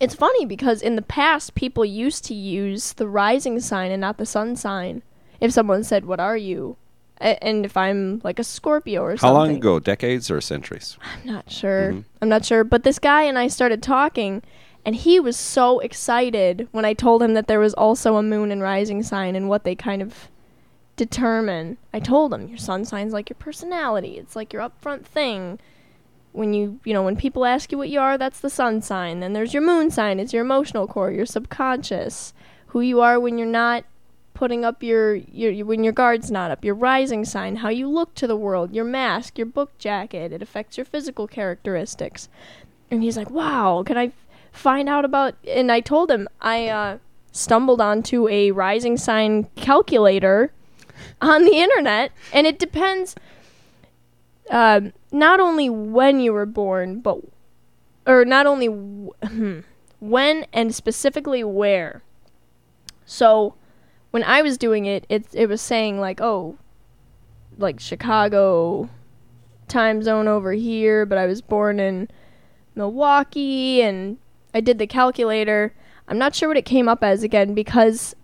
it's 0.00 0.14
funny 0.14 0.44
because 0.44 0.82
in 0.82 0.96
the 0.96 1.02
past 1.02 1.54
people 1.54 1.84
used 1.84 2.24
to 2.26 2.34
use 2.34 2.92
the 2.94 3.08
rising 3.08 3.60
sign 3.60 3.90
and 3.90 4.00
not 4.00 4.18
the 4.18 4.26
sun 4.26 4.56
sign. 4.56 5.02
If 5.40 5.52
someone 5.52 5.84
said, 5.84 6.04
"What 6.04 6.20
are 6.20 6.36
you?" 6.36 6.76
A- 7.20 7.42
and 7.44 7.64
if 7.64 7.76
I'm 7.76 8.20
like 8.24 8.38
a 8.38 8.44
Scorpio 8.44 9.02
or 9.02 9.10
How 9.12 9.16
something. 9.16 9.28
How 9.28 9.32
long 9.34 9.56
ago? 9.56 9.78
Decades 9.78 10.30
or 10.30 10.40
centuries? 10.40 10.98
I'm 11.02 11.26
not 11.32 11.50
sure. 11.50 11.92
Mhm. 11.92 12.04
I'm 12.20 12.28
not 12.28 12.44
sure. 12.44 12.64
But 12.64 12.82
this 12.82 12.98
guy 12.98 13.22
and 13.22 13.38
I 13.38 13.46
started 13.48 13.82
talking, 13.82 14.42
and 14.84 14.94
he 14.94 15.18
was 15.18 15.36
so 15.36 15.78
excited 15.78 16.68
when 16.72 16.84
I 16.84 16.92
told 16.92 17.22
him 17.22 17.34
that 17.34 17.46
there 17.46 17.60
was 17.60 17.74
also 17.74 18.16
a 18.16 18.22
moon 18.22 18.50
and 18.52 18.60
rising 18.60 19.02
sign 19.02 19.34
and 19.34 19.48
what 19.48 19.64
they 19.64 19.74
kind 19.74 20.02
of 20.02 20.28
determine. 20.96 21.78
I 21.92 22.00
told 22.00 22.34
him 22.34 22.48
your 22.48 22.58
sun 22.58 22.84
sign's 22.84 23.12
like 23.12 23.30
your 23.30 23.38
personality. 23.38 24.18
It's 24.18 24.36
like 24.36 24.52
your 24.52 24.62
upfront 24.62 25.04
thing. 25.04 25.58
When 26.32 26.52
you, 26.52 26.80
you 26.84 26.92
know, 26.92 27.02
when 27.02 27.16
people 27.16 27.46
ask 27.46 27.72
you 27.72 27.78
what 27.78 27.88
you 27.88 28.00
are, 28.00 28.18
that's 28.18 28.40
the 28.40 28.50
sun 28.50 28.82
sign. 28.82 29.20
Then 29.20 29.32
there's 29.32 29.54
your 29.54 29.62
moon 29.62 29.90
sign. 29.90 30.20
It's 30.20 30.32
your 30.32 30.44
emotional 30.44 30.86
core, 30.86 31.10
your 31.10 31.26
subconscious, 31.26 32.34
who 32.68 32.80
you 32.80 33.00
are 33.00 33.18
when 33.18 33.38
you're 33.38 33.46
not 33.46 33.84
putting 34.34 34.64
up 34.64 34.82
your, 34.82 35.14
your, 35.14 35.64
when 35.64 35.84
your 35.84 35.92
guard's 35.92 36.30
not 36.30 36.50
up, 36.50 36.64
your 36.64 36.74
rising 36.74 37.24
sign, 37.24 37.56
how 37.56 37.68
you 37.68 37.88
look 37.88 38.14
to 38.16 38.26
the 38.26 38.36
world, 38.36 38.74
your 38.74 38.84
mask, 38.84 39.38
your 39.38 39.46
book 39.46 39.78
jacket. 39.78 40.32
It 40.32 40.42
affects 40.42 40.76
your 40.76 40.84
physical 40.84 41.28
characteristics. 41.28 42.28
And 42.90 43.02
he's 43.02 43.16
like, 43.16 43.30
"Wow, 43.30 43.82
can 43.84 43.96
I 43.96 44.12
find 44.54 44.88
out 44.88 45.04
about?" 45.04 45.34
And 45.46 45.70
I 45.70 45.80
told 45.80 46.10
him 46.10 46.28
I 46.40 46.68
uh, 46.68 46.98
stumbled 47.32 47.80
onto 47.80 48.28
a 48.28 48.50
rising 48.52 48.96
sign 48.96 49.44
calculator 49.56 50.52
on 51.20 51.44
the 51.44 51.56
internet, 51.56 52.12
and 52.32 52.46
it 52.46 52.58
depends 52.58 53.14
uh, 54.50 54.80
not 55.12 55.40
only 55.40 55.68
when 55.68 56.20
you 56.20 56.32
were 56.32 56.46
born, 56.46 57.00
but 57.00 57.18
or 58.06 58.24
not 58.24 58.46
only 58.46 58.68
w- 58.68 59.10
hmm, 59.22 59.60
when 60.00 60.46
and 60.52 60.74
specifically 60.74 61.42
where. 61.42 62.02
So 63.06 63.54
when 64.10 64.22
I 64.22 64.42
was 64.42 64.58
doing 64.58 64.86
it, 64.86 65.06
it 65.08 65.26
it 65.32 65.48
was 65.48 65.60
saying 65.60 66.00
like, 66.00 66.20
oh, 66.20 66.56
like 67.58 67.80
Chicago 67.80 68.88
time 69.68 70.02
zone 70.02 70.28
over 70.28 70.52
here, 70.52 71.06
but 71.06 71.18
I 71.18 71.26
was 71.26 71.40
born 71.40 71.80
in 71.80 72.08
Milwaukee 72.74 73.82
and 73.82 74.18
I 74.54 74.60
did 74.60 74.78
the 74.78 74.86
calculator. 74.86 75.74
I'm 76.08 76.18
not 76.18 76.34
sure 76.34 76.48
what 76.48 76.56
it 76.56 76.64
came 76.64 76.88
up 76.88 77.02
as 77.02 77.22
again 77.22 77.52
because 77.52 78.14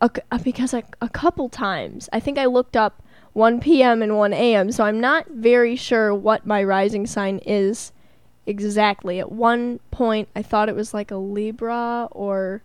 a, 0.00 0.10
uh, 0.30 0.38
because 0.38 0.72
a, 0.72 0.84
a 1.00 1.08
couple 1.08 1.48
times 1.48 2.08
I 2.12 2.20
think 2.20 2.38
I 2.38 2.46
looked 2.46 2.76
up 2.76 3.02
1 3.32 3.60
p.m. 3.60 4.00
and 4.00 4.16
1 4.16 4.32
a.m. 4.32 4.70
So 4.72 4.84
I'm 4.84 5.00
not 5.00 5.26
very 5.28 5.76
sure 5.76 6.14
what 6.14 6.46
my 6.46 6.62
rising 6.62 7.06
sign 7.06 7.38
is 7.44 7.92
exactly. 8.46 9.18
At 9.18 9.32
one 9.32 9.80
point 9.90 10.28
I 10.36 10.42
thought 10.42 10.68
it 10.68 10.76
was 10.76 10.94
like 10.94 11.10
a 11.10 11.16
Libra 11.16 12.08
or 12.12 12.62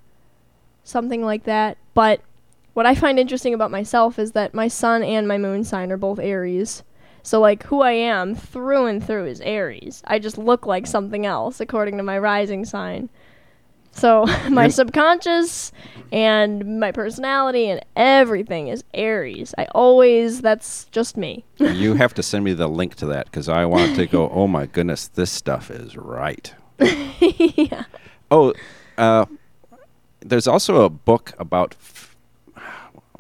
something 0.84 1.24
like 1.24 1.44
that, 1.44 1.78
but 1.94 2.22
what 2.74 2.86
I 2.86 2.96
find 2.96 3.20
interesting 3.20 3.54
about 3.54 3.72
myself 3.72 4.18
is 4.18 4.32
that 4.32 4.54
my 4.54 4.68
sun 4.68 5.04
and 5.04 5.28
my 5.28 5.38
moon 5.38 5.64
sign 5.64 5.92
are 5.92 5.98
both 5.98 6.20
Aries. 6.20 6.84
So 7.24 7.40
like 7.40 7.64
who 7.64 7.82
I 7.82 7.92
am 7.92 8.36
through 8.36 8.86
and 8.88 9.06
through 9.06 9.28
is 9.28 9.42
Aries. 9.42 10.02
I 10.06 10.20
just 10.20 10.38
look 10.38 10.66
like 10.66 10.88
something 10.88 11.26
else 11.26 11.60
according 11.60 11.98
to 11.98 12.04
my 12.04 12.18
rising 12.18 12.66
sign. 12.66 13.10
So 13.92 14.26
my 14.50 14.68
subconscious 14.70 15.72
and 16.12 16.80
my 16.80 16.92
personality 16.92 17.68
and 17.68 17.84
everything 17.96 18.68
is 18.70 18.84
Aries. 18.94 19.54
I 19.58 19.66
always 19.76 20.42
that's 20.42 20.86
just 20.86 21.18
me. 21.18 21.46
you 21.58 21.96
have 21.96 22.14
to 22.16 22.24
send 22.24 22.44
me 22.44 22.54
the 22.54 22.68
link 22.68 22.96
to 22.96 23.06
that 23.08 23.26
because 23.26 23.50
I 23.50 23.66
want 23.66 23.96
to 23.96 24.08
go. 24.08 24.30
Oh 24.42 24.48
my 24.48 24.66
goodness, 24.66 25.08
this 25.08 25.32
stuff 25.32 25.70
is 25.70 25.96
right. 25.98 26.54
yeah. 26.80 27.84
Oh, 28.32 28.54
uh, 28.98 29.26
there's 30.22 30.48
also 30.48 30.84
a 30.84 30.90
book 30.90 31.34
about 31.38 31.76
f- 31.80 32.16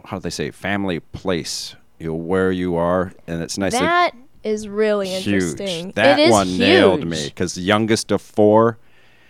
how 0.05 0.17
do 0.17 0.21
they 0.21 0.29
say 0.29 0.51
family 0.51 0.99
place. 0.99 1.75
You 2.01 2.07
know, 2.07 2.15
where 2.15 2.51
you 2.51 2.75
are, 2.77 3.13
and 3.27 3.43
it's 3.43 3.57
nice. 3.59 3.73
That 3.73 4.15
is 4.43 4.67
really 4.67 5.07
huge. 5.09 5.27
interesting. 5.27 5.91
That 5.91 6.17
it 6.19 6.23
is 6.23 6.31
one 6.31 6.57
nailed 6.57 7.05
me 7.05 7.25
because 7.25 7.53
the 7.53 7.61
youngest 7.61 8.11
of 8.11 8.21
four. 8.21 8.77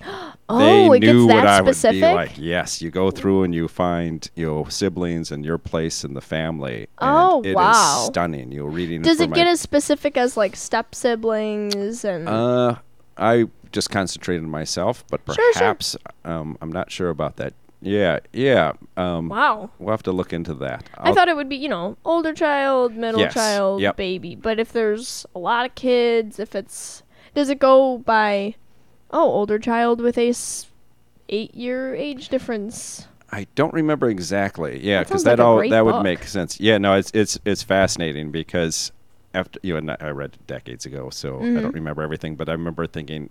Oh, 0.54 0.58
they 0.92 0.98
it 0.98 1.00
knew 1.00 1.28
gets 1.28 1.36
what 1.36 1.44
that 1.46 1.62
I 1.62 1.64
specific. 1.66 2.02
would 2.02 2.10
be 2.10 2.14
like. 2.14 2.32
Yes, 2.38 2.82
you 2.82 2.92
go 2.92 3.10
through 3.10 3.44
and 3.44 3.56
you 3.56 3.70
find 3.70 4.30
your 4.36 4.64
know 4.66 4.70
siblings 4.70 5.32
and 5.32 5.46
your 5.46 5.58
place 5.58 6.04
in 6.04 6.14
the 6.14 6.20
family. 6.22 6.88
and 7.00 7.10
Oh, 7.18 7.42
it 7.42 7.50
is 7.52 7.56
wow. 7.56 8.04
stunning. 8.12 8.52
You're 8.52 8.68
reading. 8.68 9.02
Does 9.02 9.22
it 9.22 9.30
my- 9.30 9.36
get 9.36 9.48
as 9.48 9.62
specific 9.62 10.18
as 10.18 10.36
like 10.36 10.58
step 10.58 10.94
siblings 10.94 12.04
and 12.04 12.28
Uh, 12.28 12.76
I 13.18 13.46
just 13.72 13.90
concentrated 13.92 14.44
on 14.44 14.50
myself, 14.50 15.06
but 15.10 15.22
Sure, 15.26 15.36
sure. 15.36 15.54
perhaps 15.54 15.96
um, 16.26 16.58
I'm 16.62 16.72
not 16.72 16.92
sure 16.92 17.08
about 17.10 17.38
that. 17.38 17.54
Yeah, 17.82 18.20
yeah. 18.32 18.74
Um, 18.96 19.30
wow? 19.30 19.72
We'll 19.80 19.92
have 19.92 20.04
to 20.04 20.12
look 20.12 20.34
into 20.34 20.54
that. 20.56 20.88
I 20.98 21.08
I'll- 21.10 21.16
thought 21.16 21.28
it 21.30 21.36
would 21.36 21.50
be, 21.50 21.56
you 21.58 21.70
know, 21.70 21.98
older 22.06 22.34
child, 22.34 22.94
middle 22.96 23.20
Yes, 23.22 23.34
child, 23.34 23.82
yep. 23.82 23.98
baby. 23.98 24.36
But 24.36 24.60
if 24.60 24.72
there's 24.72 25.26
a 25.36 25.40
lot 25.40 25.66
of 25.66 25.74
kids, 25.76 26.40
if 26.40 26.54
it's 26.56 27.02
does 27.34 27.50
it 27.50 27.60
go 27.60 27.98
by 28.00 28.56
oh, 29.12 29.24
older 29.32 29.58
child 29.60 30.00
with 30.00 30.18
a 30.18 30.30
s- 30.30 30.68
8-year 31.30 31.96
age 31.96 32.30
difference? 32.30 33.08
I 33.32 33.48
don't 33.56 33.74
remember 33.74 34.10
exactly. 34.10 34.80
Yeah, 34.86 35.04
because 35.04 35.24
that 35.24 35.40
a 35.40 35.44
all 35.44 35.68
that 35.70 35.86
would 35.86 36.04
make 36.04 36.24
sense. 36.26 36.60
Yeah, 36.60 36.78
no, 36.78 36.96
it's 36.96 37.12
it's 37.14 37.40
it's 37.46 37.64
fascinating 37.64 38.30
because 38.32 38.92
after 39.34 39.60
you 39.64 39.74
know, 39.74 39.78
and 39.94 39.98
I 40.02 40.10
read 40.10 40.34
it 40.34 40.48
decades 40.48 40.86
ago, 40.86 41.10
so 41.10 41.38
I 41.40 41.42
Mm-hmm. 41.44 41.62
don't 41.62 41.74
remember 41.74 42.02
everything, 42.04 42.36
but 42.36 42.50
I 42.50 42.52
remember 42.52 42.86
thinking, 42.88 43.30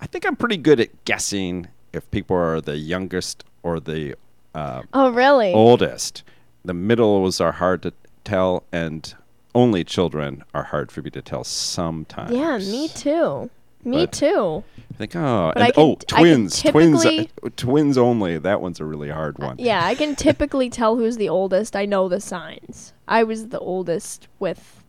I 0.00 0.06
think 0.06 0.26
I'm 0.26 0.34
pretty 0.36 0.56
good 0.56 0.80
at 0.80 1.04
guessing 1.04 1.68
if 1.92 2.10
people 2.10 2.36
are 2.36 2.60
the 2.60 2.76
youngest 2.78 3.44
or 3.62 3.80
the 3.80 4.14
uh, 4.54 4.82
Oh, 4.92 5.10
really? 5.10 5.52
oldest. 5.52 6.22
The 6.64 6.74
middles 6.74 7.40
are 7.40 7.52
hard 7.52 7.82
to 7.82 7.92
tell, 8.24 8.64
and 8.72 9.14
only 9.54 9.82
children 9.84 10.44
are 10.54 10.64
hard 10.64 10.90
for 10.92 11.02
me 11.02 11.10
to 11.10 11.22
tell 11.22 11.44
sometimes. 11.44 12.32
yeah, 12.32 12.58
me 12.58 12.88
too. 12.88 13.50
Me 13.82 14.02
But- 14.04 14.12
too. 14.12 14.62
I 14.92 14.94
think, 15.00 15.16
oh, 15.16 15.52
and, 15.54 15.64
I 15.64 15.70
can- 15.70 15.82
oh, 15.82 15.94
twins, 16.06 16.62
twins, 16.62 17.06
uh, 17.06 17.24
twins 17.56 17.96
only. 17.96 18.36
That 18.38 18.60
one's 18.60 18.78
a 18.80 18.84
really 18.84 19.08
hard 19.08 19.38
one. 19.38 19.56
Yeah, 19.58 19.82
I 19.84 19.94
can 19.94 20.14
typically 20.26 20.68
tell 20.68 20.96
who's 20.96 21.16
the 21.16 21.30
oldest. 21.30 21.74
I 21.74 21.86
know 21.86 22.06
the 22.08 22.20
signs. 22.20 22.92
I 23.08 23.22
was 23.24 23.48
the 23.48 23.58
oldest 23.58 24.28
with 24.38 24.84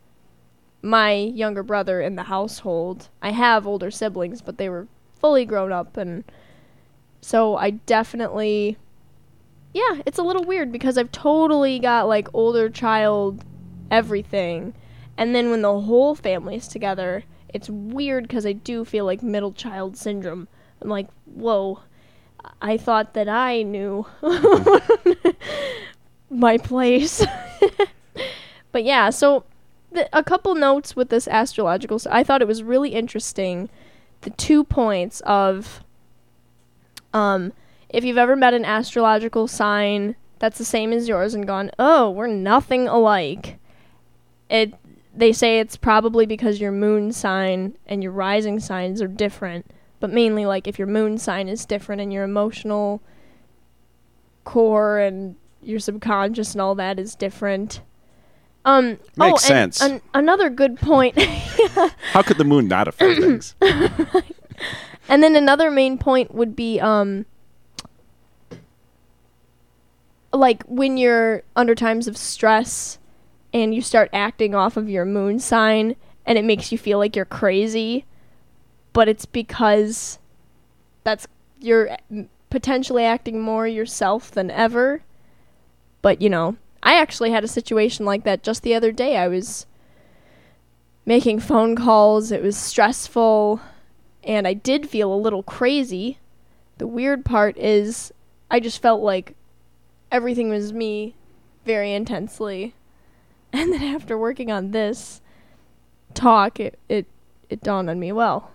my 0.81 1.13
younger 1.13 1.63
brother 1.63 2.01
in 2.01 2.15
the 2.15 2.23
household. 2.23 3.07
I 3.21 3.31
have 3.31 3.65
older 3.65 3.91
siblings, 3.91 4.41
but 4.41 4.57
they 4.57 4.67
were 4.67 4.87
fully 5.19 5.45
grown 5.45 5.71
up 5.71 5.95
and 5.95 6.23
so 7.21 7.55
I 7.55 7.71
definitely 7.71 8.77
Yeah, 9.73 10.01
it's 10.05 10.17
a 10.17 10.23
little 10.23 10.43
weird 10.43 10.71
because 10.71 10.97
I've 10.97 11.11
totally 11.11 11.79
got 11.79 12.07
like 12.07 12.27
older 12.33 12.69
child 12.69 13.43
everything. 13.89 14.73
And 15.17 15.35
then 15.35 15.51
when 15.51 15.61
the 15.61 15.81
whole 15.81 16.15
family's 16.15 16.67
together, 16.67 17.23
it's 17.53 17.69
weird 17.69 18.29
cuz 18.29 18.45
I 18.45 18.53
do 18.53 18.85
feel 18.85 19.05
like 19.05 19.23
middle 19.23 19.53
child 19.53 19.97
syndrome. 19.97 20.47
I'm 20.81 20.89
like, 20.89 21.07
"Whoa, 21.25 21.79
I 22.61 22.77
thought 22.77 23.13
that 23.13 23.29
I 23.29 23.63
knew 23.63 24.05
my 26.29 26.57
place. 26.57 27.25
but 28.71 28.83
yeah, 28.83 29.09
so 29.09 29.43
a 30.13 30.23
couple 30.23 30.55
notes 30.55 30.95
with 30.95 31.09
this 31.09 31.27
astrological. 31.27 31.99
I 32.09 32.23
thought 32.23 32.41
it 32.41 32.47
was 32.47 32.63
really 32.63 32.91
interesting. 32.91 33.69
The 34.21 34.29
two 34.31 34.63
points 34.63 35.21
of, 35.21 35.83
um, 37.13 37.53
if 37.89 38.03
you've 38.03 38.17
ever 38.17 38.35
met 38.35 38.53
an 38.53 38.65
astrological 38.65 39.47
sign 39.47 40.15
that's 40.39 40.57
the 40.57 40.65
same 40.65 40.91
as 40.91 41.07
yours 41.07 41.33
and 41.35 41.45
gone, 41.45 41.69
oh, 41.77 42.09
we're 42.09 42.27
nothing 42.27 42.87
alike. 42.87 43.57
It 44.49 44.73
they 45.13 45.31
say 45.33 45.59
it's 45.59 45.75
probably 45.75 46.25
because 46.25 46.61
your 46.61 46.71
moon 46.71 47.11
sign 47.11 47.77
and 47.85 48.01
your 48.01 48.11
rising 48.11 48.59
signs 48.59 49.01
are 49.01 49.07
different, 49.07 49.65
but 49.99 50.09
mainly 50.09 50.45
like 50.45 50.67
if 50.67 50.79
your 50.79 50.87
moon 50.87 51.17
sign 51.17 51.47
is 51.47 51.65
different 51.65 52.01
and 52.01 52.11
your 52.11 52.23
emotional 52.23 53.01
core 54.43 54.99
and 54.99 55.35
your 55.61 55.79
subconscious 55.79 56.53
and 56.53 56.61
all 56.61 56.75
that 56.75 56.99
is 56.99 57.15
different. 57.15 57.81
Um, 58.63 58.99
Makes 59.15 59.49
oh, 59.49 59.53
and 59.53 59.75
sense. 59.75 59.81
an- 59.81 60.01
another 60.13 60.49
good 60.49 60.77
point. 60.77 61.19
How 62.13 62.21
could 62.21 62.37
the 62.37 62.43
moon 62.43 62.67
not 62.67 62.87
affect 62.87 63.19
things? 63.19 63.55
And 65.11 65.21
then 65.21 65.35
another 65.35 65.69
main 65.69 65.97
point 65.97 66.33
would 66.33 66.55
be 66.55 66.79
um 66.79 67.25
like 70.31 70.63
when 70.63 70.95
you're 70.95 71.43
under 71.53 71.75
times 71.75 72.07
of 72.07 72.15
stress 72.15 72.97
and 73.53 73.75
you 73.75 73.81
start 73.81 74.09
acting 74.13 74.55
off 74.55 74.77
of 74.77 74.89
your 74.89 75.03
moon 75.03 75.37
sign 75.37 75.97
and 76.25 76.37
it 76.37 76.45
makes 76.45 76.71
you 76.71 76.77
feel 76.77 76.97
like 76.97 77.17
you're 77.17 77.25
crazy, 77.25 78.05
but 78.93 79.09
it's 79.09 79.25
because 79.25 80.17
that's 81.03 81.27
you're 81.59 81.97
potentially 82.49 83.03
acting 83.03 83.41
more 83.41 83.67
yourself 83.67 84.31
than 84.31 84.49
ever. 84.49 85.03
But 86.01 86.21
you 86.21 86.29
know, 86.29 86.55
I 86.83 86.93
actually 86.93 87.31
had 87.31 87.43
a 87.43 87.49
situation 87.49 88.05
like 88.05 88.23
that 88.23 88.43
just 88.43 88.63
the 88.63 88.75
other 88.75 88.93
day. 88.93 89.17
I 89.17 89.27
was 89.27 89.65
making 91.05 91.41
phone 91.41 91.75
calls, 91.75 92.31
it 92.31 92.41
was 92.41 92.55
stressful 92.55 93.59
and 94.23 94.47
I 94.47 94.53
did 94.53 94.89
feel 94.89 95.13
a 95.13 95.15
little 95.15 95.43
crazy. 95.43 96.19
The 96.77 96.87
weird 96.87 97.25
part 97.25 97.57
is 97.57 98.13
I 98.49 98.59
just 98.59 98.81
felt 98.81 99.01
like 99.01 99.35
everything 100.11 100.49
was 100.49 100.73
me 100.73 101.15
very 101.65 101.93
intensely. 101.93 102.75
And 103.53 103.73
then 103.73 103.83
after 103.83 104.17
working 104.17 104.49
on 104.49 104.71
this 104.71 105.19
talk, 106.13 106.57
it, 106.57 106.79
it 106.87 107.05
it 107.49 107.61
dawned 107.61 107.89
on 107.89 107.99
me, 107.99 108.13
well, 108.13 108.51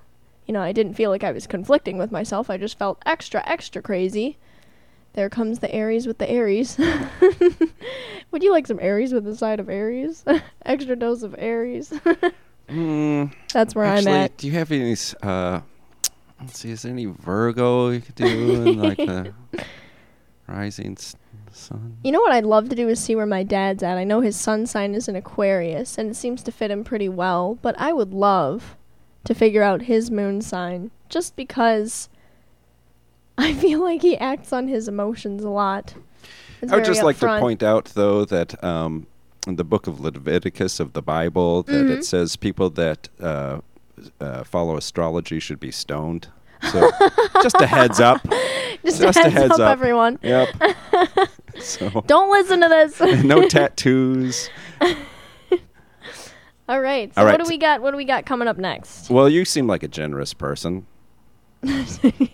you 0.46 0.54
know, 0.54 0.62
I 0.62 0.72
didn't 0.72 0.94
feel 0.94 1.10
like 1.10 1.22
I 1.22 1.32
was 1.32 1.46
conflicting 1.46 1.98
with 1.98 2.10
myself. 2.10 2.48
I 2.48 2.56
just 2.56 2.78
felt 2.78 3.02
extra 3.04 3.42
extra 3.46 3.82
crazy. 3.82 4.38
There 5.12 5.28
comes 5.28 5.58
the 5.58 5.70
Aries 5.74 6.06
with 6.06 6.16
the 6.16 6.30
Aries. 6.30 6.78
Would 8.30 8.42
you 8.42 8.52
like 8.52 8.66
some 8.66 8.78
Aries 8.80 9.12
with 9.12 9.24
the 9.24 9.36
side 9.36 9.60
of 9.60 9.68
Aries? 9.68 10.24
extra 10.64 10.96
dose 10.96 11.22
of 11.22 11.34
Aries. 11.36 11.92
Mm, 12.68 13.32
That's 13.52 13.74
where 13.74 13.84
actually, 13.84 14.12
I'm 14.12 14.18
at. 14.24 14.36
do 14.36 14.46
you 14.46 14.52
have 14.54 14.72
any? 14.72 14.96
Uh, 15.22 15.60
let's 16.40 16.58
see. 16.58 16.70
Is 16.70 16.82
there 16.82 16.92
any 16.92 17.06
Virgo 17.06 17.90
you 17.90 18.00
could 18.00 18.14
do 18.16 18.26
in 18.62 18.78
like 18.78 18.96
the 18.96 19.32
rising 20.48 20.96
s- 20.98 21.14
sun? 21.52 21.96
You 22.02 22.12
know 22.12 22.20
what 22.20 22.32
I'd 22.32 22.44
love 22.44 22.68
to 22.70 22.76
do 22.76 22.88
is 22.88 22.98
see 23.00 23.14
where 23.14 23.26
my 23.26 23.42
dad's 23.42 23.82
at. 23.82 23.96
I 23.96 24.04
know 24.04 24.20
his 24.20 24.36
sun 24.36 24.66
sign 24.66 24.94
is 24.94 25.08
an 25.08 25.16
Aquarius, 25.16 25.96
and 25.98 26.10
it 26.10 26.14
seems 26.16 26.42
to 26.44 26.52
fit 26.52 26.70
him 26.70 26.82
pretty 26.84 27.08
well, 27.08 27.58
but 27.62 27.74
I 27.78 27.92
would 27.92 28.12
love 28.12 28.76
to 29.24 29.34
figure 29.34 29.62
out 29.62 29.82
his 29.82 30.10
moon 30.10 30.40
sign 30.40 30.90
just 31.08 31.36
because 31.36 32.08
I 33.38 33.52
feel 33.54 33.80
like 33.80 34.02
he 34.02 34.16
acts 34.16 34.52
on 34.52 34.66
his 34.68 34.88
emotions 34.88 35.44
a 35.44 35.50
lot. 35.50 35.94
It's 36.62 36.72
I 36.72 36.76
would 36.76 36.84
just 36.84 37.02
like 37.02 37.18
to 37.18 37.38
point 37.38 37.62
out, 37.62 37.86
though, 37.94 38.24
that 38.24 38.62
um, 38.64 39.06
in 39.46 39.56
the 39.56 39.64
book 39.64 39.86
of 39.86 40.00
Leviticus 40.00 40.80
of 40.80 40.92
the 40.92 41.02
Bible, 41.02 41.62
that 41.64 41.72
Mm-hmm. 41.72 41.92
it 41.98 42.04
says 42.04 42.36
people 42.36 42.70
that 42.70 43.08
uh, 43.20 43.60
uh, 44.20 44.44
follow 44.44 44.76
astrology 44.76 45.38
should 45.40 45.60
be 45.60 45.70
stoned. 45.70 46.28
So, 46.72 46.90
just 47.42 47.60
a 47.60 47.66
heads 47.66 48.00
up. 48.00 48.22
Just, 48.84 49.00
just 49.00 49.18
a 49.18 49.20
a 49.20 49.22
heads, 49.24 49.34
heads 49.34 49.52
up, 49.52 49.60
up. 49.60 49.72
everyone. 49.72 50.18
Yep. 50.22 50.48
so, 51.60 52.02
Don't 52.06 52.30
listen 52.30 52.60
to 52.62 52.68
this. 52.68 53.00
no 53.24 53.46
tattoos. 53.48 54.48
All 56.68 56.80
right. 56.80 57.14
So 57.14 57.20
All 57.20 57.26
what 57.28 57.40
do 57.42 57.48
we 57.48 57.58
got? 57.58 57.80
What 57.80 57.92
do 57.92 57.96
we 57.96 58.04
got 58.04 58.26
coming 58.26 58.48
up 58.48 58.56
next? 58.58 59.08
Well, 59.10 59.28
you 59.28 59.44
seem 59.44 59.66
like 59.68 59.82
a 59.84 59.88
generous 59.88 60.34
person. 60.34 60.86
Do 61.62 61.72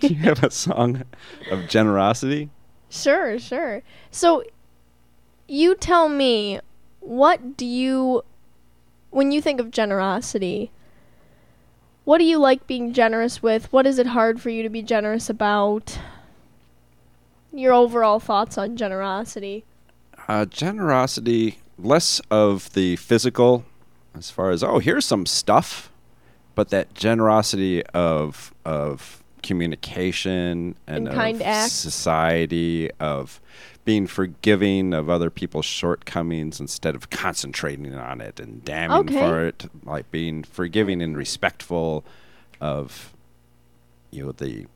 you 0.01 0.17
have 0.17 0.43
a 0.43 0.51
song 0.51 1.03
of 1.51 1.69
generosity? 1.69 2.51
Sure, 2.89 3.39
sure. 3.39 3.83
So 4.11 4.43
you 5.49 5.75
tell 5.75 6.09
me 6.09 6.61
what 7.03 7.57
do 7.57 7.67
you 7.67 8.25
when 9.11 9.31
you 9.33 9.43
think 9.43 9.61
of 9.61 9.71
generosity 9.71 10.71
what 12.05 12.19
do 12.19 12.25
you 12.25 12.39
like 12.39 12.67
being 12.67 12.93
generous 12.93 13.43
with? 13.43 13.73
What 13.73 13.87
is 13.87 13.99
it 13.99 14.09
hard 14.09 14.41
for 14.41 14.51
you 14.51 14.63
to 14.63 14.69
be 14.69 14.83
generous 14.83 15.31
about? 15.31 15.99
Your 17.53 17.73
overall 17.73 18.19
thoughts 18.19 18.59
on 18.59 18.77
generosity. 18.77 19.65
Uh, 20.27 20.47
generosity, 20.47 21.59
less 21.79 22.21
of 22.31 22.73
the 22.73 22.97
physical, 22.97 23.65
as 24.17 24.31
far 24.31 24.51
as 24.51 24.65
oh, 24.65 24.79
here's 24.79 25.05
some 25.05 25.27
stuff, 25.27 25.93
but 26.55 26.71
that 26.71 26.95
generosity 26.95 27.85
of 27.89 28.53
of 28.65 29.23
communication 29.43 30.75
and, 30.87 31.09
And 31.09 31.11
kind 31.11 31.37
of 31.37 31.43
acts. 31.43 31.73
society 31.73 32.91
of 33.01 33.41
being 33.85 34.07
forgiving 34.07 34.95
of 34.95 35.11
other 35.11 35.29
people's 35.31 35.65
shortcomings 35.67 36.61
instead 36.61 36.95
of 36.95 37.11
concentrating 37.11 37.93
on 37.95 38.21
it 38.21 38.39
and 38.39 38.65
damning 38.65 38.99
Okay. 38.99 39.19
for 39.19 39.45
it, 39.47 39.69
like 39.85 40.11
being 40.11 40.45
forgiving 40.45 41.03
and 41.03 41.17
respectful 41.17 42.05
of 42.61 43.13
you 44.11 44.25
know 44.25 44.33
the 44.33 44.67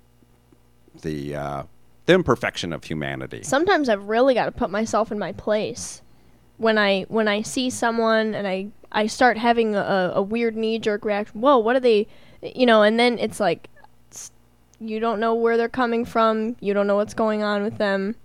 the 1.03 1.37
uh, 1.37 1.63
the 2.07 2.15
imperfection 2.15 2.73
of 2.73 2.83
humanity. 2.85 3.43
Sometimes 3.43 3.89
I've 3.89 4.09
really 4.09 4.35
got 4.35 4.47
to 4.47 4.53
put 4.53 4.71
myself 4.71 5.13
in 5.13 5.19
my 5.19 5.33
place. 5.33 6.03
When 6.59 6.79
I 6.79 7.03
when 7.09 7.29
I 7.29 7.43
see 7.43 7.69
someone 7.71 8.35
and 8.35 8.47
I 8.49 8.69
I 8.91 9.07
start 9.09 9.37
having 9.39 9.77
a, 9.77 10.13
a 10.15 10.23
weird 10.23 10.57
knee 10.57 10.79
jerk 10.79 11.05
reaction. 11.05 11.41
Whoa, 11.41 11.59
what 11.59 11.77
are 11.77 11.81
they? 11.81 12.07
You 12.43 12.67
know, 12.67 12.83
and 12.83 12.99
then 12.99 13.19
it's 13.19 13.39
like 13.39 13.69
it's, 14.11 14.33
you 14.81 14.99
don't 14.99 15.21
know 15.21 15.35
where 15.35 15.57
they're 15.57 15.69
coming 15.69 16.05
from. 16.05 16.57
You 16.61 16.73
don't 16.75 16.87
know 16.87 16.97
what's 16.97 17.15
going 17.15 17.43
on 17.43 17.63
with 17.63 17.77
them. 17.79 18.17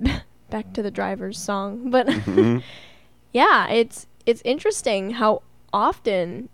Back 0.50 0.72
to 0.74 0.82
the 0.82 0.90
driver's 0.90 1.38
song, 1.38 1.90
but 1.90 2.06
Mhm. 2.06 2.62
yeah, 3.32 3.68
it's 3.68 4.06
it's 4.26 4.42
interesting 4.44 5.10
how 5.12 5.42
often 5.72 6.48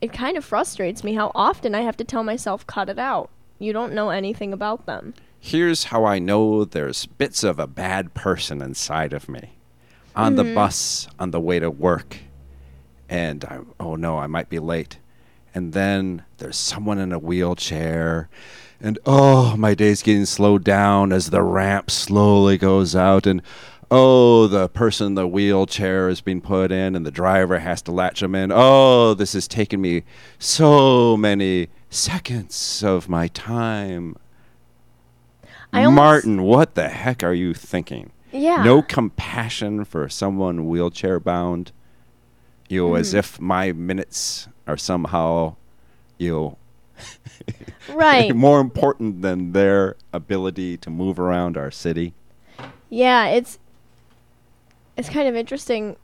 it 0.00 0.12
kind 0.12 0.36
of 0.36 0.44
frustrates 0.44 1.02
me 1.04 1.14
how 1.14 1.32
often 1.34 1.74
I 1.74 1.80
have 1.80 1.96
to 1.98 2.04
tell 2.04 2.22
myself 2.22 2.66
cut 2.66 2.88
it 2.88 2.98
out. 2.98 3.30
You 3.58 3.72
don't 3.72 3.94
know 3.94 4.10
anything 4.10 4.52
about 4.52 4.86
them. 4.86 5.14
Here's 5.38 5.84
how 5.84 6.04
I 6.04 6.18
know 6.18 6.64
there's 6.64 7.06
bits 7.06 7.42
of 7.44 7.58
a 7.58 7.66
bad 7.66 8.14
person 8.14 8.60
inside 8.60 9.12
of 9.12 9.28
me. 9.28 9.52
On 10.14 10.34
the 10.36 10.44
bus, 10.54 11.08
on 11.18 11.30
the 11.30 11.40
way 11.40 11.58
to 11.58 11.70
work, 11.70 12.18
and 13.08 13.44
I, 13.44 13.58
oh 13.78 13.96
no, 13.96 14.18
I 14.18 14.26
might 14.26 14.48
be 14.48 14.58
late. 14.58 14.98
And 15.54 15.72
then 15.72 16.24
there's 16.38 16.56
someone 16.56 16.98
in 16.98 17.12
a 17.12 17.18
wheelchair, 17.18 18.28
and 18.80 18.98
oh, 19.06 19.56
my 19.56 19.74
day's 19.74 20.02
getting 20.02 20.26
slowed 20.26 20.64
down 20.64 21.12
as 21.12 21.30
the 21.30 21.42
ramp 21.42 21.90
slowly 21.90 22.58
goes 22.58 22.94
out, 22.96 23.26
and 23.26 23.42
oh, 23.90 24.46
the 24.46 24.68
person 24.68 25.08
in 25.08 25.14
the 25.14 25.26
wheelchair 25.28 26.08
is 26.08 26.20
being 26.20 26.40
put 26.40 26.72
in, 26.72 26.94
and 26.96 27.06
the 27.06 27.10
driver 27.10 27.58
has 27.60 27.80
to 27.82 27.92
latch 27.92 28.20
them 28.20 28.34
in. 28.34 28.50
Oh, 28.52 29.14
this 29.14 29.34
is 29.34 29.46
taking 29.48 29.80
me 29.80 30.02
so 30.38 31.16
many 31.16 31.68
seconds 31.90 32.82
of 32.84 33.08
my 33.08 33.28
time. 33.28 34.16
I 35.72 35.86
Martin, 35.88 36.42
what 36.42 36.74
the 36.74 36.88
heck 36.88 37.22
are 37.22 37.34
you 37.34 37.52
thinking? 37.54 38.12
Yeah. 38.32 38.62
No 38.62 38.82
compassion 38.82 39.84
for 39.84 40.08
someone 40.08 40.66
wheelchair 40.66 41.20
bound. 41.20 41.72
You 42.68 42.88
know, 42.88 42.94
as 42.96 43.10
Mm-hmm. 43.10 43.18
if 43.18 43.40
my 43.40 43.72
minutes 43.72 44.48
are 44.66 44.76
somehow, 44.76 45.54
you 46.18 46.32
know, 46.32 46.58
Right. 47.88 48.34
more 48.36 48.60
important 48.60 49.22
than 49.22 49.52
their 49.52 49.96
ability 50.12 50.76
to 50.78 50.90
move 50.90 51.18
around 51.18 51.56
our 51.56 51.70
city. 51.70 52.14
Yeah, 52.88 53.26
it's 53.26 53.58
it's 54.96 55.08
kind 55.08 55.28
of 55.28 55.34
interesting. 55.34 55.96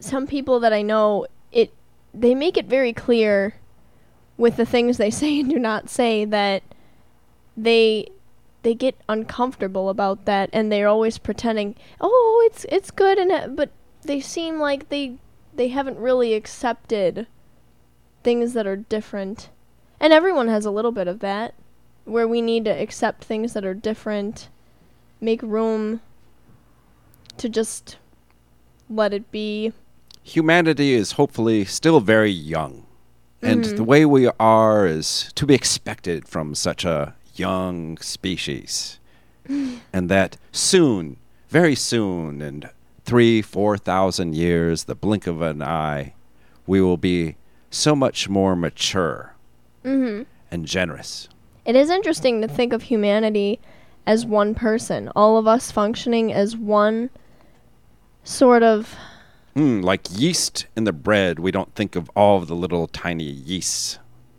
Some 0.00 0.26
people 0.26 0.60
that 0.60 0.72
I 0.72 0.82
know, 0.82 1.26
it 1.52 1.72
they 2.14 2.34
make 2.34 2.56
it 2.56 2.66
very 2.66 2.92
clear 2.92 3.54
with 4.36 4.56
the 4.56 4.66
things 4.66 4.96
they 4.96 5.10
say 5.22 5.40
and 5.40 5.50
do 5.50 5.58
not 5.58 5.88
say 5.90 6.24
that 6.24 6.62
they 7.56 8.08
they 8.62 8.74
get 8.74 8.96
uncomfortable 9.08 9.88
about 9.88 10.24
that 10.24 10.50
and 10.52 10.70
they're 10.70 10.88
always 10.88 11.18
pretending, 11.18 11.74
"Oh, 12.00 12.42
it's 12.50 12.64
it's 12.68 12.90
good 12.90 13.18
and 13.18 13.30
it, 13.30 13.56
but 13.56 13.70
they 14.02 14.20
seem 14.20 14.58
like 14.58 14.88
they 14.88 15.16
they 15.54 15.68
haven't 15.68 15.98
really 15.98 16.34
accepted 16.34 17.26
things 18.22 18.52
that 18.52 18.66
are 18.66 18.76
different. 18.76 19.50
And 20.00 20.12
everyone 20.12 20.48
has 20.48 20.64
a 20.64 20.70
little 20.70 20.92
bit 20.92 21.08
of 21.08 21.20
that 21.20 21.54
where 22.04 22.28
we 22.28 22.40
need 22.40 22.64
to 22.64 22.70
accept 22.70 23.24
things 23.24 23.52
that 23.52 23.64
are 23.64 23.74
different 23.74 24.48
make 25.20 25.42
room 25.42 26.00
to 27.36 27.48
just 27.48 27.96
let 28.88 29.12
it 29.12 29.30
be. 29.30 29.72
Humanity 30.22 30.94
is 30.94 31.12
hopefully 31.12 31.64
still 31.64 32.00
very 32.00 32.30
young. 32.30 32.86
And 33.42 33.64
Mm-hmm. 33.64 33.76
the 33.76 33.84
way 33.84 34.04
we 34.04 34.28
are 34.40 34.86
is 34.86 35.30
to 35.36 35.46
be 35.46 35.54
expected 35.54 36.26
from 36.26 36.54
such 36.54 36.84
a 36.84 37.14
young 37.34 37.98
species. 37.98 38.98
and 39.48 40.08
that 40.08 40.36
soon, 40.50 41.18
very 41.48 41.74
soon, 41.74 42.42
in 42.42 42.68
three, 43.04 43.40
four 43.42 43.78
thousand 43.78 44.34
years, 44.34 44.84
the 44.84 44.94
blink 44.96 45.26
of 45.26 45.40
an 45.40 45.62
eye, 45.62 46.14
we 46.66 46.80
will 46.80 46.96
be 46.96 47.36
so 47.70 47.94
much 47.94 48.28
more 48.28 48.56
mature 48.56 49.34
hmm 49.82 50.22
and 50.50 50.66
generous. 50.66 51.28
It 51.64 51.76
is 51.76 51.90
interesting 51.90 52.40
to 52.40 52.48
think 52.48 52.72
of 52.72 52.82
humanity 52.82 53.60
as 54.06 54.24
one 54.24 54.54
person, 54.54 55.10
all 55.14 55.36
of 55.36 55.46
us 55.46 55.70
functioning 55.70 56.32
as 56.32 56.56
one 56.56 57.10
sort 58.24 58.62
of. 58.62 58.94
Mm, 59.54 59.82
like 59.82 60.06
yeast 60.10 60.66
in 60.76 60.84
the 60.84 60.92
bread, 60.92 61.38
we 61.38 61.50
don't 61.50 61.74
think 61.74 61.96
of 61.96 62.10
all 62.16 62.38
of 62.38 62.48
the 62.48 62.56
little 62.56 62.86
tiny 62.86 63.24
yeasts. 63.24 63.98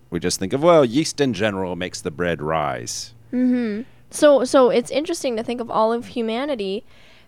We 0.10 0.20
just 0.20 0.40
think 0.40 0.54
of, 0.54 0.64
well, 0.64 0.84
yeast 0.84 1.22
in 1.22 1.34
general 1.34 1.76
makes 1.76 2.02
the 2.02 2.10
bread 2.10 2.42
rise. 2.42 3.14
hmm 3.30 3.82
So, 4.10 4.44
so 4.44 4.70
it's 4.72 4.90
interesting 4.90 5.38
to 5.38 5.44
think 5.44 5.62
of 5.62 5.70
all 5.70 5.94
of 5.94 6.08
humanity 6.08 6.84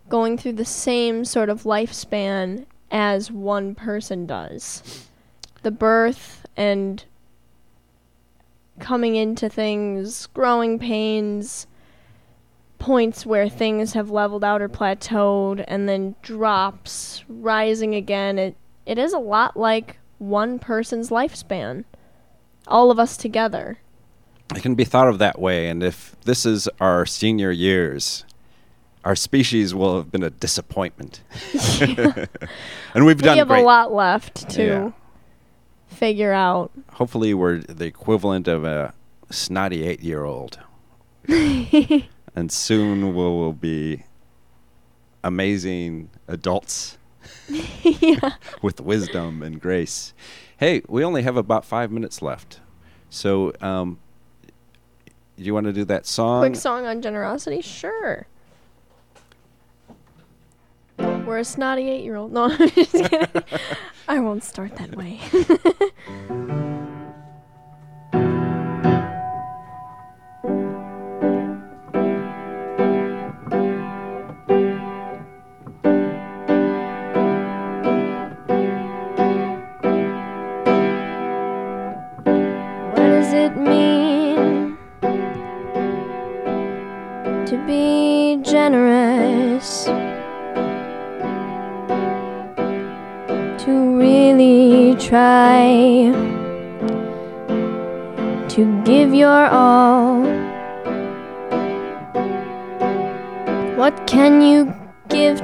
going 0.10 0.38
through 0.38 0.54
the 0.54 0.66
same 0.66 1.26
sort 1.26 1.50
of 1.50 1.64
lifespan 1.64 2.66
as 2.90 3.32
one 3.32 3.76
person 3.76 4.26
does. 4.26 5.08
The 5.62 5.72
birth 5.72 6.46
and 6.58 7.06
coming 8.82 9.16
into 9.16 9.48
things, 9.48 10.28
growing 10.28 10.78
pains, 10.78 11.68
points 12.80 13.26
where 13.26 13.48
things 13.48 13.94
have 13.94 14.10
leveled 14.10 14.44
out 14.44 14.62
or 14.62 14.68
plateaued, 14.68 15.64
and 15.68 15.88
then 15.88 16.16
drops, 16.22 17.24
rising 17.30 17.96
again. 17.96 18.38
It 18.38 18.58
it 18.86 18.98
is 18.98 19.14
a 19.14 19.20
lot 19.20 19.56
like 19.56 20.00
one 20.18 20.60
person's 20.60 21.10
lifespan. 21.10 21.86
All 22.68 22.92
of 22.92 23.00
us 23.00 23.16
together. 23.16 23.80
It 24.56 24.62
can 24.62 24.76
be 24.76 24.84
thought 24.84 25.08
of 25.08 25.20
that 25.20 25.40
way, 25.40 25.70
and 25.70 25.82
if 25.82 26.16
this 26.26 26.46
is 26.46 26.68
our 26.82 27.06
senior 27.06 27.52
years, 27.52 28.26
our 29.06 29.16
species 29.16 29.74
will 29.74 29.96
have 29.96 30.12
been 30.12 30.24
a 30.24 30.30
disappointment. 30.30 31.22
and 31.82 33.06
we've 33.06 33.22
done 33.22 33.34
we 33.34 33.40
have 33.40 33.48
great. 33.48 33.62
a 33.62 33.66
lot 33.66 33.94
left 33.94 34.50
too. 34.50 34.64
Yeah. 34.64 34.92
Figure 35.92 36.32
out. 36.32 36.72
Hopefully, 36.94 37.34
we're 37.34 37.60
the 37.60 37.86
equivalent 37.86 38.48
of 38.48 38.64
a 38.64 38.94
snotty 39.30 39.84
eight 39.84 40.02
year 40.02 40.24
old. 40.24 40.60
and 41.28 42.52
soon 42.52 43.08
we 43.08 43.14
will 43.14 43.54
be 43.54 44.04
amazing 45.24 46.10
adults 46.28 46.98
yeah. 47.48 48.32
with 48.62 48.82
wisdom 48.82 49.42
and 49.44 49.62
grace. 49.62 50.14
Hey, 50.58 50.82
we 50.88 51.04
only 51.04 51.24
have 51.24 51.38
about 51.38 51.66
five 51.66 51.92
minutes 51.92 52.22
left. 52.22 52.60
So, 53.10 53.54
um, 53.62 54.00
do 55.06 55.44
you 55.44 55.54
want 55.54 55.66
to 55.66 55.74
do 55.74 55.84
that 55.86 56.06
song? 56.06 56.42
Quick 56.42 56.56
song 56.56 56.86
on 56.86 57.02
generosity? 57.02 57.62
Sure. 57.62 58.28
Mm. 61.22 61.26
We're 61.26 61.40
a 61.40 61.46
snotty 61.46 61.90
eight 61.90 62.04
year 62.04 62.16
old. 62.16 62.32
No, 62.32 62.46
I'm 62.46 62.70
just 62.70 62.92
kidding. 62.92 63.44
I 64.08 64.20
won't 64.20 64.44
start 64.44 64.76
that 64.78 64.96
way. 64.96 65.20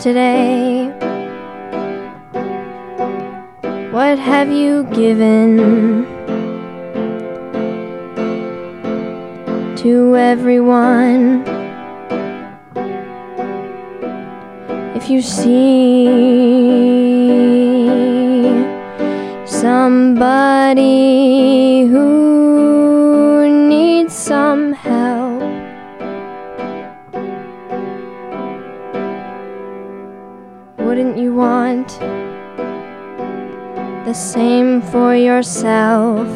today? 0.07 0.87
What 3.91 4.17
have 4.17 4.49
you 4.49 4.85
given 4.85 6.05
to 9.83 10.15
everyone? 10.15 11.43
If 14.95 15.09
you 15.09 15.21
see 15.21 16.07
somebody 19.45 20.95
who 21.91 22.16
the 34.05 34.13
same 34.13 34.81
for 34.81 35.15
yourself? 35.15 36.27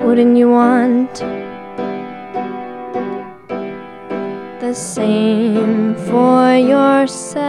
Wouldn't 0.00 0.36
you 0.36 0.50
want 0.50 1.14
the 4.60 4.74
same 4.74 5.94
for 5.94 6.54
yourself? 6.54 7.40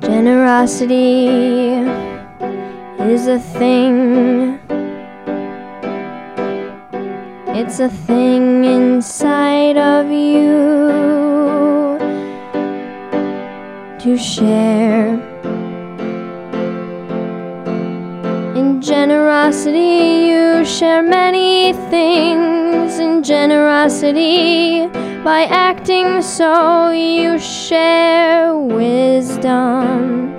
Generosity 0.00 1.26
is 2.98 3.26
a 3.26 3.38
thing. 3.38 4.58
It's 7.56 7.78
a 7.78 7.88
thing 7.88 8.64
inside 8.64 9.76
of 9.76 10.10
you 10.10 11.96
to 14.00 14.18
share. 14.18 15.14
In 18.56 18.80
generosity, 18.82 20.30
you 20.30 20.64
share 20.64 21.04
many 21.04 21.74
things. 21.90 22.98
In 22.98 23.22
generosity, 23.22 24.88
by 25.22 25.44
acting 25.44 26.22
so, 26.22 26.90
you 26.90 27.38
share 27.38 28.56
wisdom 28.56 30.34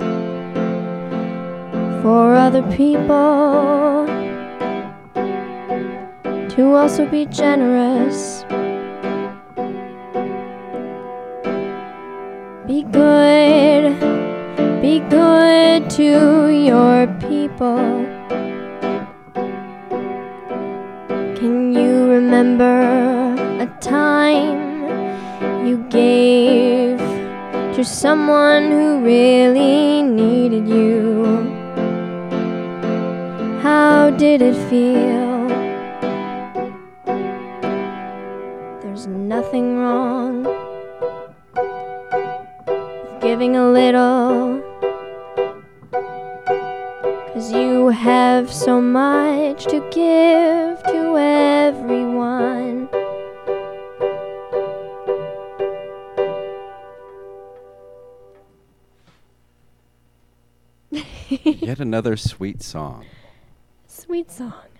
for 2.02 2.34
other 2.34 2.62
people 2.76 3.95
to 6.56 6.74
also 6.74 7.04
be 7.04 7.26
generous. 7.26 8.42
Be 12.66 12.82
good, 12.82 13.92
be 14.80 15.00
good 15.00 15.90
to 15.90 16.48
your 16.48 17.06
people. 17.28 18.06
Can 21.36 21.74
you 21.74 22.08
remember 22.08 23.34
a 23.60 23.66
time 23.82 25.66
you 25.66 25.76
gave 25.90 26.98
to 27.76 27.84
someone 27.84 28.70
who 28.70 29.04
really 29.04 30.02
needed 30.02 30.66
you? 30.66 31.26
How 33.60 34.08
did 34.08 34.40
it 34.40 34.56
feel? 34.70 35.35
Nothing 39.36 39.76
wrong 39.76 40.44
with 42.94 43.20
giving 43.20 43.54
a 43.54 43.70
little. 43.70 44.62
Cause 47.34 47.52
you 47.52 47.88
have 47.88 48.50
so 48.50 48.80
much 48.80 49.66
to 49.66 49.80
give 49.90 50.82
to 50.84 51.18
everyone. 51.18 52.88
Yet 61.44 61.78
another 61.78 62.16
sweet 62.16 62.62
song. 62.62 63.04
Sweet 63.86 64.30
song. 64.30 64.70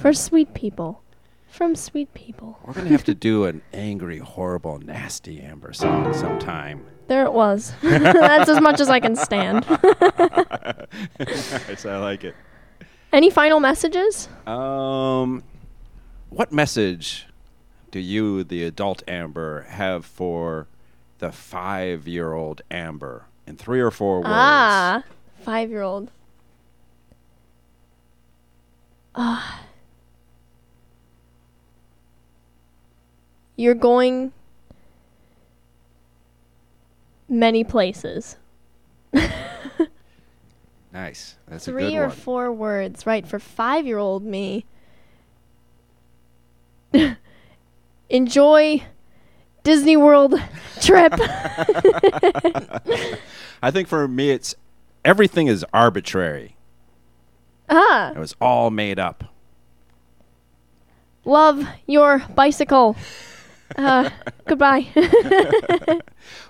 For 0.00 0.12
sweet 0.12 0.54
people. 0.54 1.02
From 1.48 1.74
sweet 1.74 2.12
people. 2.14 2.58
We're 2.64 2.74
gonna 2.74 2.90
have 2.90 3.04
to 3.04 3.14
do 3.14 3.44
an 3.44 3.62
angry, 3.72 4.18
horrible, 4.18 4.78
nasty 4.78 5.40
Amber 5.40 5.72
song 5.72 6.12
sometime. 6.14 6.86
There 7.08 7.24
it 7.24 7.32
was. 7.32 7.72
That's 7.82 8.48
as 8.50 8.60
much 8.60 8.80
as 8.80 8.90
I 8.90 9.00
can 9.00 9.16
stand. 9.16 9.66
nice, 11.18 11.86
I 11.86 11.96
like 11.96 12.24
it. 12.24 12.34
Any 13.12 13.30
final 13.30 13.60
messages? 13.60 14.28
Um, 14.46 15.42
what 16.28 16.52
message 16.52 17.26
do 17.90 17.98
you, 17.98 18.44
the 18.44 18.62
adult 18.64 19.02
Amber, 19.08 19.62
have 19.62 20.04
for 20.04 20.68
the 21.18 21.32
five-year-old 21.32 22.60
Amber 22.70 23.24
in 23.46 23.56
three 23.56 23.80
or 23.80 23.90
four 23.90 24.18
words? 24.18 24.28
Ah, 24.28 25.02
five 25.40 25.70
year 25.70 25.82
old. 25.82 26.10
You're 33.58 33.74
going 33.74 34.32
many 37.28 37.64
places. 37.64 38.36
Nice. 40.90 41.36
That's 41.46 41.68
a 41.68 41.70
Three 41.72 41.90
good 41.90 41.96
or 41.98 42.06
one. 42.08 42.16
four 42.16 42.50
words, 42.50 43.04
right? 43.06 43.26
For 43.28 43.38
five 43.38 43.86
year 43.86 43.98
old 43.98 44.24
me. 44.24 44.64
Enjoy 48.08 48.82
Disney 49.64 49.98
World 49.98 50.34
trip. 50.80 51.12
I 53.62 53.70
think 53.70 53.86
for 53.86 54.08
me, 54.08 54.30
it's 54.30 54.54
everything 55.04 55.46
is 55.46 55.64
arbitrary. 55.74 56.56
ah, 57.68 58.12
It 58.12 58.18
was 58.18 58.34
all 58.40 58.70
made 58.70 58.98
up. 58.98 59.24
love 61.26 61.68
your 61.86 62.20
bicycle. 62.34 62.96
Uh, 63.76 64.10
goodbye. 64.46 64.86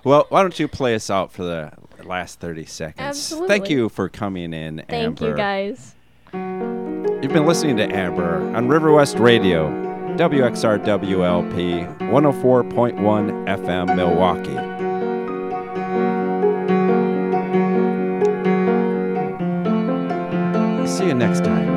Well, 0.03 0.25
why 0.29 0.41
don't 0.41 0.57
you 0.59 0.67
play 0.67 0.95
us 0.95 1.09
out 1.09 1.31
for 1.31 1.43
the 1.43 1.71
last 2.03 2.39
30 2.39 2.65
seconds? 2.65 3.33
Thank 3.47 3.69
you 3.69 3.89
for 3.89 4.09
coming 4.09 4.53
in, 4.53 4.77
Thank 4.87 4.91
Amber. 4.91 5.15
Thank 5.19 5.29
you 5.31 5.35
guys. 5.35 5.95
You've 7.21 7.33
been 7.33 7.45
listening 7.45 7.77
to 7.77 7.83
Amber 7.93 8.37
on 8.55 8.67
River 8.69 8.91
West 8.91 9.17
Radio, 9.19 9.69
WXRWLP 10.17 11.97
104.1 11.99 13.45
FM 13.45 13.95
Milwaukee. 13.95 14.79
See 20.87 21.05
you 21.05 21.13
next 21.13 21.43
time. 21.45 21.68